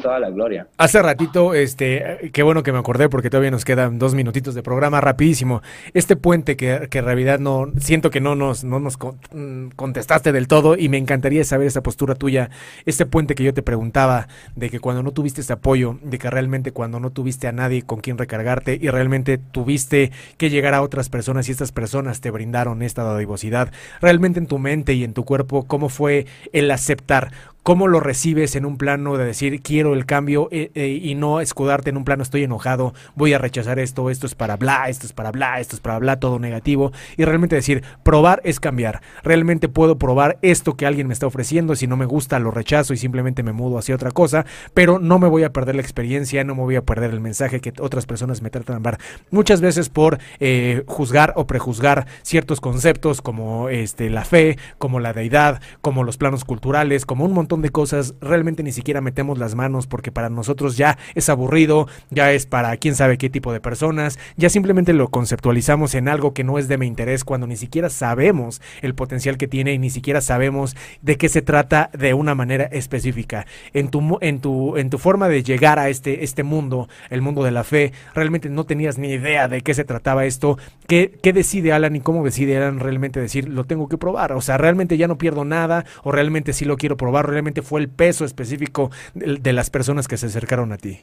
Toda 0.02 0.18
la 0.18 0.30
gloria. 0.30 0.66
Hace 0.78 1.02
ratito, 1.02 1.54
este, 1.54 2.30
qué 2.32 2.42
bueno 2.42 2.62
que 2.62 2.72
me 2.72 2.78
acordé 2.78 3.08
porque 3.08 3.30
todavía 3.30 3.50
nos 3.50 3.64
quedan 3.64 3.98
dos 3.98 4.14
minutitos 4.14 4.54
de 4.54 4.62
programa, 4.62 5.00
rapidísimo. 5.00 5.62
Este 5.94 6.16
puente 6.16 6.56
que, 6.56 6.88
que 6.90 6.98
en 6.98 7.04
realidad 7.04 7.38
no, 7.38 7.70
siento 7.78 8.10
que 8.10 8.20
no 8.20 8.34
nos, 8.34 8.64
no 8.64 8.80
nos 8.80 8.96
mm, 9.32 9.68
contestaste 9.76 10.32
del 10.32 10.48
todo 10.48 10.76
y 10.76 10.88
me 10.88 10.98
encantaría 10.98 11.44
saber 11.44 11.66
esa 11.66 11.82
postura 11.82 12.14
tuya. 12.14 12.50
Este 12.84 13.06
puente 13.06 13.34
que 13.34 13.44
yo 13.44 13.54
te 13.54 13.62
preguntaba 13.62 14.28
de 14.54 14.70
que 14.70 14.80
cuando 14.80 15.02
no 15.02 15.12
tuviste 15.12 15.40
ese 15.40 15.52
apoyo, 15.52 15.98
de 16.02 16.18
que 16.18 16.30
realmente 16.30 16.72
cuando 16.72 17.00
no 17.00 17.10
tuviste 17.10 17.48
a 17.48 17.52
nadie 17.52 17.82
con 17.82 18.00
quien 18.00 18.18
recargarte 18.18 18.78
y 18.80 18.88
realmente 18.88 19.38
tuviste 19.38 20.12
que 20.36 20.50
llegar 20.50 20.74
a 20.74 20.82
otras 20.82 21.08
personas 21.08 21.48
y 21.48 21.52
estas 21.52 21.72
personas 21.72 22.20
te 22.20 22.30
brindaron 22.30 22.82
esta 22.82 23.02
dadivosidad, 23.02 23.72
realmente 24.00 24.38
en 24.38 24.46
tu 24.46 24.58
mente 24.58 24.94
y 24.94 25.04
en 25.04 25.12
tu 25.12 25.24
cuerpo, 25.24 25.64
¿cómo 25.66 25.88
fue 25.88 26.26
el 26.52 26.70
aceptar? 26.70 27.32
Cómo 27.66 27.88
lo 27.88 27.98
recibes 27.98 28.54
en 28.54 28.64
un 28.64 28.78
plano 28.78 29.16
de 29.16 29.24
decir 29.24 29.60
quiero 29.60 29.94
el 29.94 30.06
cambio 30.06 30.46
eh, 30.52 30.70
eh, 30.76 31.00
y 31.02 31.16
no 31.16 31.40
escudarte 31.40 31.90
en 31.90 31.96
un 31.96 32.04
plano 32.04 32.22
estoy 32.22 32.44
enojado, 32.44 32.94
voy 33.16 33.32
a 33.32 33.38
rechazar 33.38 33.80
esto, 33.80 34.08
esto 34.08 34.28
es 34.28 34.36
para 34.36 34.56
bla, 34.56 34.88
esto 34.88 35.04
es 35.04 35.12
para 35.12 35.32
bla, 35.32 35.58
esto 35.58 35.74
es 35.74 35.80
para 35.80 35.98
bla, 35.98 36.20
todo 36.20 36.38
negativo 36.38 36.92
y 37.16 37.24
realmente 37.24 37.56
decir 37.56 37.82
probar 38.04 38.40
es 38.44 38.60
cambiar. 38.60 39.02
Realmente 39.24 39.68
puedo 39.68 39.98
probar 39.98 40.38
esto 40.42 40.76
que 40.76 40.86
alguien 40.86 41.08
me 41.08 41.12
está 41.12 41.26
ofreciendo, 41.26 41.74
si 41.74 41.88
no 41.88 41.96
me 41.96 42.04
gusta 42.04 42.38
lo 42.38 42.52
rechazo 42.52 42.94
y 42.94 42.98
simplemente 42.98 43.42
me 43.42 43.52
mudo 43.52 43.78
hacia 43.78 43.96
otra 43.96 44.12
cosa, 44.12 44.46
pero 44.72 45.00
no 45.00 45.18
me 45.18 45.26
voy 45.26 45.42
a 45.42 45.52
perder 45.52 45.74
la 45.74 45.82
experiencia, 45.82 46.44
no 46.44 46.54
me 46.54 46.62
voy 46.62 46.76
a 46.76 46.84
perder 46.84 47.10
el 47.10 47.20
mensaje 47.20 47.60
que 47.60 47.72
otras 47.80 48.06
personas 48.06 48.42
me 48.42 48.50
tratan 48.50 48.76
de 48.76 48.82
dar. 48.84 49.00
Muchas 49.32 49.60
veces 49.60 49.88
por 49.88 50.20
eh, 50.38 50.84
juzgar 50.86 51.32
o 51.34 51.48
prejuzgar 51.48 52.06
ciertos 52.22 52.60
conceptos 52.60 53.22
como 53.22 53.70
este 53.70 54.08
la 54.08 54.24
fe, 54.24 54.56
como 54.78 55.00
la 55.00 55.12
deidad, 55.12 55.60
como 55.80 56.04
los 56.04 56.16
planos 56.16 56.44
culturales, 56.44 57.04
como 57.04 57.24
un 57.24 57.32
montón 57.32 57.55
de 57.62 57.70
cosas, 57.70 58.14
realmente 58.20 58.62
ni 58.62 58.72
siquiera 58.72 59.00
metemos 59.00 59.38
las 59.38 59.54
manos 59.54 59.86
porque 59.86 60.12
para 60.12 60.28
nosotros 60.28 60.76
ya 60.76 60.98
es 61.14 61.28
aburrido, 61.28 61.88
ya 62.10 62.32
es 62.32 62.46
para 62.46 62.76
quién 62.76 62.94
sabe 62.94 63.18
qué 63.18 63.30
tipo 63.30 63.52
de 63.52 63.60
personas, 63.60 64.18
ya 64.36 64.48
simplemente 64.48 64.92
lo 64.92 65.08
conceptualizamos 65.08 65.94
en 65.94 66.08
algo 66.08 66.34
que 66.34 66.44
no 66.44 66.58
es 66.58 66.68
de 66.68 66.78
mi 66.78 66.86
interés 66.86 67.24
cuando 67.24 67.46
ni 67.46 67.56
siquiera 67.56 67.90
sabemos 67.90 68.60
el 68.82 68.94
potencial 68.94 69.36
que 69.36 69.48
tiene 69.48 69.72
y 69.72 69.78
ni 69.78 69.90
siquiera 69.90 70.20
sabemos 70.20 70.76
de 71.02 71.16
qué 71.16 71.28
se 71.28 71.42
trata 71.42 71.90
de 71.92 72.14
una 72.14 72.34
manera 72.34 72.64
específica. 72.64 73.46
En 73.72 73.88
tu, 73.88 74.18
en 74.20 74.40
tu, 74.40 74.76
en 74.76 74.90
tu 74.90 74.98
forma 74.98 75.28
de 75.28 75.42
llegar 75.42 75.78
a 75.78 75.88
este, 75.88 76.24
este 76.24 76.42
mundo, 76.42 76.88
el 77.10 77.22
mundo 77.22 77.42
de 77.42 77.50
la 77.50 77.64
fe, 77.64 77.92
realmente 78.14 78.48
no 78.48 78.64
tenías 78.64 78.98
ni 78.98 79.08
idea 79.08 79.48
de 79.48 79.60
qué 79.62 79.74
se 79.74 79.84
trataba 79.84 80.24
esto, 80.24 80.58
qué, 80.86 81.18
qué 81.22 81.32
decide 81.32 81.72
Alan 81.72 81.96
y 81.96 82.00
cómo 82.00 82.24
decide 82.24 82.56
Alan 82.56 82.80
realmente 82.80 83.20
decir, 83.20 83.48
lo 83.48 83.64
tengo 83.64 83.88
que 83.88 83.98
probar, 83.98 84.32
o 84.32 84.40
sea, 84.40 84.58
realmente 84.58 84.96
ya 84.96 85.08
no 85.08 85.18
pierdo 85.18 85.44
nada 85.44 85.84
o 86.02 86.12
realmente 86.12 86.52
sí 86.52 86.64
lo 86.64 86.76
quiero 86.76 86.96
probar, 86.96 87.28
realmente 87.28 87.45
fue 87.62 87.80
el 87.80 87.88
peso 87.88 88.24
específico 88.24 88.90
de, 89.14 89.52
las 89.52 89.70
personas 89.70 90.08
que 90.08 90.16
se 90.16 90.26
acercaron 90.26 90.72
a 90.72 90.76
ti? 90.76 91.00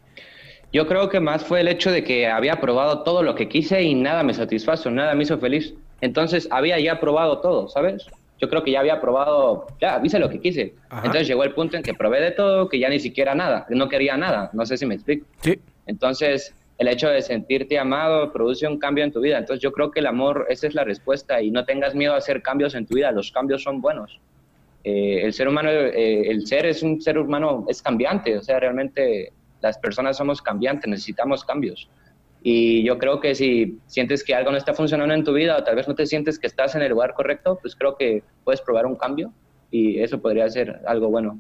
Yo 0.72 0.88
creo 0.88 1.10
que 1.10 1.20
más 1.20 1.46
fue 1.46 1.62
el 1.62 1.68
hecho 1.68 1.91
de 1.91 2.04
que 2.04 2.28
había 2.28 2.60
probado 2.60 3.04
todo 3.04 3.22
lo 3.22 3.36
que 3.36 3.48
quise 3.48 3.84
y 3.84 3.94
nada 3.94 4.24
me 4.24 4.34
satisfazo, 4.34 4.89
nada 4.89 5.14
me 5.16 5.24
hizo 5.24 5.38
feliz. 5.38 5.74
Entonces 6.02 6.48
había 6.52 6.80
ya 6.80 7.00
probado 7.00 7.39
todo, 7.39 7.70
¿sabes? 7.70 8.08
yo 8.44 8.50
creo 8.50 8.62
que 8.62 8.72
ya 8.72 8.82
había 8.82 9.00
probado, 9.00 9.68
ya 9.80 10.02
hice 10.04 10.20
lo 10.20 10.30
que 10.30 10.41
quise. 10.41 10.74
Entonces 10.91 11.28
llegó 11.30 11.46
el 11.46 11.54
punto 11.54 11.78
en 11.78 11.84
que 11.84 11.94
probé 11.94 12.20
de 12.20 12.32
todo, 12.32 12.68
que 12.68 12.78
ya 12.78 12.89
ni 12.89 13.00
siquiera 13.00 13.34
nada, 13.34 13.66
no 13.70 13.88
quería 13.88 14.18
nada, 14.18 14.50
no 14.52 14.66
sé 14.66 14.76
si 14.76 14.86
me 14.86 14.96
explico. 14.96 15.26
Sí. 15.41 15.62
Entonces, 15.86 16.54
el 16.78 16.89
hecho 16.89 17.08
de 17.08 17.22
sentirte 17.22 17.80
amado 17.80 18.34
produce 18.34 18.68
un 18.68 18.80
cambio 18.80 19.06
en 19.06 19.14
tu 19.14 19.22
vida. 19.22 19.38
Entonces, 19.38 19.64
yo 19.64 19.72
creo 19.72 19.91
que 19.91 20.02
el 20.02 20.08
amor, 20.08 20.46
esa 20.50 20.68
es 20.68 20.76
la 20.76 20.84
respuesta 20.84 21.41
y 21.41 21.52
no 21.52 21.64
tengas 21.64 21.96
miedo 21.96 22.16
a 22.16 22.18
hacer 22.18 22.41
cambios 22.41 22.76
en 22.76 22.86
tu 22.86 22.96
vida, 22.96 23.14
los 23.14 23.32
cambios 23.32 23.64
son 23.64 23.80
buenos. 23.80 24.20
Eh, 24.84 25.22
el 25.24 25.34
ser 25.34 25.48
humano, 25.48 25.70
eh, 25.70 26.30
el 26.30 26.46
ser 26.46 26.66
es 26.66 26.84
un 26.84 27.02
ser 27.02 27.18
humano, 27.18 27.66
es 27.70 27.82
cambiante, 27.82 28.38
o 28.38 28.42
sea, 28.42 28.60
realmente 28.60 29.32
las 29.62 29.78
personas 29.78 30.18
somos 30.18 30.42
cambiantes, 30.42 30.90
necesitamos 30.90 31.44
cambios. 31.46 31.90
Y 32.42 32.84
yo 32.84 32.98
creo 32.98 33.22
que 33.22 33.34
si 33.36 33.80
sientes 33.88 34.24
que 34.24 34.36
algo 34.36 34.52
no 34.52 34.58
está 34.58 34.74
funcionando 34.74 35.14
en 35.14 35.24
tu 35.24 35.32
vida 35.32 35.58
o 35.58 35.64
tal 35.64 35.78
vez 35.78 35.88
no 35.88 35.96
te 35.96 36.06
sientes 36.06 36.38
que 36.38 36.48
estás 36.48 36.76
en 36.76 36.82
el 36.82 36.92
lugar 36.92 37.14
correcto, 37.14 37.58
pues 37.62 37.74
creo 37.74 37.96
que 37.96 38.24
puedes 38.44 38.60
probar 38.60 38.86
un 38.86 38.98
cambio 38.98 39.32
y 39.72 40.00
eso 40.00 40.22
podría 40.22 40.50
ser 40.50 40.82
algo 40.86 41.08
bueno. 41.08 41.40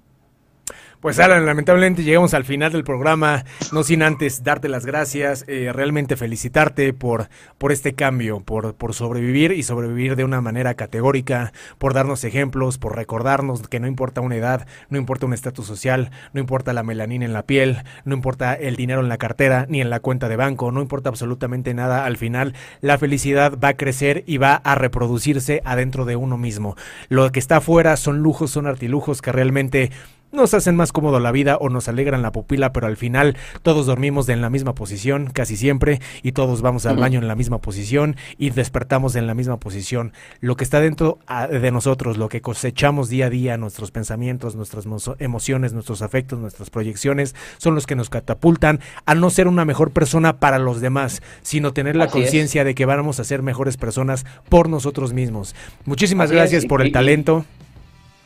Pues 1.03 1.19
Alan, 1.19 1.45
lamentablemente 1.45 2.01
llegamos 2.01 2.33
al 2.33 2.45
final 2.45 2.71
del 2.71 2.85
programa, 2.85 3.43
no 3.73 3.83
sin 3.83 4.03
antes 4.03 4.41
darte 4.41 4.69
las 4.69 4.85
gracias, 4.85 5.43
eh, 5.49 5.69
realmente 5.73 6.15
felicitarte 6.15 6.93
por, 6.93 7.27
por 7.57 7.73
este 7.73 7.93
cambio, 7.93 8.39
por, 8.39 8.75
por 8.75 8.93
sobrevivir 8.93 9.51
y 9.51 9.63
sobrevivir 9.63 10.15
de 10.15 10.23
una 10.23 10.39
manera 10.39 10.75
categórica, 10.75 11.51
por 11.77 11.93
darnos 11.93 12.23
ejemplos, 12.23 12.77
por 12.77 12.95
recordarnos 12.95 13.67
que 13.67 13.81
no 13.81 13.87
importa 13.87 14.21
una 14.21 14.37
edad, 14.37 14.65
no 14.87 14.97
importa 14.97 15.25
un 15.25 15.33
estatus 15.33 15.67
social, 15.67 16.09
no 16.31 16.39
importa 16.39 16.71
la 16.71 16.83
melanina 16.83 17.25
en 17.25 17.33
la 17.33 17.45
piel, 17.45 17.83
no 18.05 18.15
importa 18.15 18.53
el 18.53 18.77
dinero 18.77 19.01
en 19.01 19.09
la 19.09 19.17
cartera 19.17 19.65
ni 19.67 19.81
en 19.81 19.89
la 19.89 19.99
cuenta 19.99 20.29
de 20.29 20.37
banco, 20.37 20.71
no 20.71 20.81
importa 20.81 21.09
absolutamente 21.09 21.73
nada, 21.73 22.05
al 22.05 22.15
final 22.15 22.53
la 22.79 22.97
felicidad 22.97 23.59
va 23.61 23.67
a 23.67 23.77
crecer 23.77 24.23
y 24.25 24.37
va 24.37 24.55
a 24.55 24.75
reproducirse 24.75 25.61
adentro 25.65 26.05
de 26.05 26.15
uno 26.15 26.37
mismo. 26.37 26.77
Lo 27.09 27.29
que 27.33 27.39
está 27.39 27.57
afuera 27.57 27.97
son 27.97 28.19
lujos, 28.19 28.51
son 28.51 28.67
artilujos 28.67 29.21
que 29.21 29.33
realmente 29.33 29.91
nos 30.33 30.53
hacen 30.53 30.75
más 30.75 30.91
cómodo 30.91 31.19
la 31.19 31.31
vida 31.31 31.57
o 31.57 31.69
nos 31.69 31.87
alegran 31.87 32.21
la 32.21 32.31
pupila, 32.31 32.73
pero 32.73 32.87
al 32.87 32.97
final 32.97 33.37
todos 33.61 33.85
dormimos 33.85 34.27
en 34.29 34.41
la 34.41 34.49
misma 34.49 34.75
posición 34.75 35.29
casi 35.31 35.55
siempre 35.55 36.01
y 36.21 36.33
todos 36.33 36.61
vamos 36.61 36.85
al 36.85 36.97
baño 36.97 37.19
en 37.19 37.27
la 37.27 37.35
misma 37.35 37.59
posición 37.59 38.15
y 38.37 38.49
despertamos 38.49 39.15
en 39.15 39.27
la 39.27 39.35
misma 39.35 39.57
posición. 39.57 40.13
Lo 40.41 40.55
que 40.55 40.63
está 40.63 40.81
dentro 40.81 41.19
ah, 41.27 41.47
de 41.47 41.71
nosotros, 41.71 42.17
lo 42.17 42.29
que 42.29 42.41
cosechamos 42.41 43.09
día 43.09 43.27
a 43.27 43.29
día, 43.29 43.57
nuestros 43.57 43.91
pensamientos, 43.91 44.55
nuestras 44.55 44.85
emociones, 45.19 45.73
nuestros 45.73 46.01
afectos, 46.01 46.39
nuestras 46.39 46.69
proyecciones, 46.69 47.35
son 47.57 47.75
los 47.75 47.85
que 47.85 47.95
nos 47.95 48.09
catapultan 48.09 48.79
a 49.05 49.15
no 49.15 49.29
ser 49.29 49.47
una 49.47 49.65
mejor 49.65 49.91
persona 49.91 50.39
para 50.39 50.59
los 50.59 50.81
demás, 50.81 51.21
sino 51.41 51.73
tener 51.73 51.95
la 51.95 52.07
conciencia 52.07 52.63
de 52.63 52.75
que 52.75 52.85
vamos 52.85 53.19
a 53.19 53.23
ser 53.23 53.41
mejores 53.41 53.77
personas 53.77 54.25
por 54.49 54.69
nosotros 54.69 55.13
mismos. 55.13 55.55
Muchísimas 55.85 56.31
gracias 56.31 56.65
por 56.65 56.81
el 56.81 56.91
talento. 56.91 57.45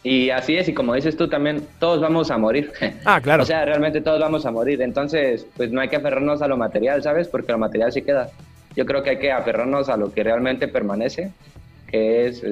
Y 0.04 0.30
así 0.30 0.56
es, 0.56 0.70
y 0.70 0.74
como 0.74 0.94
dices 0.94 1.18
tú 1.18 1.28
también, 1.28 1.68
todos 1.80 2.00
vamos 2.00 2.32
a 2.32 2.38
morir. 2.38 2.72
Ah, 3.04 3.20
claro. 3.20 3.44
o 3.44 3.46
sea, 3.46 3.66
realmente 3.66 4.02
todos 4.02 4.20
vamos 4.20 4.46
a 4.46 4.52
morir. 4.52 4.82
Entonces, 4.82 5.46
pues 5.58 5.72
no 5.72 5.82
hay 5.82 5.90
que 5.90 5.98
aferrarnos 5.98 6.42
a 6.42 6.48
lo 6.48 6.58
material, 6.58 7.04
¿sabes? 7.04 7.28
Porque 7.28 7.52
lo 7.52 7.58
material 7.58 7.92
sí 7.92 8.02
queda. 8.02 8.30
Yo 8.76 8.86
creo 8.86 9.04
que 9.04 9.12
hay 9.12 9.20
que 9.20 9.32
aferrarnos 9.32 9.90
a 9.90 9.98
lo 9.98 10.14
que 10.14 10.24
realmente 10.24 10.68
permanece, 10.68 11.32
que 11.90 12.28
es 12.28 12.44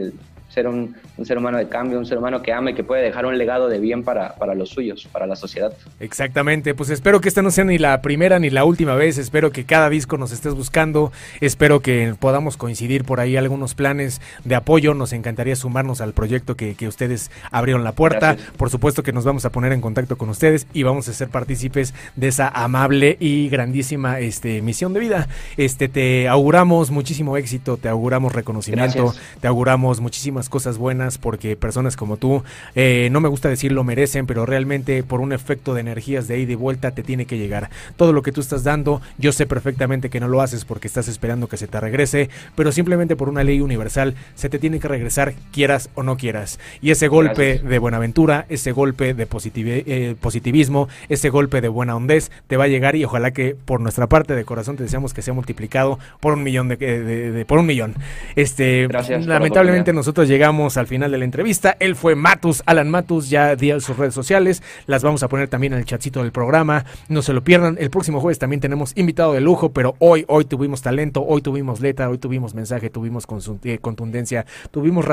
ser 0.56 0.68
un, 0.68 0.96
ser 1.24 1.38
humano 1.38 1.58
de 1.58 1.68
cambio, 1.68 2.00
un 2.00 2.06
ser 2.06 2.18
humano 2.18 2.42
que 2.42 2.54
ama 2.54 2.72
y 2.72 2.74
que 2.74 2.84
puede 2.84 3.04
dejar 3.04 3.26
un 3.26 3.38
legado 3.38 3.68
de 3.68 3.80
bien 3.80 4.04
para, 4.04 4.36
para 4.36 4.56
los 4.56 4.70
suyos, 4.70 5.08
para 5.12 5.28
la 5.28 5.36
sociedad. 5.36 5.74
Exactamente, 6.00 6.74
pues 6.74 6.90
espero 6.90 7.20
que 7.20 7.28
esta 7.28 7.42
no 7.42 7.52
sea 7.52 7.66
ni 7.66 7.78
la 7.78 8.02
primera 8.02 8.40
ni 8.40 8.50
la 8.50 8.64
última 8.64 8.96
vez, 8.96 9.18
espero 9.18 9.52
que 9.52 9.66
cada 9.66 9.90
disco 9.90 10.18
nos 10.18 10.32
estés 10.32 10.56
buscando, 10.56 11.12
espero 11.42 11.82
que 11.82 12.16
podamos 12.18 12.58
coincidir 12.58 13.04
por 13.04 13.20
ahí 13.20 13.36
algunos 13.36 13.76
planes 13.76 14.22
de 14.46 14.56
apoyo, 14.56 14.94
nos 14.94 15.12
encantaría 15.14 15.56
sumarnos 15.56 16.00
al 16.00 16.14
proyecto 16.14 16.56
que, 16.56 16.76
que 16.76 16.88
ustedes 16.88 17.30
abrieron 17.52 17.84
la 17.84 17.92
puerta, 17.92 18.38
por 18.58 18.70
supuesto 18.70 19.04
que 19.04 19.12
nos 19.12 19.26
vamos 19.26 19.44
a 19.44 19.52
poner 19.52 19.74
en 19.74 19.82
contacto 19.82 20.18
con 20.18 20.30
ustedes 20.30 20.68
y 20.74 20.84
vamos 20.84 21.10
a 21.10 21.14
ser 21.14 21.28
partícipes 21.28 21.94
de 22.16 22.30
esa 22.30 22.48
amable 22.48 23.18
y 23.20 23.50
grandísima 23.50 24.20
este, 24.20 24.62
misión 24.62 24.94
de 24.94 25.02
vida. 25.02 25.28
Este, 25.58 25.90
te 25.90 26.30
auguramos 26.30 26.92
muchísimo 26.92 27.36
éxito, 27.36 27.76
te 27.76 27.90
auguramos 27.90 28.34
reconocimiento, 28.34 29.14
te 29.42 29.48
auguramos 29.48 30.00
muchísimas 30.00 30.45
cosas 30.50 30.78
buenas 30.78 31.18
porque 31.18 31.56
personas 31.56 31.96
como 31.96 32.18
tú, 32.18 32.44
eh, 32.76 33.10
no 33.12 33.22
me 33.22 33.30
gusta 33.30 33.50
decir 33.50 33.72
lo 33.72 33.84
merecen, 33.84 34.26
pero 34.26 34.46
realmente 34.46 35.04
por 35.04 35.22
un 35.22 35.34
efecto 35.34 35.74
de 35.74 35.82
energías 35.82 36.28
de 36.28 36.40
ida 36.40 36.54
y 36.54 36.56
vuelta 36.56 36.92
te 36.92 37.04
tiene 37.04 37.26
que 37.26 37.38
llegar. 37.38 37.70
Todo 37.96 38.14
lo 38.14 38.22
que 38.22 38.32
tú 38.32 38.42
estás 38.42 38.64
dando, 38.64 39.02
yo 39.18 39.32
sé 39.32 39.46
perfectamente 39.46 40.10
que 40.10 40.20
no 40.20 40.28
lo 40.28 40.42
haces 40.42 40.66
porque 40.66 40.88
estás 40.88 41.08
esperando 41.08 41.48
que 41.48 41.58
se 41.58 41.68
te 41.68 41.80
regrese, 41.80 42.30
pero 42.56 42.72
simplemente 42.72 43.16
por 43.16 43.30
una 43.30 43.44
ley 43.44 43.62
universal 43.62 44.16
se 44.36 44.50
te 44.50 44.60
tiene 44.60 44.80
que 44.80 44.88
regresar 44.88 45.34
quieras 45.52 45.90
o 45.96 46.04
no 46.04 46.18
quieras. 46.18 46.60
Y 46.82 46.92
ese 46.92 47.08
golpe 47.08 47.60
de 47.60 47.80
buenaventura, 47.80 48.46
ese 48.50 48.72
golpe 48.72 49.14
de 49.14 49.28
eh, 49.28 50.16
positivismo, 50.20 50.88
ese 51.10 51.30
golpe 51.30 51.62
de 51.62 51.68
buena 51.68 51.96
hondez 51.96 52.32
te 52.48 52.58
va 52.58 52.66
a 52.66 52.68
llegar 52.68 52.96
y 52.96 53.06
ojalá 53.06 53.32
que 53.32 53.56
por 53.56 53.82
nuestra 53.82 54.08
parte 54.08 54.36
de 54.36 54.46
corazón 54.46 54.78
te 54.78 54.84
deseamos 54.84 55.14
que 55.14 55.22
sea 55.22 55.34
multiplicado 55.34 56.00
por 56.20 56.34
un 56.34 56.44
millón 56.44 56.70
de, 56.70 57.46
por 57.48 57.60
un 57.60 57.66
millón. 57.66 57.96
Este, 58.36 58.88
lamentablemente 58.88 59.94
nosotros 59.94 60.28
llegamos 60.28 60.35
al 60.44 60.88
final 60.88 61.12
de 61.12 61.18
la 61.18 61.26
entrevista. 61.26 61.76
Él 61.80 61.96
fue 61.96 62.14
Matus, 62.14 62.62
Alan 62.66 62.90
Matus, 62.90 63.30
ya 63.30 63.56
di 63.56 63.72
sus 63.80 63.98
redes 63.98 64.14
sociales. 64.14 64.62
Las 64.86 65.02
vamos 65.02 65.24
a 65.24 65.30
poner 65.30 65.48
también 65.48 65.74
en 65.74 65.80
el 65.80 65.86
chatcito 65.86 66.22
del 66.22 66.32
programa. 66.32 66.86
No 67.08 67.22
se 67.22 67.34
lo 67.34 67.44
pierdan. 67.44 67.78
El 67.80 67.90
próximo 67.90 68.20
jueves 68.20 68.38
también 68.38 68.60
tenemos 68.60 68.92
invitado 68.96 69.34
de 69.34 69.42
lujo, 69.42 69.72
pero 69.72 69.96
hoy, 70.00 70.26
hoy 70.28 70.46
tuvimos 70.46 70.82
talento, 70.82 71.24
hoy 71.26 71.42
tuvimos 71.42 71.80
letra, 71.80 72.10
hoy 72.10 72.18
tuvimos 72.18 72.54
mensaje, 72.54 72.90
tuvimos 72.90 73.26
eh, 73.64 73.80
contundencia, 73.80 74.46
tuvimos 74.72 75.06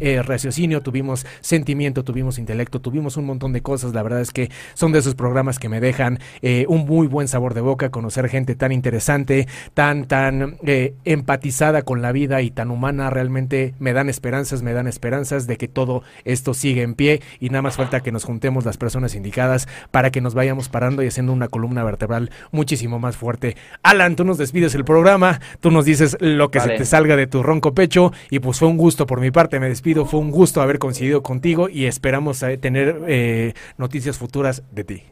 eh, 0.00 0.22
raciocinio, 0.22 0.80
tuvimos 0.80 1.26
sentimiento, 1.40 2.02
tuvimos 2.02 2.38
intelecto, 2.38 2.80
tuvimos 2.80 3.16
un 3.16 3.26
montón 3.26 3.52
de 3.52 3.60
cosas. 3.60 3.92
La 3.94 4.02
verdad 4.02 4.20
es 4.20 4.32
que 4.32 4.50
son 4.74 4.92
de 4.92 4.98
esos 5.00 5.14
programas 5.14 5.58
que 5.58 5.68
me 5.68 5.80
dejan 5.80 6.18
eh, 6.42 6.64
un 6.68 6.86
muy 6.86 7.06
buen 7.06 7.28
sabor 7.28 7.54
de 7.54 7.60
boca, 7.60 7.90
conocer 7.90 8.28
gente 8.28 8.54
tan 8.56 8.72
interesante, 8.72 9.46
tan, 9.74 10.06
tan 10.06 10.58
empatizada 11.04 11.82
con 11.82 12.02
la 12.02 12.12
vida 12.12 12.42
y 12.42 12.50
tan 12.50 12.70
humana. 12.70 13.10
Realmente 13.10 13.74
me 13.78 13.92
dan 13.92 14.08
esperanzas, 14.08 14.62
me 14.62 14.69
dan 14.72 14.86
esperanzas 14.86 15.46
de 15.46 15.56
que 15.56 15.68
todo 15.68 16.02
esto 16.24 16.54
sigue 16.54 16.82
en 16.82 16.94
pie. 16.94 17.22
Y 17.38 17.50
nada 17.50 17.62
más 17.62 17.76
falta 17.76 18.00
que 18.00 18.12
nos 18.12 18.24
juntemos 18.24 18.64
las 18.64 18.76
personas 18.76 19.14
indicadas 19.14 19.68
para 19.90 20.10
que 20.10 20.20
nos 20.20 20.34
vayamos 20.34 20.68
parando 20.68 21.02
y 21.02 21.06
haciendo 21.06 21.32
una 21.32 21.48
columna 21.48 21.84
vertebral 21.84 22.30
muchísimo 22.50 22.98
más 22.98 23.16
fuerte. 23.16 23.56
Alan, 23.82 24.16
tú 24.16 24.24
nos 24.24 24.38
despides 24.38 24.74
el 24.74 24.84
programa, 24.84 25.40
tú 25.60 25.70
nos 25.70 25.84
dices 25.84 26.16
lo 26.20 26.50
que 26.50 26.60
se 26.60 26.70
te 26.70 26.84
salga 26.84 27.16
de 27.16 27.26
tu 27.26 27.42
ronco 27.42 27.74
pecho. 27.74 28.12
Y 28.30 28.38
pues 28.40 28.58
fue 28.58 28.68
un 28.68 28.76
gusto 28.76 29.06
por 29.06 29.20
mi 29.20 29.30
parte, 29.30 29.60
me 29.60 29.68
despido, 29.68 30.06
fue 30.06 30.20
un 30.20 30.30
gusto 30.30 30.62
haber 30.62 30.78
coincidido 30.78 31.22
contigo 31.22 31.68
y 31.68 31.86
esperamos 31.86 32.42
eh, 32.42 32.58
tener 32.58 33.02
eh, 33.08 33.54
noticias 33.78 34.18
futuras 34.18 34.62
de 34.72 34.84
ti. 34.84 35.02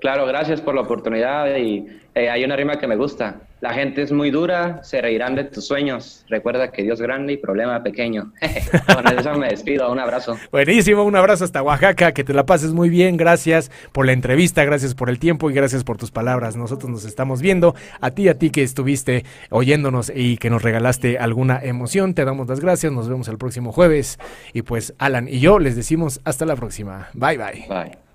Claro, 0.00 0.26
gracias 0.26 0.60
por 0.60 0.74
la 0.74 0.80
oportunidad 0.80 1.56
y 1.56 1.86
eh, 2.14 2.30
hay 2.30 2.44
una 2.44 2.56
rima 2.56 2.78
que 2.78 2.86
me 2.86 2.96
gusta. 2.96 3.40
La 3.60 3.74
gente 3.74 4.00
es 4.00 4.10
muy 4.10 4.30
dura, 4.30 4.82
se 4.82 5.02
reirán 5.02 5.34
de 5.34 5.44
tus 5.44 5.66
sueños. 5.66 6.24
Recuerda 6.30 6.72
que 6.72 6.82
Dios 6.82 7.00
grande 7.02 7.34
y 7.34 7.36
problema 7.36 7.82
pequeño. 7.82 8.32
Con 8.94 9.18
eso 9.18 9.34
me 9.34 9.48
despido, 9.48 9.92
un 9.92 9.98
abrazo. 9.98 10.38
Buenísimo, 10.50 11.04
un 11.04 11.14
abrazo 11.14 11.44
hasta 11.44 11.62
Oaxaca, 11.62 12.12
que 12.12 12.24
te 12.24 12.32
la 12.32 12.46
pases 12.46 12.72
muy 12.72 12.88
bien. 12.88 13.18
Gracias 13.18 13.70
por 13.92 14.06
la 14.06 14.12
entrevista, 14.12 14.64
gracias 14.64 14.94
por 14.94 15.10
el 15.10 15.18
tiempo 15.18 15.50
y 15.50 15.54
gracias 15.54 15.84
por 15.84 15.98
tus 15.98 16.10
palabras. 16.10 16.56
Nosotros 16.56 16.90
nos 16.90 17.04
estamos 17.04 17.42
viendo. 17.42 17.74
A 18.00 18.12
ti, 18.12 18.28
a 18.28 18.38
ti 18.38 18.48
que 18.48 18.62
estuviste 18.62 19.26
oyéndonos 19.50 20.10
y 20.14 20.38
que 20.38 20.48
nos 20.48 20.62
regalaste 20.62 21.18
alguna 21.18 21.60
emoción, 21.62 22.14
te 22.14 22.24
damos 22.24 22.48
las 22.48 22.60
gracias. 22.60 22.92
Nos 22.92 23.10
vemos 23.10 23.28
el 23.28 23.36
próximo 23.36 23.72
jueves. 23.72 24.18
Y 24.54 24.62
pues 24.62 24.94
Alan 24.98 25.28
y 25.28 25.38
yo 25.38 25.58
les 25.58 25.76
decimos 25.76 26.20
hasta 26.24 26.46
la 26.46 26.56
próxima. 26.56 27.10
Bye, 27.12 27.36
bye. 27.36 27.66
Bye. 27.68 28.09